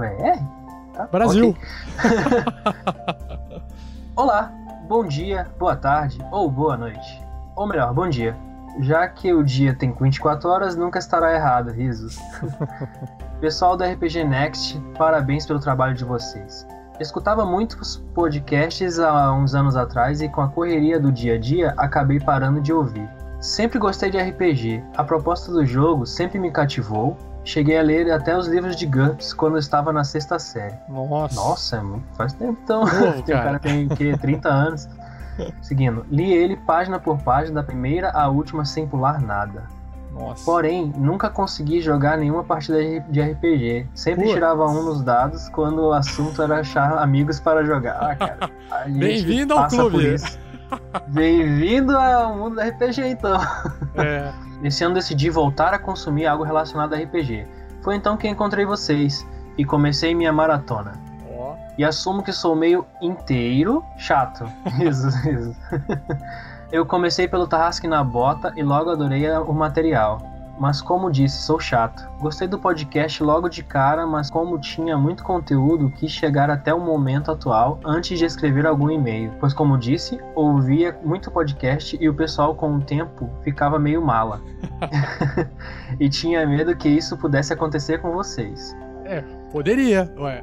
[0.00, 0.38] É?
[0.92, 1.56] Tá, Brasil.
[1.98, 3.62] ok.
[4.16, 4.52] Olá,
[4.86, 7.22] bom dia, boa tarde ou boa noite.
[7.56, 8.36] Ou melhor, bom dia.
[8.80, 12.18] Já que o dia tem 24 horas, nunca estará errado, risos.
[13.40, 16.66] Pessoal do RPG Next, parabéns pelo trabalho de vocês.
[17.00, 21.74] Escutava muitos podcasts há uns anos atrás e com a correria do dia a dia
[21.76, 23.08] acabei parando de ouvir.
[23.40, 27.16] Sempre gostei de RPG, a proposta do jogo sempre me cativou.
[27.44, 30.74] Cheguei a ler até os livros de GURPS quando eu estava na sexta série.
[30.88, 31.34] Nossa.
[31.34, 32.80] Nossa, é faz tempo então.
[32.80, 33.58] Novo, Tem um cara.
[33.58, 34.88] tem que 30 anos.
[35.60, 39.64] Seguindo, li ele página por página, da primeira à última, sem pular nada.
[40.12, 40.44] Nossa.
[40.44, 42.78] Porém, nunca consegui jogar nenhuma partida
[43.08, 43.88] de RPG.
[43.94, 44.34] Sempre Putz.
[44.34, 47.98] tirava um nos dados quando o assunto era achar amigos para jogar.
[48.00, 48.50] Ah, cara.
[48.86, 50.16] Bem-vindo ao clube.
[51.08, 53.40] Bem-vindo ao mundo do RPG, então.
[53.96, 54.32] É.
[54.64, 57.46] Esse ano decidi voltar a consumir algo relacionado a RPG.
[57.82, 59.26] Foi então que encontrei vocês
[59.58, 60.92] e comecei minha maratona.
[61.76, 64.44] E assumo que sou meio inteiro chato.
[64.80, 65.56] Isso, isso.
[66.72, 70.33] Eu comecei pelo Tarrasque na Bota e logo adorei o material.
[70.58, 72.08] Mas como disse, sou chato.
[72.20, 76.80] Gostei do podcast logo de cara, mas como tinha muito conteúdo, quis chegar até o
[76.80, 79.32] momento atual antes de escrever algum e-mail.
[79.40, 84.40] Pois como disse, ouvia muito podcast e o pessoal com o tempo ficava meio mala.
[85.98, 88.76] e tinha medo que isso pudesse acontecer com vocês.
[89.04, 90.12] É, poderia.
[90.16, 90.42] Ué.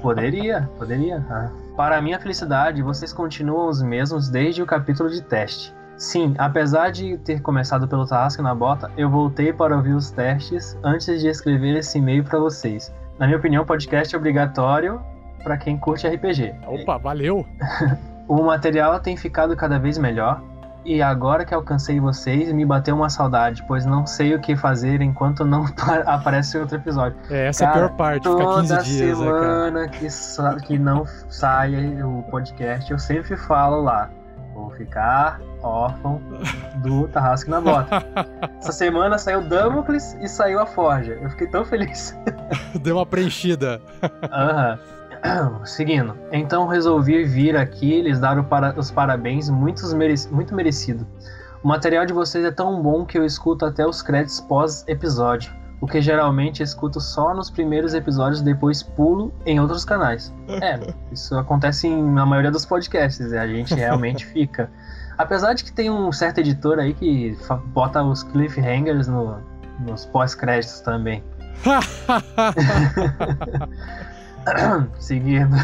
[0.00, 1.24] Poderia, poderia.
[1.28, 1.50] Ah.
[1.76, 5.74] Para minha felicidade, vocês continuam os mesmos desde o capítulo de teste.
[6.00, 10.74] Sim, apesar de ter começado pelo Tarrasque na Bota, eu voltei para ouvir os testes
[10.82, 12.90] antes de escrever esse e-mail para vocês.
[13.18, 14.98] Na minha opinião, o podcast é obrigatório
[15.44, 16.54] para quem curte RPG.
[16.66, 17.44] Opa, valeu.
[18.26, 20.40] O material tem ficado cada vez melhor.
[20.84, 25.02] e agora que alcancei vocês, me bateu uma saudade, pois não sei o que fazer
[25.02, 25.66] enquanto não
[26.06, 27.18] aparece outro episódio.
[27.28, 30.06] É, essa cara, é a pior parte, fica 15 toda dias, semana né, que,
[30.64, 34.08] que não sai o podcast, eu sempre falo lá.
[34.54, 36.20] Vou ficar órfão
[36.82, 38.04] do Tarrasque na Bota.
[38.58, 41.12] Essa semana saiu Damocles e saiu a Forja.
[41.20, 42.16] Eu fiquei tão feliz.
[42.82, 43.80] Deu uma preenchida.
[44.32, 44.78] Aham.
[45.64, 46.16] Seguindo.
[46.32, 51.06] Então resolvi vir aqui lhes dar para- os parabéns muitos merec- muito merecido.
[51.62, 55.52] O material de vocês é tão bom que eu escuto até os créditos pós-episódio.
[55.80, 60.32] O que geralmente escuto só nos primeiros episódios, depois pulo em outros canais.
[60.60, 60.78] É,
[61.10, 64.70] isso acontece em- na maioria dos podcasts, e a gente realmente fica.
[65.16, 69.38] Apesar de que tem um certo editor aí que bota os cliffhangers no-
[69.80, 71.22] nos pós-créditos também.
[74.98, 75.54] Seguindo.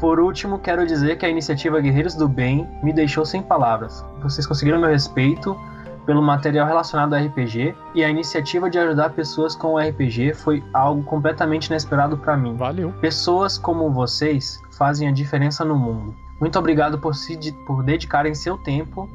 [0.00, 4.04] Por último, quero dizer que a iniciativa Guerreiros do Bem me deixou sem palavras.
[4.20, 5.56] Vocês conseguiram meu respeito
[6.08, 10.64] pelo material relacionado ao RPG e a iniciativa de ajudar pessoas com o RPG foi
[10.72, 12.56] algo completamente inesperado para mim.
[12.56, 12.94] Valeu.
[12.98, 16.14] Pessoas como vocês fazem a diferença no mundo.
[16.40, 19.06] Muito obrigado por, se de- por dedicarem seu tempo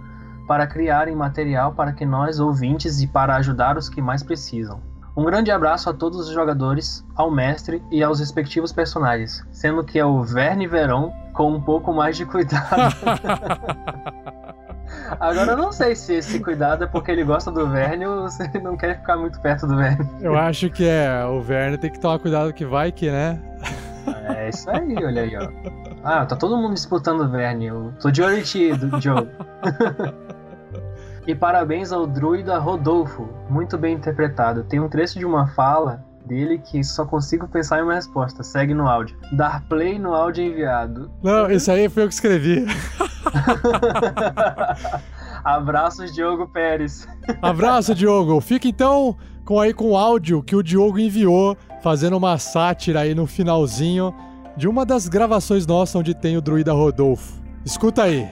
[0.47, 4.79] para criarem material para que nós ouvintes e para ajudar os que mais precisam.
[5.17, 9.97] Um grande abraço a todos os jogadores, ao mestre e aos respectivos personagens, sendo que
[9.97, 12.93] é o Verne Verão com um pouco mais de cuidado.
[15.19, 18.43] Agora eu não sei se esse cuidado é porque ele gosta do Verne ou se
[18.43, 20.07] ele não quer ficar muito perto do Verne.
[20.21, 21.23] Eu acho que é.
[21.25, 23.39] O Werner tem que tomar cuidado que vai que, né?
[24.27, 25.49] É isso aí, olha aí, ó.
[26.03, 27.67] Ah, tá todo mundo disputando o Verne.
[27.67, 29.29] Eu tô de olho em ti, Joe.
[31.25, 33.29] e parabéns ao druida Rodolfo.
[33.49, 34.63] Muito bem interpretado.
[34.63, 38.43] Tem um trecho de uma fala dele que só consigo pensar em uma resposta.
[38.43, 39.17] Segue no áudio.
[39.31, 41.11] Dar play no áudio enviado.
[41.21, 42.65] Não, isso aí foi eu que escrevi.
[45.43, 47.07] Abraços, Diogo Pérez.
[47.41, 48.39] Abraço, Diogo.
[48.39, 53.13] Fica então com aí com o áudio que o Diogo enviou, fazendo uma sátira aí
[53.13, 54.15] no finalzinho
[54.55, 57.41] de uma das gravações nossas onde tem o druida Rodolfo.
[57.65, 58.29] Escuta aí.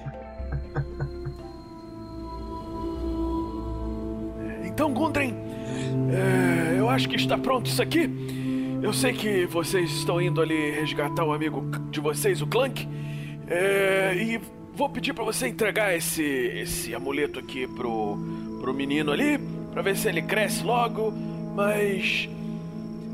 [4.64, 5.36] Então, Gundren,
[6.92, 8.10] acho que está pronto isso aqui.
[8.82, 12.88] Eu sei que vocês estão indo ali resgatar o amigo de vocês, o Clank.
[13.48, 14.42] É, e
[14.74, 18.18] vou pedir para você entregar esse, esse amuleto aqui pro,
[18.60, 19.40] pro menino ali,
[19.72, 21.12] para ver se ele cresce logo.
[21.56, 22.28] Mas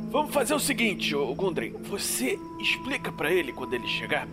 [0.09, 1.73] vamos fazer o seguinte, ô Gundren.
[1.89, 4.27] Você explica para ele quando ele chegar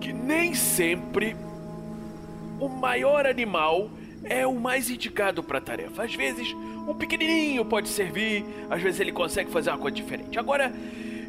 [0.00, 1.36] que nem sempre
[2.58, 3.90] o maior animal
[4.24, 6.04] é o mais indicado para a tarefa.
[6.04, 6.54] Às vezes,
[6.90, 10.38] um pequenininho pode servir, às vezes ele consegue fazer uma coisa diferente.
[10.38, 10.72] Agora,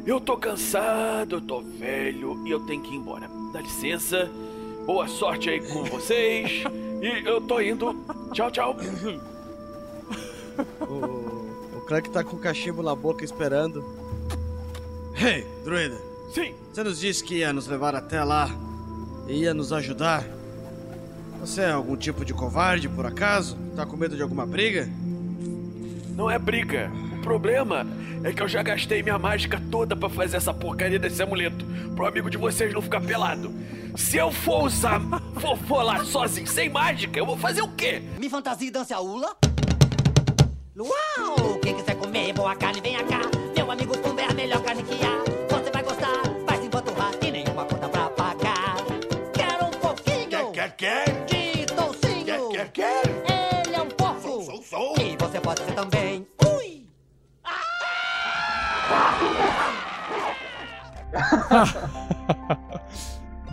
[0.04, 3.30] eu tô cansado, eu tô velho e eu tenho que ir embora.
[3.52, 4.30] Dá licença,
[4.84, 6.64] boa sorte aí com vocês
[7.00, 7.94] e eu tô indo.
[8.32, 8.76] Tchau, tchau.
[10.80, 13.84] O, o Clank tá com o cachimbo na boca esperando.
[15.16, 15.96] Hey, druida.
[16.34, 16.54] Sim.
[16.72, 18.50] Você nos disse que ia nos levar até lá
[19.28, 20.24] e ia nos ajudar.
[21.40, 23.56] Você é algum tipo de covarde, por acaso?
[23.74, 24.88] Tá com medo de alguma briga?
[26.22, 26.88] Não é briga.
[27.18, 27.84] O problema
[28.22, 31.66] é que eu já gastei minha mágica toda pra fazer essa porcaria desse amuleto.
[31.96, 33.52] Pro amigo de vocês não ficar pelado.
[33.96, 35.00] Se eu for usar,
[35.40, 38.00] for, for lá sozinho, sem mágica, eu vou fazer o quê?
[38.20, 39.36] Me fantasia e dance a ula.
[40.78, 41.58] Uau!
[41.60, 43.22] Quem quiser comer boa carne, vem cá.
[43.56, 45.31] Meu amigo Pumba é a melhor carne que há.
[55.42, 56.26] Pode ser também.
[56.46, 56.86] Ui!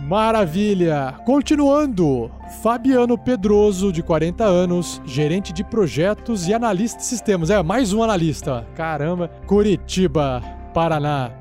[0.00, 1.16] Maravilha!
[1.26, 2.30] Continuando,
[2.62, 7.50] Fabiano Pedroso, de 40 anos, gerente de projetos e analista de sistemas.
[7.50, 8.66] É, mais um analista.
[8.74, 9.28] Caramba.
[9.46, 10.42] Curitiba,
[10.72, 11.32] Paraná.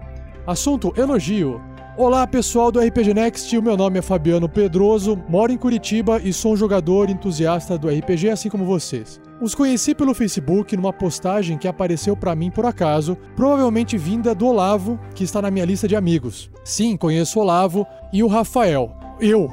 [0.46, 1.62] Assunto: elogio.
[1.98, 6.32] Olá pessoal do RPG Next, o meu nome é Fabiano Pedroso, moro em Curitiba e
[6.32, 9.20] sou um jogador entusiasta do RPG assim como vocês.
[9.42, 14.48] Os conheci pelo Facebook numa postagem que apareceu pra mim por acaso, provavelmente vinda do
[14.48, 16.52] Olavo, que está na minha lista de amigos.
[16.66, 18.92] Sim, conheço o Olavo e o Rafael.
[19.18, 19.50] Eu.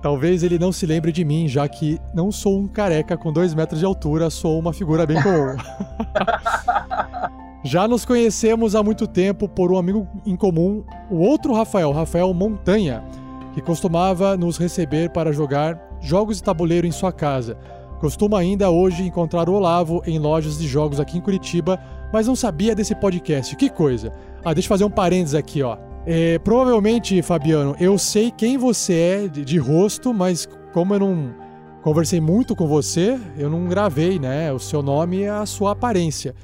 [0.00, 3.52] Talvez ele não se lembre de mim, já que não sou um careca com dois
[3.52, 5.56] metros de altura, sou uma figura bem comum.
[7.64, 12.32] Já nos conhecemos há muito tempo por um amigo em comum, o outro Rafael, Rafael
[12.32, 13.04] Montanha,
[13.52, 17.58] que costumava nos receber para jogar jogos de tabuleiro em sua casa.
[18.00, 21.78] Costuma ainda hoje encontrar o Olavo em lojas de jogos aqui em Curitiba,
[22.12, 23.56] mas não sabia desse podcast.
[23.56, 24.12] Que coisa!
[24.44, 25.76] Ah, deixa eu fazer um parênteses aqui, ó.
[26.06, 31.34] É, provavelmente, Fabiano, eu sei quem você é de, de rosto, mas como eu não
[31.82, 34.52] conversei muito com você, eu não gravei, né?
[34.52, 36.34] O seu nome e a sua aparência.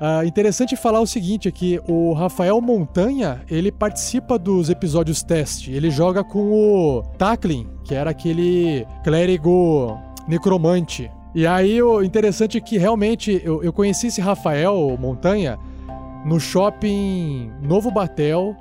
[0.00, 5.72] Ah, interessante falar o seguinte aqui, o Rafael Montanha, ele participa dos episódios teste.
[5.72, 9.98] Ele joga com o Tacklin, que era aquele clérigo
[10.28, 11.10] necromante.
[11.34, 15.58] E aí o interessante é que realmente eu, eu conheci esse Rafael Montanha
[16.24, 18.56] no shopping Novo Batel,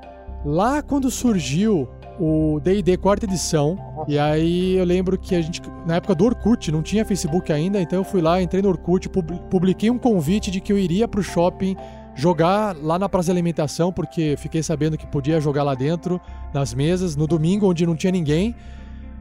[0.46, 1.88] lá quando surgiu
[2.20, 3.78] o D&D quarta edição.
[4.08, 7.82] E aí eu lembro que a gente, na época do Orkut, não tinha Facebook ainda,
[7.82, 11.08] então eu fui lá, entrei no Orkut, pub- publiquei um convite de que eu iria
[11.08, 11.76] pro shopping
[12.14, 16.22] jogar lá na praça de alimentação, porque fiquei sabendo que podia jogar lá dentro,
[16.54, 18.56] nas mesas, no domingo, onde não tinha ninguém.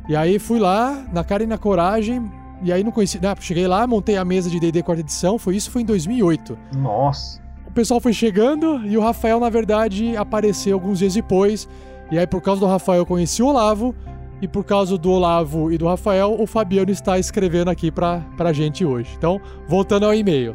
[0.08, 2.30] E aí fui lá, na cara e na coragem,
[2.62, 5.56] e aí não conheci, né, cheguei lá, montei a mesa de D&D quarta edição, foi
[5.56, 6.58] isso foi em 2008.
[6.76, 7.40] Nossa.
[7.66, 11.68] O pessoal foi chegando e o Rafael, na verdade, apareceu alguns dias depois.
[12.10, 13.94] E aí, por causa do Rafael, eu conheci o Olavo.
[14.42, 18.52] E por causa do Olavo e do Rafael, o Fabiano está escrevendo aqui pra, pra
[18.52, 19.14] gente hoje.
[19.16, 20.52] Então, voltando ao e-mail.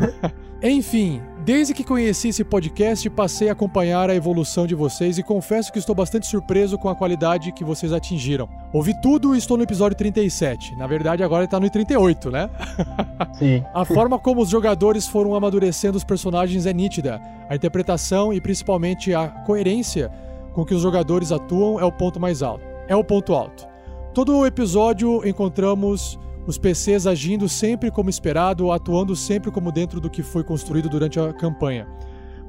[0.62, 5.70] Enfim, desde que conheci esse podcast, passei a acompanhar a evolução de vocês e confesso
[5.70, 8.48] que estou bastante surpreso com a qualidade que vocês atingiram.
[8.72, 10.74] Ouvi tudo e estou no episódio 37.
[10.76, 12.48] Na verdade, agora está no 38, né?
[13.38, 13.62] Sim.
[13.74, 17.20] A forma como os jogadores foram amadurecendo os personagens é nítida.
[17.48, 20.10] A interpretação e principalmente a coerência
[20.54, 22.64] com que os jogadores atuam é o ponto mais alto.
[22.88, 23.66] É o ponto alto.
[24.14, 30.10] Todo o episódio encontramos os PCs agindo sempre como esperado, atuando sempre como dentro do
[30.10, 31.86] que foi construído durante a campanha.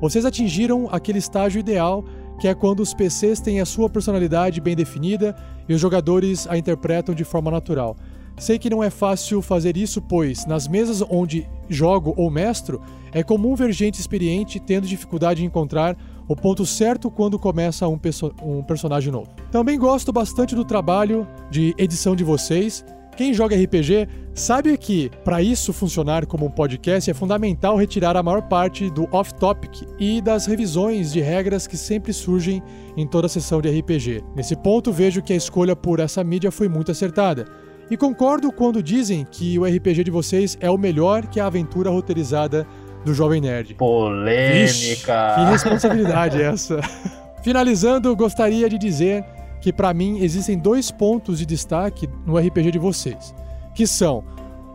[0.01, 2.03] Vocês atingiram aquele estágio ideal,
[2.39, 5.35] que é quando os PCs têm a sua personalidade bem definida
[5.69, 7.95] e os jogadores a interpretam de forma natural.
[8.37, 12.81] Sei que não é fácil fazer isso, pois nas mesas onde jogo ou mestro,
[13.13, 15.95] é comum ver gente experiente tendo dificuldade em encontrar
[16.27, 19.29] o ponto certo quando começa um, perso- um personagem novo.
[19.51, 22.83] Também gosto bastante do trabalho de edição de vocês.
[23.15, 28.23] Quem joga RPG sabe que, para isso funcionar como um podcast, é fundamental retirar a
[28.23, 32.61] maior parte do off-topic e das revisões de regras que sempre surgem
[32.97, 34.21] em toda sessão de RPG.
[34.35, 37.45] Nesse ponto, vejo que a escolha por essa mídia foi muito acertada.
[37.89, 41.89] E concordo quando dizem que o RPG de vocês é o melhor que a aventura
[41.89, 42.67] roteirizada
[43.05, 43.75] do Jovem Nerd.
[43.75, 45.35] Polêmica.
[45.35, 46.81] que responsabilidade é essa.
[47.43, 49.23] Finalizando, gostaria de dizer
[49.65, 53.33] que para mim existem dois pontos de destaque no RPG de vocês,
[53.73, 54.23] que são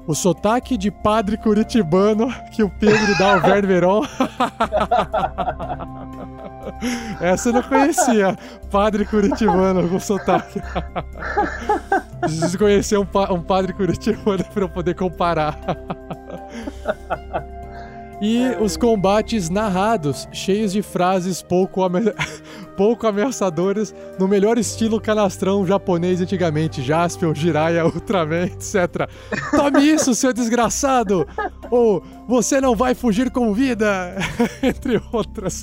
[0.05, 4.03] o sotaque de padre curitibano que o Pedro dá ao Verne Veron.
[7.21, 8.37] Essa eu não conhecia.
[8.69, 10.61] Padre curitibano com sotaque.
[12.21, 15.57] Preciso conhecer um, pa- um padre curitibano para eu poder comparar.
[18.21, 21.81] E os combates narrados, cheios de frases pouco,
[22.81, 29.07] pouco ameaçadoras, no melhor estilo canastrão japonês antigamente, Jaspion, Jiraiya, Ultraman, etc.
[29.51, 31.29] Tome isso, seu desgraçado!
[31.71, 34.17] Ou você não vai fugir com vida!
[34.65, 35.63] Entre outras.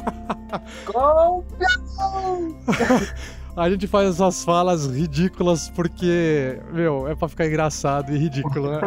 [3.56, 8.82] A gente faz essas falas ridículas porque, meu, é pra ficar engraçado e ridículo, né?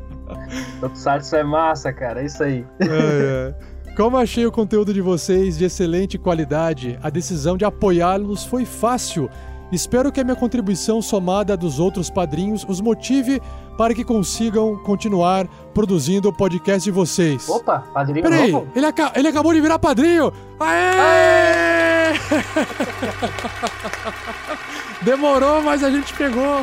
[0.80, 2.22] Tokusatsu é massa, cara.
[2.22, 2.64] É isso aí.
[2.80, 3.71] É, é.
[3.96, 9.28] Como achei o conteúdo de vocês de excelente qualidade, a decisão de apoiá-los foi fácil.
[9.70, 13.40] Espero que a minha contribuição somada dos outros padrinhos os motive
[13.76, 17.48] para que consigam continuar produzindo o podcast de vocês.
[17.48, 18.66] Opa, padrinho Peraí, novo?
[18.74, 20.32] ele, aca- ele acabou de virar padrinho!
[20.60, 22.12] Aê!
[25.02, 26.60] Demorou, mas a gente pegou!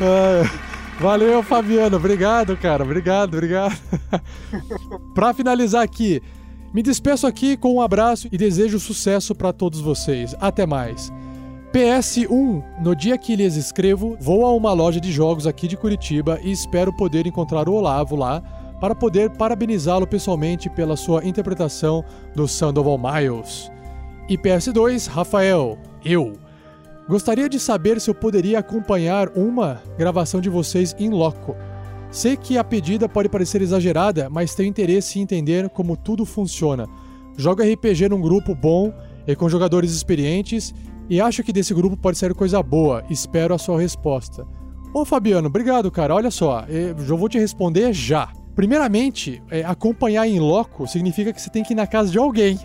[0.00, 0.42] É,
[1.02, 1.96] Valeu, Fabiano.
[1.96, 2.84] Obrigado, cara.
[2.84, 3.76] Obrigado, obrigado.
[5.12, 6.22] pra finalizar aqui,
[6.72, 10.32] me despeço aqui com um abraço e desejo sucesso pra todos vocês.
[10.40, 11.12] Até mais.
[11.72, 16.38] PS1, no dia que lhes escrevo, vou a uma loja de jogos aqui de Curitiba
[16.40, 18.40] e espero poder encontrar o Olavo lá
[18.80, 23.72] para poder parabenizá-lo pessoalmente pela sua interpretação do Sandoval Miles.
[24.28, 26.34] E PS2, Rafael, eu.
[27.08, 31.56] Gostaria de saber se eu poderia acompanhar uma gravação de vocês em loco.
[32.10, 36.86] Sei que a pedida pode parecer exagerada, mas tenho interesse em entender como tudo funciona.
[37.36, 38.92] Jogo RPG num grupo bom
[39.26, 40.74] e com jogadores experientes
[41.08, 43.02] e acho que desse grupo pode sair coisa boa.
[43.10, 44.46] Espero a sua resposta.
[44.94, 46.14] Ô Fabiano, obrigado, cara.
[46.14, 48.30] Olha só, eu vou te responder já.
[48.54, 52.58] Primeiramente, é, acompanhar em loco significa que você tem que ir na casa de alguém.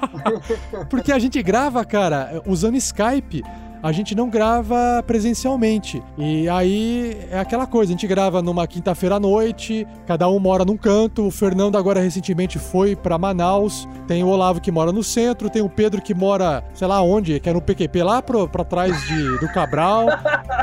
[0.88, 3.42] Porque a gente grava, cara, usando Skype.
[3.82, 6.00] a gente não grava presencialmente.
[6.16, 10.64] E aí é aquela coisa, a gente grava numa quinta-feira à noite, cada um mora
[10.64, 11.26] num canto.
[11.26, 15.62] O Fernando agora recentemente foi pra Manaus, tem o Olavo que mora no centro, tem
[15.62, 18.96] o Pedro que mora, sei lá onde, que é no PQP lá pro, pra trás
[19.08, 20.06] de, do Cabral.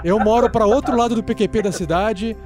[0.03, 2.37] Eu moro pra outro lado do PQP da cidade.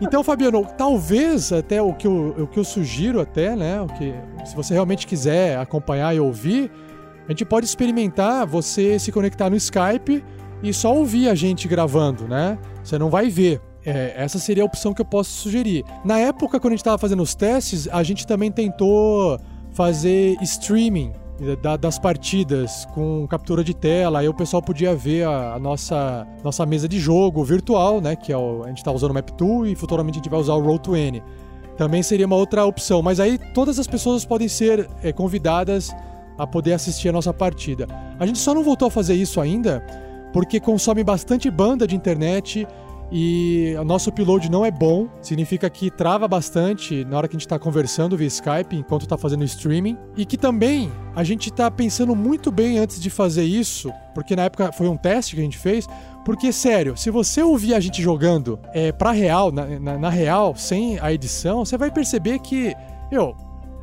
[0.00, 4.14] Então, Fabiano, talvez até o que eu, o que eu sugiro até, né, o que
[4.44, 6.70] se você realmente quiser acompanhar e ouvir,
[7.26, 10.22] a gente pode experimentar você se conectar no Skype
[10.62, 12.58] e só ouvir a gente gravando, né?
[12.82, 13.60] Você não vai ver.
[13.84, 15.84] É, essa seria a opção que eu posso sugerir.
[16.04, 19.38] Na época, quando a gente estava fazendo os testes, a gente também tentou
[19.72, 21.12] fazer streaming
[21.62, 24.20] da- das partidas com captura de tela.
[24.20, 28.16] Aí o pessoal podia ver a, a nossa, nossa mesa de jogo virtual, né?
[28.16, 30.54] Que é o, a gente está usando o Map2 e futuramente a gente vai usar
[30.54, 31.22] o Roll20.
[31.76, 33.02] Também seria uma outra opção.
[33.02, 35.94] Mas aí todas as pessoas podem ser é, convidadas
[36.38, 37.86] a poder assistir a nossa partida.
[38.18, 39.84] A gente só não voltou a fazer isso ainda
[40.32, 42.66] porque consome bastante banda de internet
[43.10, 47.38] e o nosso upload não é bom, significa que trava bastante na hora que a
[47.38, 51.70] gente está conversando via Skype enquanto está fazendo streaming e que também a gente está
[51.70, 55.44] pensando muito bem antes de fazer isso, porque na época foi um teste que a
[55.44, 55.86] gente fez.
[56.24, 60.56] Porque, sério, se você ouvir a gente jogando é, pra real, na, na- na real,
[60.56, 62.74] sem a edição, você vai perceber que,
[63.12, 63.36] eu,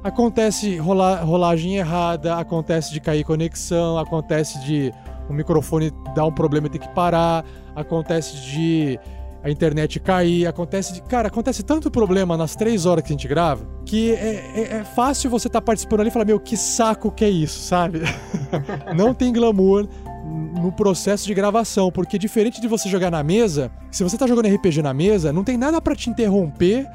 [0.04, 4.92] acontece rola- rolagem errada, acontece de cair conexão, acontece de
[5.30, 9.00] o microfone dar um problema e ter que parar, acontece de
[9.44, 11.02] a internet cair, acontece.
[11.04, 14.84] Cara, acontece tanto problema nas três horas que a gente grava que é, é- é
[14.84, 18.02] fácil você estar participando ali e falar: Meu, que saco que é isso, sabe?
[18.96, 19.88] Não tem glamour
[20.26, 24.48] no processo de gravação, porque diferente de você jogar na mesa, se você tá jogando
[24.48, 26.88] RPG na mesa, não tem nada pra te interromper,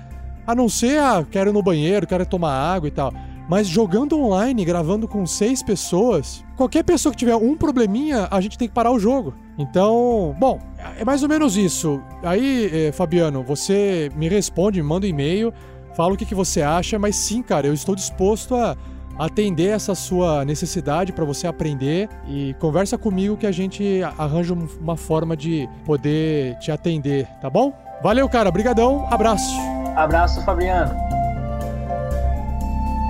[0.46, 3.12] a não ser, ah, quero ir no banheiro, quero tomar água e tal.
[3.48, 8.58] Mas jogando online, gravando com seis pessoas, qualquer pessoa que tiver um probleminha, a gente
[8.58, 9.32] tem que parar o jogo.
[9.58, 10.58] Então, bom,
[10.98, 12.00] é mais ou menos isso.
[12.22, 15.52] Aí, eh, Fabiano, você me responde, me manda um e-mail,
[15.96, 18.76] fala o que, que você acha, mas sim, cara, eu estou disposto a
[19.18, 24.68] atender essa sua necessidade para você aprender e conversa comigo que a gente arranja um-
[24.80, 27.72] uma forma de poder te atender, tá bom?
[28.02, 29.52] Valeu, cara, brigadão, abraço.
[29.96, 30.94] Abraço, Fabiano.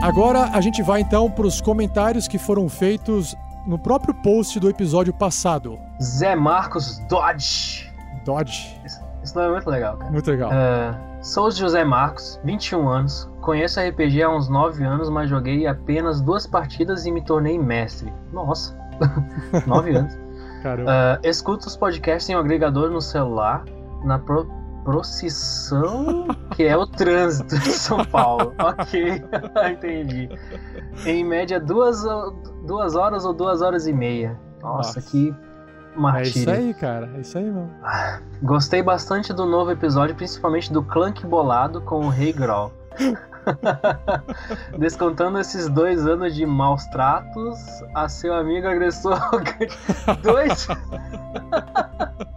[0.00, 3.34] Agora a gente vai então para os comentários que foram feitos
[3.66, 5.78] no próprio post do episódio passado.
[6.00, 7.92] Zé Marcos Dodge.
[8.24, 8.80] Dodge.
[8.84, 10.10] Esse nome é muito legal, cara.
[10.10, 10.52] Muito legal.
[10.52, 13.28] É, sou José Marcos, 21 anos.
[13.40, 18.12] Conheço RPG há uns 9 anos, mas joguei apenas duas partidas e me tornei mestre.
[18.32, 18.78] Nossa,
[19.66, 20.16] 9 anos.
[20.62, 20.90] Caramba.
[20.90, 23.64] Ah, escuto os podcasts em um agregador no celular,
[24.04, 24.48] na pro
[24.88, 28.54] procissão, que é o trânsito de São Paulo.
[28.58, 29.22] ok,
[29.70, 30.30] entendi.
[31.04, 32.02] Em média, duas,
[32.66, 34.40] duas horas ou duas horas e meia.
[34.62, 35.02] Nossa, Nossa.
[35.02, 35.28] que
[35.94, 36.40] É martírio.
[36.40, 37.10] isso aí, cara.
[37.16, 37.70] É isso aí, mano.
[38.42, 42.72] Gostei bastante do novo episódio, principalmente do Clank bolado com o Rei Grol.
[44.78, 47.58] Descontando esses dois anos de maus tratos
[47.94, 49.20] a seu amigo agressor.
[50.22, 50.66] dois.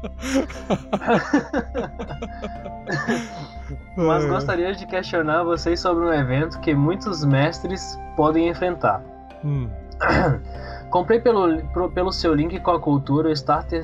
[3.95, 9.01] Mas gostaria de questionar vocês sobre um evento que muitos mestres podem enfrentar.
[9.43, 9.69] Hum.
[10.89, 11.61] Comprei pelo,
[11.91, 13.83] pelo seu link com a cultura o Starter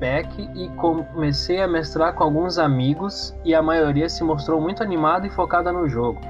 [0.00, 5.26] Pack e comecei a mestrar com alguns amigos e a maioria se mostrou muito animada
[5.26, 6.20] e focada no jogo.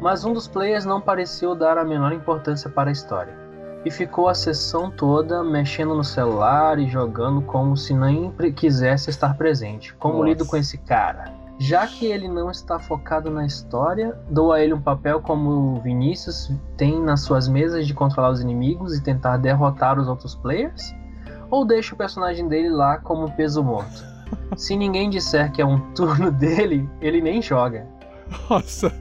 [0.00, 3.41] Mas um dos players não pareceu dar a menor importância para a história.
[3.84, 9.36] E ficou a sessão toda mexendo no celular e jogando como se nem quisesse estar
[9.36, 9.92] presente.
[9.94, 10.28] Como Nossa.
[10.28, 11.32] lido com esse cara?
[11.58, 15.80] Já que ele não está focado na história, dou a ele um papel como o
[15.80, 20.94] Vinícius tem nas suas mesas de controlar os inimigos e tentar derrotar os outros players?
[21.50, 24.04] Ou deixo o personagem dele lá como peso morto?
[24.56, 27.86] Se ninguém disser que é um turno dele, ele nem joga.
[28.48, 28.92] Nossa.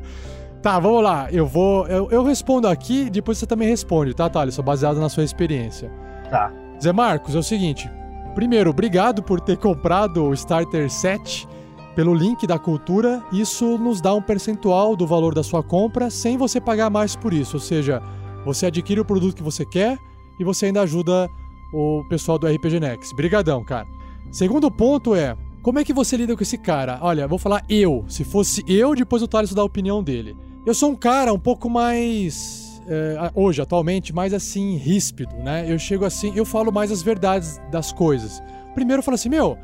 [0.61, 1.27] Tá, vamos lá.
[1.31, 1.88] Eu vou.
[1.88, 4.57] Eu, eu respondo aqui, depois você também responde, tá, Thales?
[4.59, 5.91] Baseado na sua experiência.
[6.29, 6.53] Tá.
[6.81, 7.89] Zé Marcos, é o seguinte.
[8.35, 11.47] Primeiro, obrigado por ter comprado o Starter Set
[11.95, 13.23] pelo link da cultura.
[13.31, 17.33] Isso nos dá um percentual do valor da sua compra sem você pagar mais por
[17.33, 17.57] isso.
[17.57, 18.01] Ou seja,
[18.45, 19.97] você adquire o produto que você quer
[20.39, 21.27] e você ainda ajuda
[21.73, 23.15] o pessoal do RPG Next.
[23.15, 23.88] Brigadão, cara.
[24.31, 26.99] Segundo ponto é, como é que você lida com esse cara?
[27.01, 28.05] Olha, vou falar eu.
[28.07, 30.35] Se fosse eu, depois o Thales dá a opinião dele.
[30.63, 32.81] Eu sou um cara um pouco mais.
[32.88, 35.65] é, hoje, atualmente, mais assim, ríspido, né?
[35.67, 38.41] Eu chego assim, eu falo mais as verdades das coisas.
[38.75, 39.57] Primeiro eu falo assim, meu,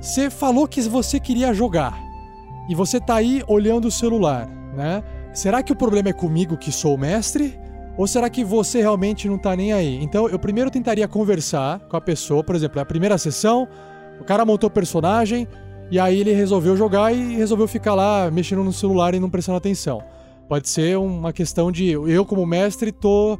[0.00, 1.98] você falou que você queria jogar.
[2.68, 5.02] E você tá aí olhando o celular, né?
[5.32, 7.58] Será que o problema é comigo que sou o mestre?
[7.96, 10.02] Ou será que você realmente não tá nem aí?
[10.02, 13.66] Então eu primeiro tentaria conversar com a pessoa, por exemplo, a primeira sessão,
[14.20, 15.48] o cara montou o personagem
[15.90, 19.56] e aí ele resolveu jogar e resolveu ficar lá mexendo no celular e não prestando
[19.56, 20.02] atenção.
[20.48, 23.38] Pode ser uma questão de eu, como mestre, tô.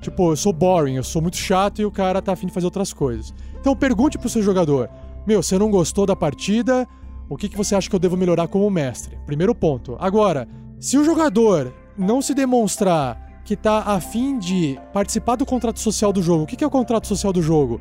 [0.00, 2.66] Tipo, eu sou boring, eu sou muito chato e o cara tá afim de fazer
[2.66, 3.34] outras coisas.
[3.60, 4.88] Então pergunte pro seu jogador:
[5.26, 6.86] Meu, você não gostou da partida?
[7.28, 9.18] O que, que você acha que eu devo melhorar como mestre?
[9.26, 9.96] Primeiro ponto.
[10.00, 10.48] Agora,
[10.80, 16.22] se o jogador não se demonstrar que tá afim de participar do contrato social do
[16.22, 17.80] jogo, o que, que é o contrato social do jogo?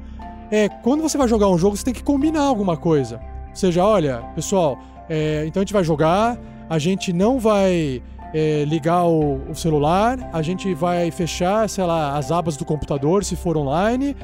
[0.51, 3.21] É quando você vai jogar um jogo, você tem que combinar alguma coisa.
[3.49, 4.77] Ou seja, olha, pessoal,
[5.09, 6.37] é, então a gente vai jogar,
[6.69, 8.01] a gente não vai
[8.37, 13.23] é, ligar o, o celular, a gente vai fechar, sei lá, as abas do computador
[13.23, 14.15] se for online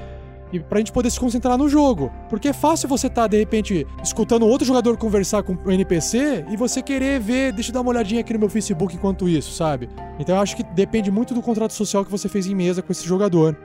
[0.52, 2.12] e pra gente poder se concentrar no jogo.
[2.30, 6.46] Porque é fácil você estar, tá, de repente, escutando outro jogador conversar com o NPC
[6.48, 9.52] e você querer ver, deixa eu dar uma olhadinha aqui no meu Facebook enquanto isso,
[9.52, 9.90] sabe?
[10.20, 12.92] Então eu acho que depende muito do contrato social que você fez em mesa com
[12.92, 13.58] esse jogador.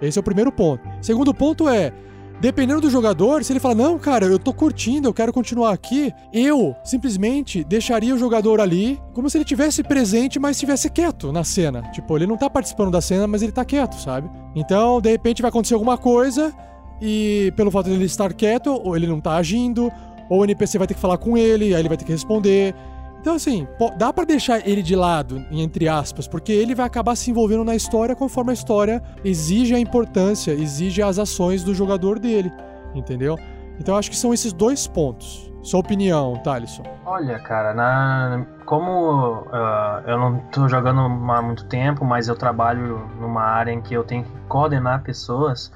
[0.00, 0.82] Esse é o primeiro ponto.
[1.02, 1.92] Segundo ponto é,
[2.40, 6.10] Dependendo do jogador, se ele fala, não, cara, eu tô curtindo, eu quero continuar aqui,
[6.32, 11.44] eu simplesmente deixaria o jogador ali como se ele tivesse presente, mas estivesse quieto na
[11.44, 11.82] cena.
[11.92, 14.30] Tipo, ele não tá participando da cena, mas ele tá quieto, sabe?
[14.56, 16.50] Então, de repente, vai acontecer alguma coisa
[16.98, 19.92] e pelo fato dele estar quieto, ou ele não tá agindo,
[20.30, 22.74] ou o NPC vai ter que falar com ele, aí ele vai ter que responder.
[23.20, 23.68] Então, assim,
[23.98, 27.76] dá para deixar ele de lado, entre aspas, porque ele vai acabar se envolvendo na
[27.76, 32.50] história conforme a história exige a importância, exige as ações do jogador dele,
[32.94, 33.38] entendeu?
[33.78, 35.52] Então, acho que são esses dois pontos.
[35.62, 36.82] Sua opinião, Thalisson?
[37.04, 43.06] Olha, cara, na, como uh, eu não tô jogando há muito tempo, mas eu trabalho
[43.20, 45.70] numa área em que eu tenho que coordenar pessoas,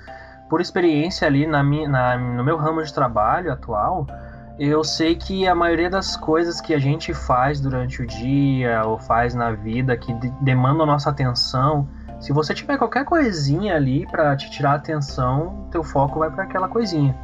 [0.48, 4.06] por experiência ali na, minha, na, no meu ramo de trabalho atual,
[4.59, 8.98] eu sei que a maioria das coisas que a gente faz durante o dia ou
[8.98, 11.89] faz na vida que de demandam nossa atenção,
[12.20, 16.44] se você tiver qualquer coisinha ali para te tirar a atenção, teu foco vai para
[16.44, 17.14] aquela coisinha.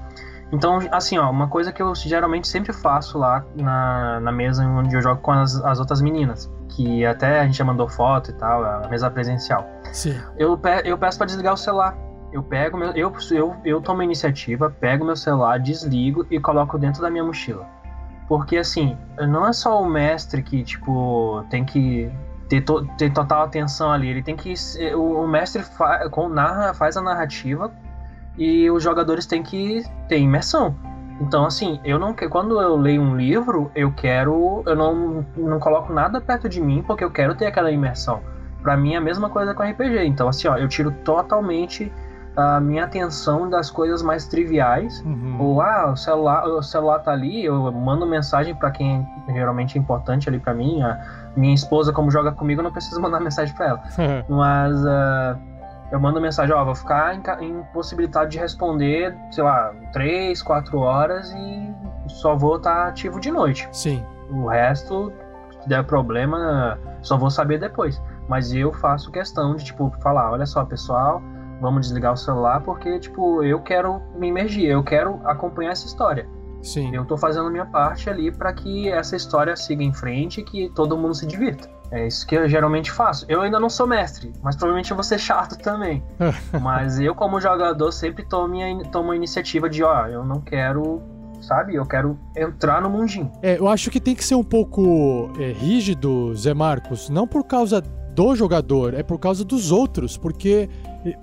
[0.53, 4.97] Então, assim, ó, uma coisa que eu geralmente sempre faço lá na, na mesa onde
[4.97, 8.35] eu jogo com as, as outras meninas, que até a gente já mandou foto e
[8.35, 9.65] tal, a mesa presencial.
[9.93, 10.21] Sim.
[10.37, 11.97] Eu, pe eu peço para desligar o celular
[12.33, 16.79] eu pego meu, eu, eu, eu tomo a iniciativa, pego meu celular, desligo e coloco
[16.79, 17.67] dentro da minha mochila.
[18.29, 18.97] Porque assim,
[19.29, 22.11] não é só o mestre que, tipo, tem que
[22.49, 24.09] ter, to, ter total atenção ali.
[24.09, 24.55] Ele tem que.
[24.95, 27.73] O, o mestre fa, com, narra, faz a narrativa
[28.37, 30.77] e os jogadores têm que ter imersão.
[31.21, 34.63] Então, assim, eu não quando eu leio um livro, eu quero.
[34.67, 38.21] Eu não, não coloco nada perto de mim porque eu quero ter aquela imersão.
[38.63, 40.05] Para mim é a mesma coisa com RPG.
[40.05, 41.93] Então, assim, ó, eu tiro totalmente
[42.37, 45.01] a minha atenção das coisas mais triviais.
[45.05, 45.37] Uhum.
[45.41, 49.81] Ou, ah, o celular, o celular tá ali, eu mando mensagem para quem geralmente é
[49.81, 50.83] importante ali para mim.
[50.83, 50.99] A
[51.37, 53.83] minha esposa, como joga comigo, não preciso mandar mensagem para ela.
[54.29, 55.39] Mas uh,
[55.91, 61.75] eu mando mensagem, ó, vou ficar impossibilitado de responder, sei lá, 3, 4 horas e
[62.07, 63.69] só vou estar tá ativo de noite.
[63.73, 64.05] Sim.
[64.31, 65.13] O resto,
[65.61, 68.01] se der problema, só vou saber depois.
[68.29, 71.21] Mas eu faço questão de, tipo, falar, olha só, pessoal,
[71.61, 76.29] vamos desligar o celular porque, tipo, eu quero me imergir, eu quero acompanhar essa história.
[76.63, 76.95] Sim.
[76.95, 80.45] Eu tô fazendo a minha parte ali para que essa história siga em frente e
[80.45, 81.69] que todo mundo se divirta.
[81.91, 83.27] É isso que eu geralmente faço.
[83.29, 86.03] Eu ainda não sou mestre, mas provavelmente eu vou ser chato também.
[86.61, 91.03] mas eu, como jogador, sempre tomo, minha, tomo a iniciativa de, ó, eu não quero
[91.41, 91.75] sabe?
[91.75, 93.33] Eu quero entrar no mundinho.
[93.41, 97.45] É, eu acho que tem que ser um pouco é, rígido, Zé Marcos, não por
[97.45, 100.69] causa do jogador, é por causa dos outros, porque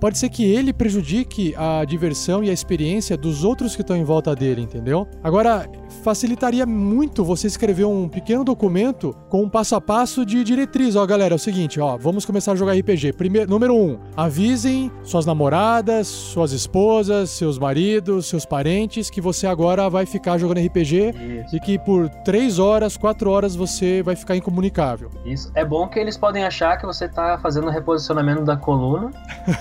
[0.00, 4.04] pode ser que ele prejudique a diversão e a experiência dos outros que estão em
[4.04, 5.06] volta dele, entendeu?
[5.22, 5.68] Agora,
[6.02, 10.96] facilitaria muito você escrever um pequeno documento com um passo a passo de diretriz.
[10.96, 13.12] Ó, galera, é o seguinte, ó, vamos começar a jogar RPG.
[13.14, 19.88] Primeiro, número um, avisem suas namoradas, suas esposas, seus maridos, seus parentes que você agora
[19.88, 21.56] vai ficar jogando RPG Isso.
[21.56, 25.10] e que por três horas, quatro horas você vai ficar incomunicável.
[25.24, 25.50] Isso.
[25.54, 29.10] É bom que eles podem achar que você tá fazendo reposicionamento da coluna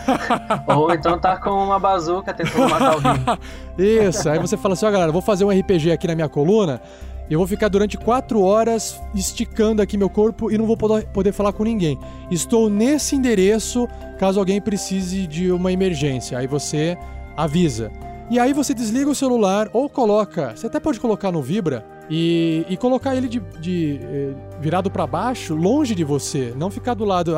[0.67, 3.25] ou então tá com uma bazuca tentando matar alguém.
[3.77, 6.81] Isso, aí você fala assim, ó galera, vou fazer um RPG aqui na minha coluna
[7.29, 11.51] eu vou ficar durante quatro horas esticando aqui meu corpo e não vou poder falar
[11.51, 11.99] com ninguém.
[12.31, 13.87] Estou nesse endereço
[14.17, 16.37] caso alguém precise de uma emergência.
[16.37, 16.97] Aí você
[17.35, 17.91] avisa.
[18.29, 22.65] E aí você desliga o celular ou coloca, você até pode colocar no Vibra e,
[22.67, 27.05] e colocar ele de, de eh, virado para baixo, longe de você, não ficar do
[27.05, 27.33] lado,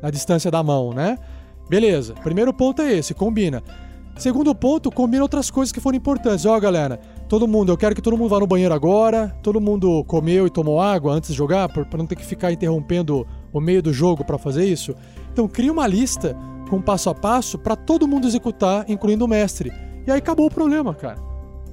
[0.00, 1.16] na distância da mão, né?
[1.68, 3.62] Beleza, primeiro ponto é esse, combina.
[4.16, 6.44] Segundo ponto, combina outras coisas que foram importantes.
[6.46, 10.04] Ó, galera, todo mundo, eu quero que todo mundo vá no banheiro agora, todo mundo
[10.04, 13.82] comeu e tomou água antes de jogar, pra não ter que ficar interrompendo o meio
[13.82, 14.94] do jogo pra fazer isso.
[15.32, 16.36] Então cria uma lista
[16.68, 19.72] com passo a passo pra todo mundo executar, incluindo o mestre.
[20.06, 21.18] E aí acabou o problema, cara.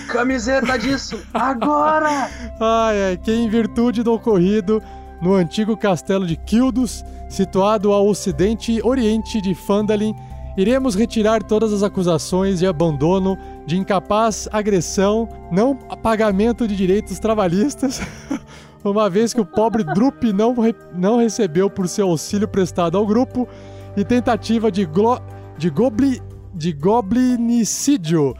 [0.08, 2.28] Camiseta disso, agora!
[2.60, 4.82] Ai, ai, que em virtude do ocorrido
[5.20, 10.14] no antigo castelo de Kildos, situado ao ocidente e oriente de Fandalin,
[10.56, 13.36] iremos retirar todas as acusações de abandono,
[13.66, 18.00] de incapaz agressão, não pagamento de direitos trabalhistas,
[18.84, 23.06] uma vez que o pobre Drup não, re- não recebeu por seu auxílio prestado ao
[23.06, 23.48] grupo,
[23.96, 24.86] e tentativa de,
[25.58, 25.72] de,
[26.54, 28.34] de goblinicídio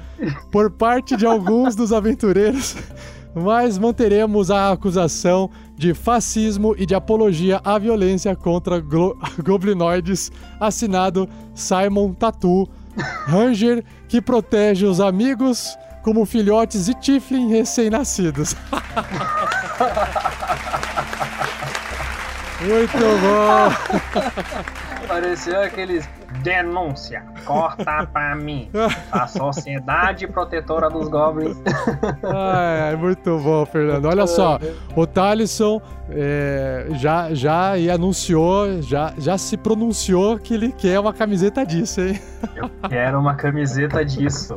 [0.53, 2.77] por parte de alguns dos aventureiros,
[3.35, 8.81] mas manteremos a acusação de fascismo e de apologia à violência contra
[9.45, 12.69] goblinoides, assinado Simon Tatu,
[13.27, 18.55] Ranger, que protege os amigos como filhotes de Tiflin recém-nascidos.
[22.61, 23.71] Muito bom!
[25.07, 26.09] Pareceu aqueles
[26.47, 28.71] denúncia, corta pra mim.
[29.11, 31.57] A Sociedade Protetora dos Goblins.
[32.23, 34.05] Ai, ai, muito bom, Fernando.
[34.05, 34.61] Olha só,
[34.95, 41.67] o Thalisson é, já, já anunciou, já, já se pronunciou que ele quer uma camiseta
[41.67, 42.21] disso, hein?
[42.89, 44.57] Quero uma camiseta disso.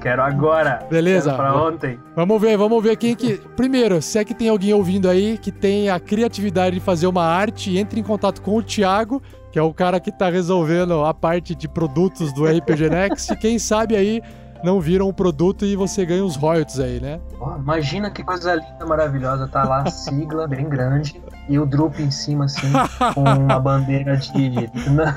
[0.00, 0.86] Quero agora.
[0.88, 1.32] Beleza.
[1.32, 1.98] Quero pra ontem.
[2.14, 3.38] Vamos ver, vamos ver quem que.
[3.56, 7.24] Primeiro, se é que tem alguém ouvindo aí que tem a criatividade de fazer uma
[7.24, 9.20] arte, entre em contato com o Thiago,
[9.56, 13.34] que é o cara que tá resolvendo a parte de produtos do RPG Next.
[13.40, 14.20] Quem sabe aí
[14.62, 17.18] não viram o produto e você ganha os royalties aí, né?
[17.40, 19.48] Ó, imagina que coisa linda, maravilhosa.
[19.48, 22.70] Tá lá a sigla bem grande e o Drup em cima, assim,
[23.14, 24.68] com uma bandeira de.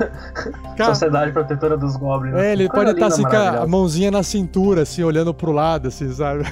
[0.86, 2.34] Sociedade Protetora dos Goblins.
[2.36, 5.88] É, ele pode estar linda, assim com a mãozinha na cintura, assim, olhando pro lado,
[5.88, 6.44] assim, sabe?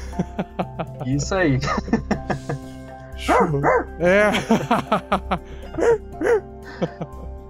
[1.06, 1.59] Isso aí.
[3.98, 4.31] É.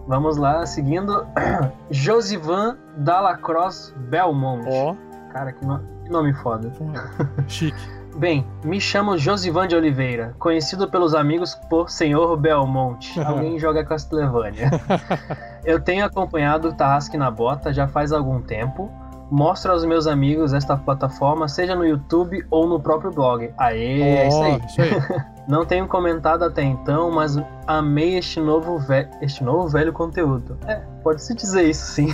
[0.08, 1.26] Vamos lá, seguindo.
[1.90, 4.64] Josivan Dalacross Belmont.
[4.66, 4.96] Ó.
[5.32, 6.72] Cara, que, no- que nome foda.
[7.46, 7.78] Chique.
[8.16, 13.20] Bem, me chamo Josivan de Oliveira, conhecido pelos amigos por Senhor Belmonte.
[13.22, 14.70] Alguém joga Castlevania.
[15.64, 18.90] Eu tenho acompanhado o Tarrasque na Bota já faz algum tempo.
[19.30, 23.50] Mostro aos meus amigos esta plataforma, seja no YouTube ou no próprio blog.
[23.58, 24.60] Aê, é isso aí.
[24.66, 25.20] isso aí.
[25.48, 30.58] Não tenho comentado até então, mas amei este novo, ve- este novo velho conteúdo.
[30.66, 32.08] É, pode-se dizer isso sim.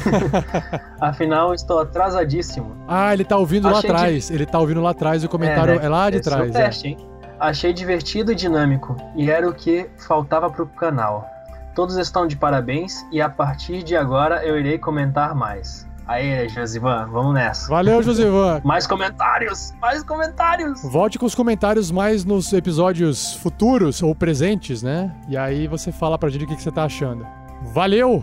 [1.01, 2.77] Afinal, estou atrasadíssimo.
[2.87, 4.31] Ah, ele tá ouvindo lá Achei de- atrás.
[4.31, 5.89] Ele tá ouvindo lá atrás e o comentário é, né?
[5.89, 6.55] lá de Esse é trás.
[6.55, 6.65] é.
[6.65, 6.99] teste, hein?
[7.41, 11.29] Achei divertido e dinâmico, e era o que faltava pro canal.
[11.75, 15.87] Todos estão de parabéns, e a partir de agora eu irei comentar mais.
[16.07, 17.69] Aê, Josivan, vamos nessa.
[17.69, 18.61] Valeu, Josivan.
[18.65, 19.73] Mais comentários!
[19.81, 20.83] Mais comentários!
[20.83, 25.15] Volte com os comentários mais nos episódios futuros ou presentes, né?
[25.29, 27.27] E aí você fala pra gente o que que você tá achando.
[27.73, 28.23] Valeu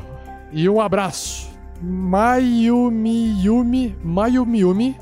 [0.51, 1.49] e um abraço.
[1.81, 4.97] Mayumi Yumi, Mayumi Yumi,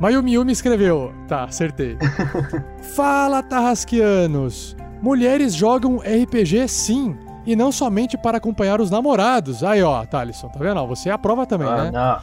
[0.00, 1.12] Mayumi Yumi escreveu.
[1.28, 1.96] Tá, acertei.
[2.96, 4.76] Fala, Tarrasquianos.
[5.00, 9.62] Mulheres jogam RPG sim, e não somente para acompanhar os namorados.
[9.64, 10.86] Aí, ó, Thalisson, tá vendo?
[10.86, 11.90] Você aprova também, Ah, né?
[11.92, 12.18] não.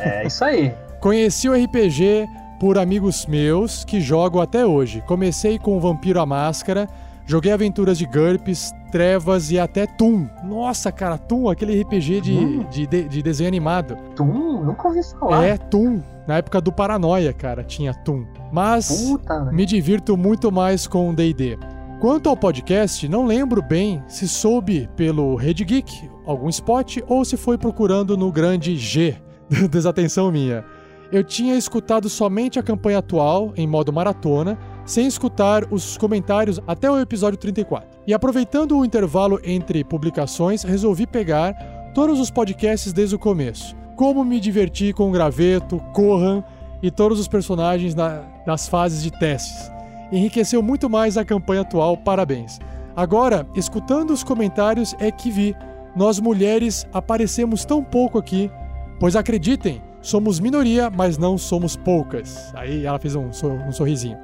[0.00, 0.74] É isso aí.
[1.00, 2.26] Conheci o RPG
[2.58, 5.02] por amigos meus que jogam até hoje.
[5.06, 6.88] Comecei com o Vampiro à Máscara,
[7.26, 10.26] joguei aventuras de GURPS, Trevas e até Toon.
[10.44, 12.64] Nossa, cara, Toon, aquele RPG de, Hum.
[12.70, 13.96] de, de- de desenho animado.
[14.14, 14.62] Toon?
[14.62, 15.44] Nunca ouvi falar.
[15.44, 16.00] É, Toon.
[16.28, 18.24] Na época do Paranoia, cara, tinha Toon.
[18.52, 19.52] Mas Puta, né?
[19.52, 21.58] me divirto muito mais com o D&D.
[22.04, 27.34] Quanto ao podcast, não lembro bem se soube pelo Rede Geek, algum spot, ou se
[27.34, 29.16] foi procurando no grande G.
[29.70, 30.66] Desatenção minha.
[31.10, 36.90] Eu tinha escutado somente a campanha atual, em modo maratona, sem escutar os comentários até
[36.90, 37.88] o episódio 34.
[38.06, 41.54] E aproveitando o intervalo entre publicações, resolvi pegar
[41.94, 43.74] todos os podcasts desde o começo.
[43.96, 46.44] Como me diverti com o Graveto, Corran
[46.82, 49.72] e todos os personagens na- das fases de testes.
[50.12, 52.58] Enriqueceu muito mais a campanha atual, parabéns.
[52.96, 55.56] Agora, escutando os comentários, é que vi.
[55.96, 58.50] Nós mulheres aparecemos tão pouco aqui,
[58.98, 62.52] pois acreditem, somos minoria, mas não somos poucas.
[62.54, 63.30] Aí ela fez um,
[63.66, 64.18] um sorrisinho.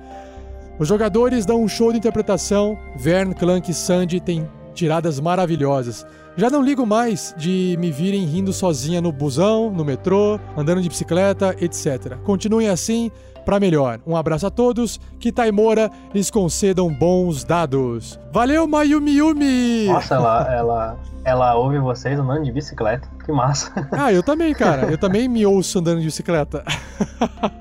[0.78, 2.78] Os jogadores dão um show de interpretação.
[2.96, 6.06] Vern, Clank e Sandy têm tiradas maravilhosas.
[6.40, 10.88] Já não ligo mais de me virem rindo sozinha no busão, no metrô, andando de
[10.88, 12.16] bicicleta, etc.
[12.24, 13.10] Continuem assim
[13.44, 14.00] para melhor.
[14.06, 14.98] Um abraço a todos.
[15.18, 18.18] Que Taimora lhes concedam bons dados.
[18.32, 19.88] Valeu, Mayumi Yumi!
[19.88, 20.96] Nossa, ela, ela,
[21.26, 23.06] ela ouve vocês andando de bicicleta.
[23.22, 23.70] Que massa.
[23.92, 24.90] Ah, eu também, cara.
[24.90, 26.64] Eu também me ouço andando de bicicleta.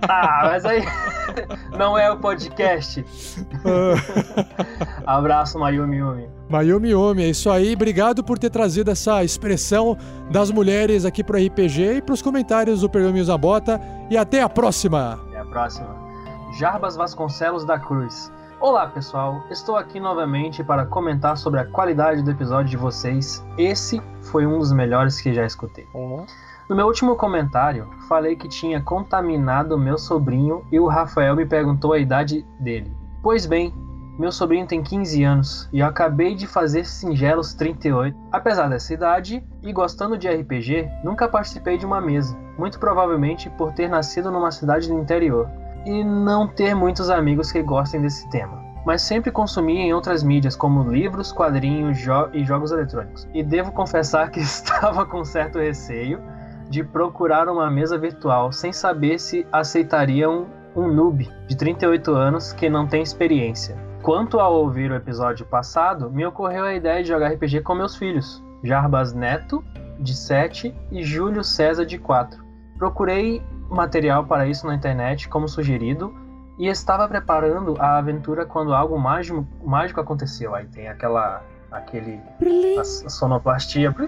[0.08, 0.86] Ah, mas aí
[1.78, 3.06] não é o podcast.
[5.06, 6.30] Abraço, Mayumi Yumi.
[6.50, 7.74] Mayumi Yumi, é isso aí.
[7.74, 9.98] Obrigado por ter trazido essa expressão
[10.30, 13.80] das mulheres aqui pro RPG e pros comentários do Pergaminhos na Bota.
[14.10, 15.20] E até a próxima!
[15.30, 15.96] Até a próxima.
[16.58, 18.32] Jarbas Vasconcelos da Cruz.
[18.60, 19.42] Olá, pessoal.
[19.50, 23.44] Estou aqui novamente para comentar sobre a qualidade do episódio de vocês.
[23.58, 25.88] Esse foi um dos melhores que já escutei.
[26.70, 31.94] No meu último comentário, falei que tinha contaminado meu sobrinho e o Rafael me perguntou
[31.94, 32.92] a idade dele.
[33.24, 33.74] Pois bem,
[34.20, 38.18] meu sobrinho tem 15 anos e eu acabei de fazer singelos 38.
[38.30, 43.72] Apesar dessa idade e gostando de RPG, nunca participei de uma mesa, muito provavelmente por
[43.72, 45.50] ter nascido numa cidade do interior
[45.86, 48.62] e não ter muitos amigos que gostem desse tema.
[48.86, 53.26] Mas sempre consumi em outras mídias, como livros, quadrinhos jo e jogos eletrônicos.
[53.34, 56.22] E devo confessar que estava com certo receio
[56.70, 62.70] de procurar uma mesa virtual sem saber se aceitariam um noob de 38 anos que
[62.70, 63.89] não tem experiência.
[64.02, 67.98] Quanto ao ouvir o episódio passado, me ocorreu a ideia de jogar RPG com meus
[67.98, 69.62] filhos, Jarbas Neto,
[70.00, 72.42] de 7, e Júlio César, de 4.
[72.78, 76.16] Procurei material para isso na internet, como sugerido,
[76.58, 80.56] e estava preparando a aventura quando algo mágico, mágico aconteceu.
[80.56, 81.44] Aí tem aquela.
[81.70, 82.22] aquele.
[82.78, 83.94] a, a sonoplastia.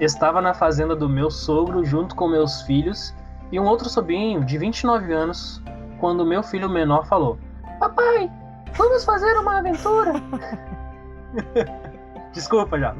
[0.00, 3.14] Estava na fazenda do meu sogro junto com meus filhos
[3.52, 5.62] e um outro sobrinho de 29 anos
[6.00, 7.38] quando meu filho menor falou:
[7.78, 8.30] Papai,
[8.76, 10.14] vamos fazer uma aventura?
[12.32, 12.94] Desculpa já.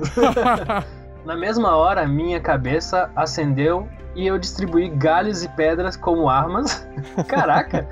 [1.25, 6.89] Na mesma hora, minha cabeça acendeu e eu distribuí galhos e pedras como armas.
[7.29, 7.87] Caraca!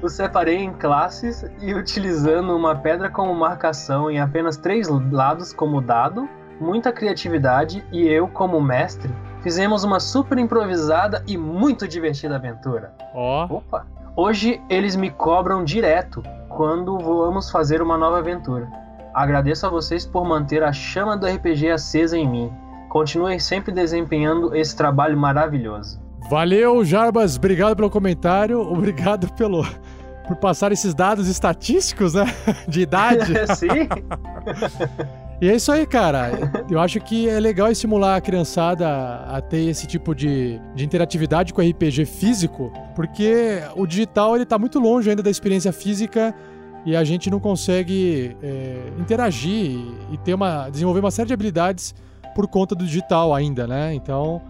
[0.00, 5.80] Os separei em classes e utilizando uma pedra como marcação em apenas três lados como
[5.80, 6.28] dado,
[6.60, 9.12] muita criatividade e eu como mestre
[9.42, 12.92] fizemos uma super improvisada e muito divertida aventura.
[13.14, 13.44] Ó.
[13.56, 13.86] Opa!
[14.20, 18.68] Hoje eles me cobram direto quando vamos fazer uma nova aventura.
[19.14, 22.52] Agradeço a vocês por manter a chama do RPG acesa em mim.
[22.88, 26.02] Continuem sempre desempenhando esse trabalho maravilhoso.
[26.28, 27.36] Valeu, Jarbas.
[27.36, 28.58] Obrigado pelo comentário.
[28.68, 29.64] Obrigado pelo
[30.26, 32.24] por passar esses dados estatísticos, né?
[32.66, 33.32] De idade.
[33.54, 33.88] Sim.
[35.40, 36.32] E é isso aí, cara.
[36.68, 38.88] Eu acho que é legal estimular a criançada
[39.28, 44.44] a ter esse tipo de, de interatividade com o RPG físico, porque o digital ele
[44.44, 46.34] tá muito longe ainda da experiência física
[46.84, 49.78] e a gente não consegue é, interagir
[50.10, 51.94] e, ter uma, desenvolver uma série de habilidades
[52.34, 53.94] por conta do digital ainda, né?
[53.94, 54.42] Então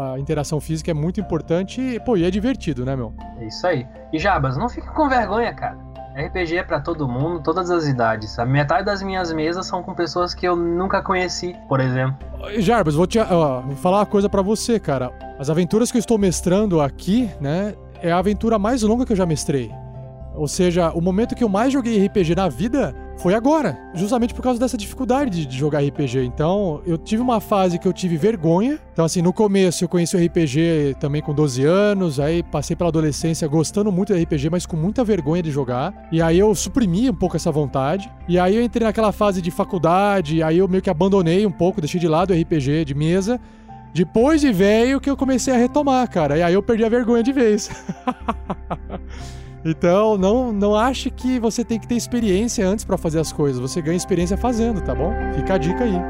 [0.00, 3.12] a interação física é muito importante e, pô, e é divertido, né, meu?
[3.38, 3.86] É isso aí.
[4.12, 5.76] E Jabas, não fique com vergonha, cara.
[6.14, 8.38] RPG é pra todo mundo, todas as idades.
[8.38, 12.16] A metade das minhas mesas são com pessoas que eu nunca conheci, por exemplo.
[12.58, 15.12] Jarbas, vou te ó, vou falar uma coisa pra você, cara.
[15.38, 19.16] As aventuras que eu estou mestrando aqui, né, é a aventura mais longa que eu
[19.16, 19.72] já mestrei.
[20.36, 24.42] Ou seja, o momento que eu mais joguei RPG na vida foi agora, justamente por
[24.42, 26.24] causa dessa dificuldade de- jogar RPG.
[26.24, 28.78] Então, eu tive uma fase que eu tive vergonha.
[28.92, 32.88] Então, assim, no começo eu conheci o RPG também com 12 anos, aí passei pela
[32.88, 36.08] adolescência gostando muito do RPG, mas com muita vergonha de jogar.
[36.10, 38.10] E aí eu suprimi um pouco essa vontade.
[38.28, 41.80] E aí eu entrei naquela fase de faculdade, aí eu meio que abandonei um pouco,
[41.80, 43.40] deixei de lado o RPG de mesa.
[43.94, 46.36] Depois de velho que eu comecei a retomar, cara.
[46.36, 47.70] E aí eu perdi a vergonha de vez.
[49.64, 53.60] então, não, não ache que você tem que ter experiência antes pra fazer as coisas.
[53.60, 55.12] Você ganha experiência fazendo, tá bom?
[55.34, 56.00] Fica a dica aí.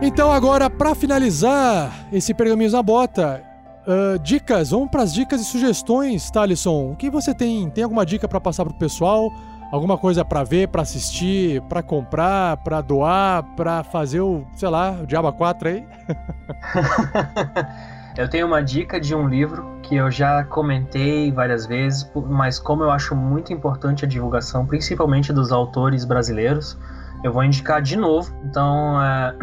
[0.00, 3.42] Então, agora, pra finalizar esse Pergaminhos na Bota,
[3.88, 4.70] ah, dicas.
[4.70, 6.92] Vamos pras dicas e sugestões, Thalisson.
[6.92, 7.70] O que você tem?
[7.70, 9.32] Tem alguma dica pra passar pro pessoal?
[9.72, 14.98] Alguma coisa pra ver, pra assistir, pra comprar, pra doar, pra fazer o, sei lá,
[15.02, 15.86] o Diaba 4 aí?
[18.18, 22.82] Eu tenho uma dica de um livro que eu já comentei várias vezes, mas como
[22.82, 26.76] eu acho muito importante a divulgação, principalmente dos autores brasileiros,
[27.22, 28.34] eu vou indicar de novo.
[28.44, 29.34] Então, é,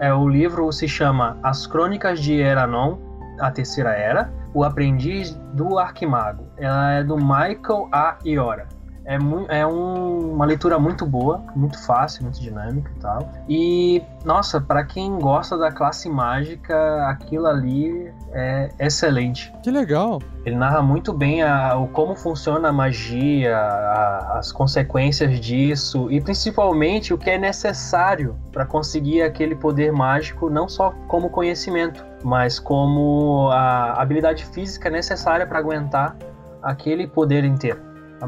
[0.08, 2.96] é, o livro se chama As Crônicas de Eranon,
[3.38, 6.46] a Terceira Era, O Aprendiz do Arquimago.
[6.56, 8.16] Ela é do Michael A.
[8.24, 8.66] Iora.
[9.06, 9.18] É,
[9.60, 13.28] é um- uma leitura muito boa, muito fácil, muito dinâmica e tal.
[13.48, 19.52] E, nossa, pra quem gosta da classe mágica, aquilo ali é excelente.
[19.62, 20.20] Que legal.
[20.44, 26.20] Ele narra muito bem a- o como funciona a magia, a- as consequências disso e
[26.20, 32.58] principalmente o que é necessário para conseguir aquele poder mágico, não só como conhecimento, mas
[32.58, 36.16] como a habilidade física necessária para aguentar
[36.62, 37.78] aquele poder inteiro,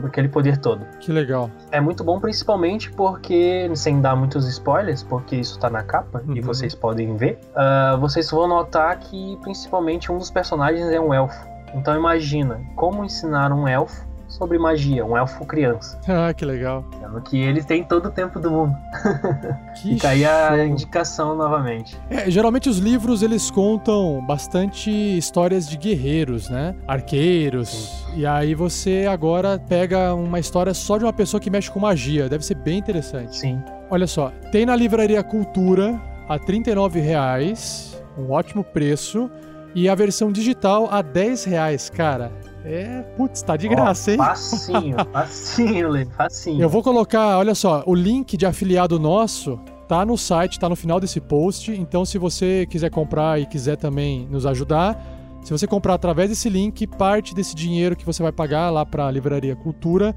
[0.04, 0.84] aquele poder todo.
[1.00, 1.50] Que legal.
[1.70, 6.40] É muito bom, principalmente porque, sem dar muitos spoilers, porque isso tá na capa e
[6.40, 6.46] Uhum.
[6.46, 11.46] vocês podem ver, ah, vocês vão notar que principalmente um dos personagens é um elfo.
[11.74, 14.05] Então imagina como ensinar um elfo
[14.36, 15.98] sobre magia, um elfo criança.
[16.06, 16.84] Ah, que legal.
[17.00, 18.76] Sendo que ele tem todo o tempo do mundo.
[19.76, 21.96] Que Fica aí a indicação novamente.
[22.08, 26.74] É, geralmente os livros eles contam bastante histórias de guerreiros, né?
[26.88, 28.04] Arqueiros.
[28.14, 32.28] E aí você agora pega uma história só de uma pessoa que mexe com magia.
[32.28, 33.36] Deve ser bem interessante.
[33.36, 33.62] Sim.
[33.90, 39.30] Olha só, tem na livraria Cultura a 39 reais, um ótimo preço.
[39.74, 42.32] E a versão digital a 10 reais, cara.
[42.68, 44.16] É, putz, tá de graça, hein?
[44.16, 46.60] Facinho, facinho, Lê, facinho.
[46.60, 49.56] Eu vou colocar, olha só, o link de afiliado nosso
[49.86, 51.70] tá no site, tá no final desse post.
[51.70, 55.00] Então, se você quiser comprar e quiser também nos ajudar,
[55.44, 59.06] se você comprar através desse link, parte desse dinheiro que você vai pagar lá para
[59.06, 60.12] a Livraria Cultura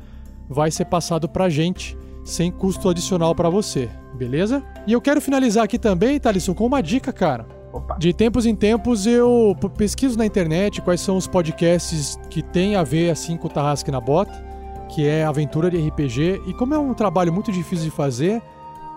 [0.49, 1.95] vai ser passado pra gente,
[2.25, 4.63] sem custo adicional para você, beleza?
[4.87, 7.58] E eu quero finalizar aqui também, Thalisson, com uma dica, cara.
[7.97, 12.83] De tempos em tempos eu pesquiso na internet quais são os podcasts que têm a
[12.83, 14.43] ver assim com o Tarrasque na Bota,
[14.89, 18.41] que é aventura de RPG, e como é um trabalho muito difícil de fazer,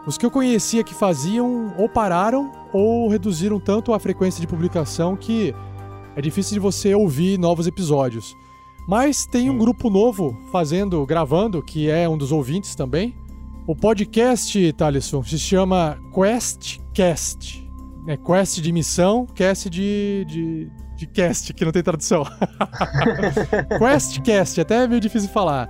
[0.06, 5.14] os que eu conhecia que faziam ou pararam ou reduziram tanto a frequência de publicação
[5.16, 5.54] que
[6.16, 8.36] é difícil de você ouvir novos episódios.
[8.88, 13.14] Mas tem um grupo novo fazendo, gravando, que é um dos ouvintes também.
[13.66, 17.71] O podcast, Thalisson, se chama QuestCast.
[18.06, 22.24] É Quest de missão, Cast de, de, de cast, que não tem tradução.
[23.78, 25.68] QuestCast, até é meio difícil de falar.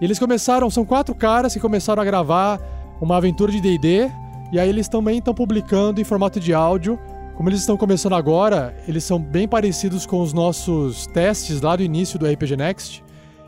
[0.00, 2.60] Eles começaram, são quatro caras que começaram a gravar
[3.00, 4.10] uma aventura de D&D,
[4.52, 6.98] e aí eles também estão publicando em formato de áudio.
[7.36, 11.82] Como eles estão começando agora, eles são bem parecidos com os nossos testes lá do
[11.82, 13.02] início do RPG Next.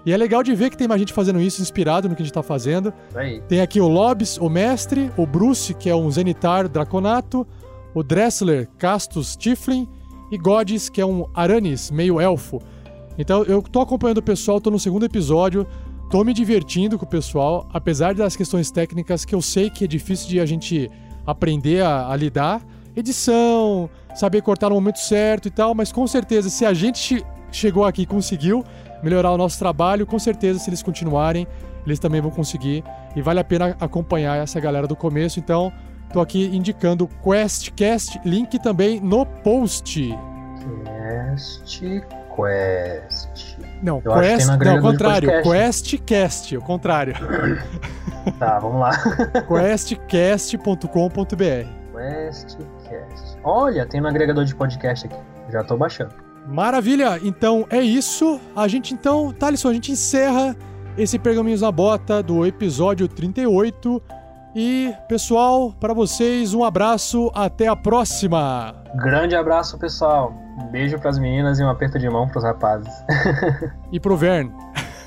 [0.07, 2.25] E é legal de ver que tem mais gente fazendo isso, inspirado no que a
[2.25, 2.93] gente tá fazendo.
[3.15, 3.41] Aí.
[3.43, 7.47] Tem aqui o Lobs, o Mestre, o Bruce, que é um Zenitar Draconato,
[7.95, 9.89] o Dressler, Castus Tiflin,
[10.31, 12.61] e Gods, que é um Aranis, meio elfo.
[13.17, 15.67] Então eu tô acompanhando o pessoal, tô no segundo episódio,
[16.11, 19.87] tô me divertindo com o pessoal, apesar das questões técnicas que eu sei que é
[19.87, 20.91] difícil de a gente
[21.27, 22.63] aprender a, a lidar.
[22.97, 27.25] Edição, saber cortar no momento certo e tal, mas com certeza, se a gente che-
[27.53, 28.65] chegou aqui e conseguiu
[29.03, 31.47] melhorar o nosso trabalho, com certeza, se eles continuarem,
[31.87, 32.83] eles também vão conseguir.
[33.15, 35.39] E vale a pena acompanhar essa galera do começo.
[35.39, 35.73] Então,
[36.15, 40.17] tô aqui indicando QuestCast, link também no post.
[40.85, 41.77] Quest,
[42.37, 43.59] Quest.
[43.83, 45.43] Não, Eu Quest, não, contrário.
[45.43, 47.15] QuestCast, o contrário.
[48.39, 48.91] Tá, vamos lá.
[49.47, 50.89] questcast.com.br.
[51.93, 53.39] QuestCast.
[53.45, 55.17] Olha, tem no agregador de podcast aqui.
[55.51, 56.15] Já tô baixando.
[56.47, 58.41] Maravilha, então é isso.
[58.57, 60.57] A gente então, Thalisson, a gente encerra
[60.97, 64.03] esse Pergaminhos na Bota do episódio 38.
[64.55, 68.75] E, pessoal, para vocês, um abraço, até a próxima.
[68.95, 70.33] Grande abraço, pessoal.
[70.61, 72.93] Um beijo pras meninas e um aperto de mão pros rapazes.
[73.91, 74.51] E pro Vern.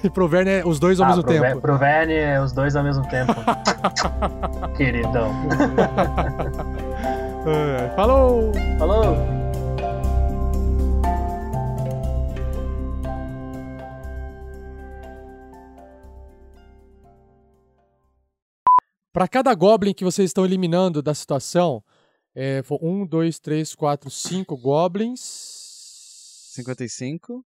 [0.03, 1.61] E pro Vern é os dois ao Ah, mesmo pro Ver- tempo.
[1.61, 3.33] pro Verne, é os dois ao mesmo tempo.
[4.75, 5.31] Queridão.
[7.49, 8.51] É, Falou!
[8.77, 9.15] Falou!
[19.17, 21.83] Para cada Goblin que vocês estão eliminando da situação,
[22.35, 25.19] é, um, dois, três, quatro, cinco Goblins.
[26.53, 27.43] 55.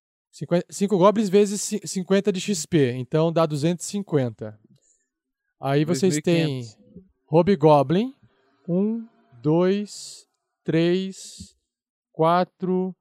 [0.70, 4.60] 5 Goblins vezes ci- 50 de XP, então dá 250.
[5.62, 6.78] Aí vocês têm 2.500.
[7.26, 8.16] Hobgoblin.
[8.68, 9.08] 1,
[9.42, 10.28] 2,
[10.66, 11.56] 3,
[12.12, 12.94] 4,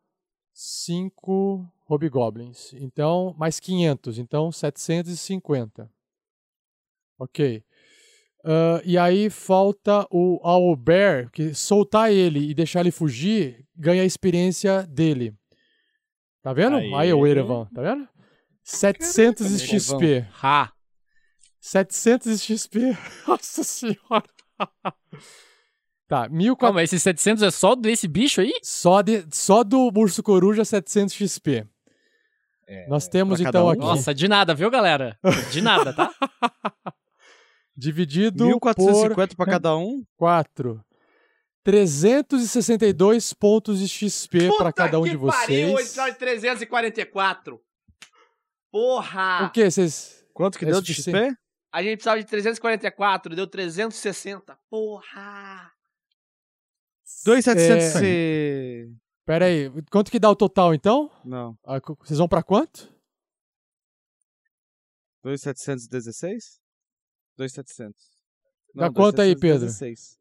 [0.54, 2.72] 5 Hobgoblins.
[2.74, 5.90] Então, mais 500, então 750.
[7.18, 7.64] Ok.
[8.44, 14.06] Ah, e aí falta o Owlbear, que soltar ele e deixar ele fugir, ganha a
[14.06, 15.34] experiência dele.
[16.42, 16.76] Tá vendo?
[16.76, 17.12] Aí, Aí.
[17.12, 18.08] o Erevan, tá vendo?
[18.62, 20.26] 700 de XP.
[20.42, 20.72] Ha!
[21.60, 22.96] 700 de XP.
[23.28, 24.24] Nossa senhora.
[26.08, 26.58] Tá, 1400.
[26.58, 28.52] Calma, esses 700 é só desse bicho aí?
[28.62, 31.66] Só, de, só do Urso Coruja 700 XP.
[32.88, 33.70] Nós temos então um?
[33.70, 33.80] aqui.
[33.80, 35.18] Nossa, de nada, viu, galera?
[35.50, 36.10] De nada, tá?
[37.80, 40.04] Dividido 1450 por pra cada um?
[40.16, 40.84] 4.
[41.64, 45.20] 362 pontos de XP pra cada um de Pariu,
[45.72, 45.86] vocês.
[45.86, 47.60] episódio 344.
[48.70, 49.46] Porra!
[49.46, 49.70] O que?
[49.70, 50.24] Vocês.
[50.34, 50.92] Quanto que deu de?
[50.94, 51.10] XP?
[51.72, 54.58] A gente precisava de 344, deu 360.
[54.68, 55.70] Porra!
[57.24, 57.90] 2,700 É.
[57.98, 58.92] se...
[59.24, 61.10] Pera aí, quanto que dá o total então?
[61.24, 61.56] Não.
[61.64, 62.92] Ah, Vocês vão pra quanto?
[65.22, 66.59] 2,716?
[67.40, 68.10] 2,700.
[68.74, 69.66] Dá quanto aí, Pedro?
[69.66, 70.18] 2,716.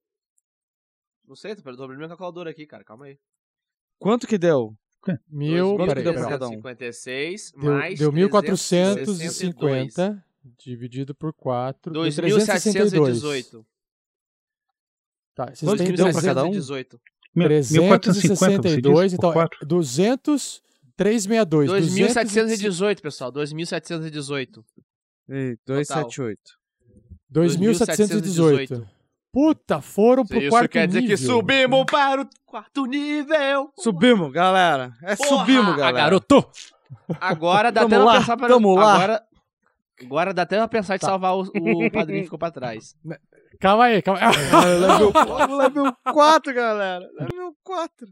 [1.27, 2.83] Não sei, tô abrindo minha calculadora aqui, cara.
[2.83, 3.19] Calma aí.
[3.99, 4.75] Quanto que deu?
[5.29, 6.39] Mil, Quanto peraí, que deu pra peraí.
[6.39, 6.51] cada um?
[6.55, 9.13] 56 Deu, mais deu 362.
[9.13, 10.25] 1450
[10.57, 11.93] dividido por 4.
[11.93, 13.65] 2.718.
[15.35, 16.51] Tá, vocês têm que deu pra cada um?
[16.51, 16.99] 318.
[17.33, 19.65] 362, então, por é quatro.
[19.65, 20.61] 200,
[20.97, 21.69] 362.
[21.69, 23.31] 2.718, pessoal.
[23.31, 24.63] 2.718.
[25.29, 26.59] Ei, 278.
[27.33, 28.85] 2.718.
[29.31, 31.15] Puta, foram pro Isso quarto quer dizer nível.
[31.17, 33.71] que subimos para o quarto nível.
[33.77, 34.91] Subimos, galera.
[35.03, 35.91] É Porra, subimos, galera.
[35.97, 36.49] Garoto!
[37.21, 38.47] Agora dá Tamo até pra lá, pensar pra...
[38.47, 38.95] tamo lá.
[38.95, 39.23] Agora...
[40.01, 40.97] Agora dá até pra pensar Tá.
[40.97, 42.95] de salvar o, o padrinho que ficou pra trás.
[43.59, 44.27] Calma aí, calma aí.
[44.79, 47.07] level, level 4, galera.
[47.19, 48.07] Level 4.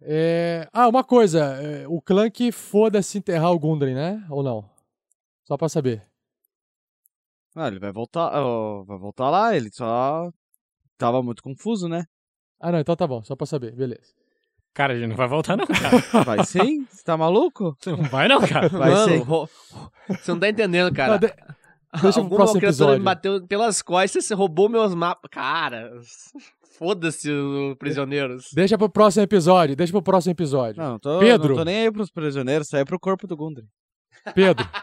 [0.00, 1.58] É, Ah, uma coisa.
[1.60, 4.24] é, O clã que foda-se enterrar o Gundren, né?
[4.30, 4.64] Ou não?
[5.44, 6.02] Só pra saber.
[7.54, 8.30] Ah, ele vai voltar,
[8.86, 10.30] vai voltar lá, ele só
[10.98, 12.04] tava muito confuso, né?
[12.60, 13.22] Ah, não, então tá bom.
[13.22, 13.74] Só pra saber.
[13.76, 14.12] Beleza.
[14.72, 15.98] Cara, a gente não vai voltar não, cara.
[16.24, 16.84] Vai sim?
[16.90, 17.76] Você tá maluco?
[17.86, 18.68] Não vai não, cara.
[18.68, 19.18] Vai Mano, sim.
[19.18, 19.48] ro-
[20.08, 21.12] Você não tá entendendo, cara.
[21.12, 21.32] Não, de-
[22.02, 22.98] Deixa Alguma próximo criatura episódio.
[22.98, 25.30] me bateu pelas costas, você roubou meus mapas.
[25.30, 25.92] Cara,
[26.76, 28.48] foda-se, o- prisioneiros.
[28.52, 29.76] Deixa pro próximo episódio.
[29.76, 30.82] Deixa pro próximo episódio.
[30.82, 31.50] Não, tô, Pedro.
[31.50, 33.66] não tô nem aí pros prisioneiros, isso aí é pro corpo do Gundry.
[34.34, 34.66] Pedro.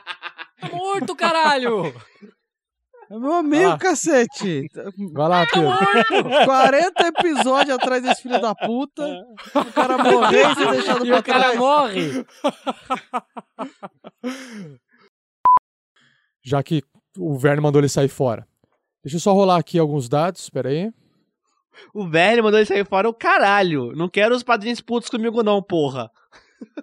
[0.62, 1.92] Tá morto, caralho!
[3.14, 3.78] É meu amigo, lá.
[3.78, 4.68] cacete.
[5.12, 6.46] Vai lá, Pedro.
[6.46, 9.04] 40 episódios atrás desse filho da puta.
[9.54, 11.58] O cara morreu e ser deixado E pra o cara trás.
[11.58, 12.26] morre.
[16.44, 16.82] Já que
[17.18, 18.48] o Verne mandou ele sair fora.
[19.04, 20.50] Deixa eu só rolar aqui alguns dados.
[20.50, 20.92] Pera aí.
[21.94, 23.92] O velho mandou ele sair fora o caralho.
[23.96, 26.10] Não quero os padrinhos putos comigo, não, porra.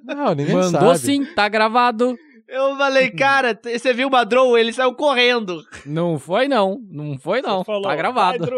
[0.02, 0.98] Não, ninguém Mandou sabe.
[0.98, 2.18] sim, tá gravado.
[2.48, 4.56] Eu falei, cara, você viu o Madrow?
[4.56, 5.62] Ele saiu correndo.
[5.84, 8.48] Não foi não, não foi não, Falou, tá gravado.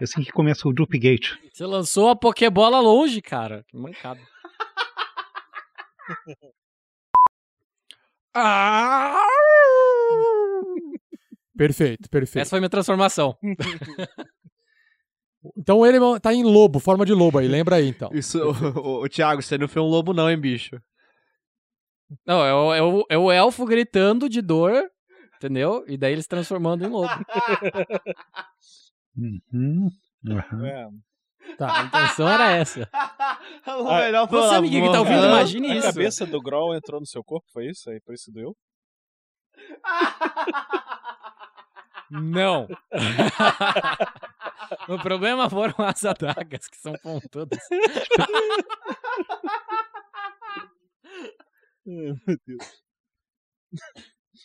[0.00, 1.34] É assim que começa o Droop Gate.
[1.52, 3.64] Você lançou a Pokébola longe, cara.
[3.68, 4.20] Que mancada.
[11.56, 12.42] Perfeito, perfeito.
[12.42, 13.36] Essa foi minha transformação.
[15.56, 17.48] Então ele tá em lobo, forma de lobo aí.
[17.48, 18.10] Lembra aí, então.
[18.12, 20.78] Isso, o, Thiago, você não foi um lobo, não, hein, bicho?
[22.26, 24.82] Não, é o, é o- é o elfo gritando de dor,
[25.36, 25.84] entendeu?
[25.86, 27.12] E daí eles transformando em lobo.
[29.16, 29.88] Uhum.
[30.28, 30.66] Aham.
[30.66, 30.88] É.
[31.56, 31.80] Tá.
[31.80, 32.88] A intenção era essa.
[33.64, 35.34] foi Você, lá, amiguinho que tá ouvindo, mano.
[35.34, 35.86] imagine A isso.
[35.86, 37.90] cabeça do Groll entrou no seu corpo, foi isso?
[37.90, 38.56] Aí por isso doeu?
[42.10, 42.68] Não.
[44.88, 47.58] o problema foram as adagas que são pontudas.
[52.26, 52.64] Meu Deus.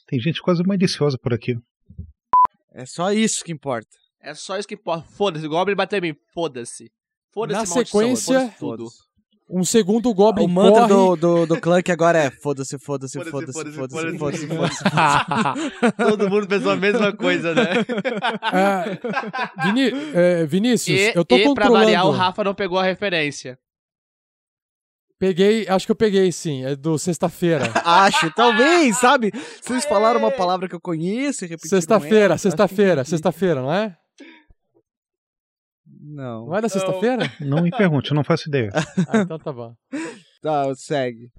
[0.08, 1.58] Tem gente quase maliciosa por aqui.
[2.74, 3.90] É só isso que importa.
[4.22, 5.06] É só isso que importa.
[5.10, 6.16] Foda-se, o Goblin bateu em mim.
[6.34, 6.92] Foda-se.
[7.34, 8.88] Foda-se, Na maldição, sequência- foda-se tudo.
[9.48, 10.88] Um segundo Goblin O mantra corre...
[10.88, 14.78] do, do, do clã que agora é foda-se, foda-se, Foda-se, foda-se, foda-se, foda-se, foda-se, foda-se,
[14.90, 15.92] foda-se.
[15.98, 17.64] Todo mundo pensou a mesma coisa, né?
[18.42, 18.86] Ah,
[19.66, 21.86] Vini- é, Vinícius, E, eu tô e pra controlando...
[21.86, 23.56] variar, o Rafa não pegou a referência.
[25.18, 27.72] Peguei, acho que eu peguei sim, é do sexta-feira.
[27.86, 29.32] Acho, talvez, sabe?
[29.62, 33.96] Vocês falaram uma palavra que eu conheço e repetiram Sexta-feira, sexta-feira, sexta-feira, não é?
[35.88, 36.48] Não.
[36.48, 37.32] Não é da sexta-feira?
[37.40, 38.72] Não me pergunte, eu não faço ideia.
[39.08, 39.74] Ah, então tá bom.
[40.42, 41.32] Tá, segue.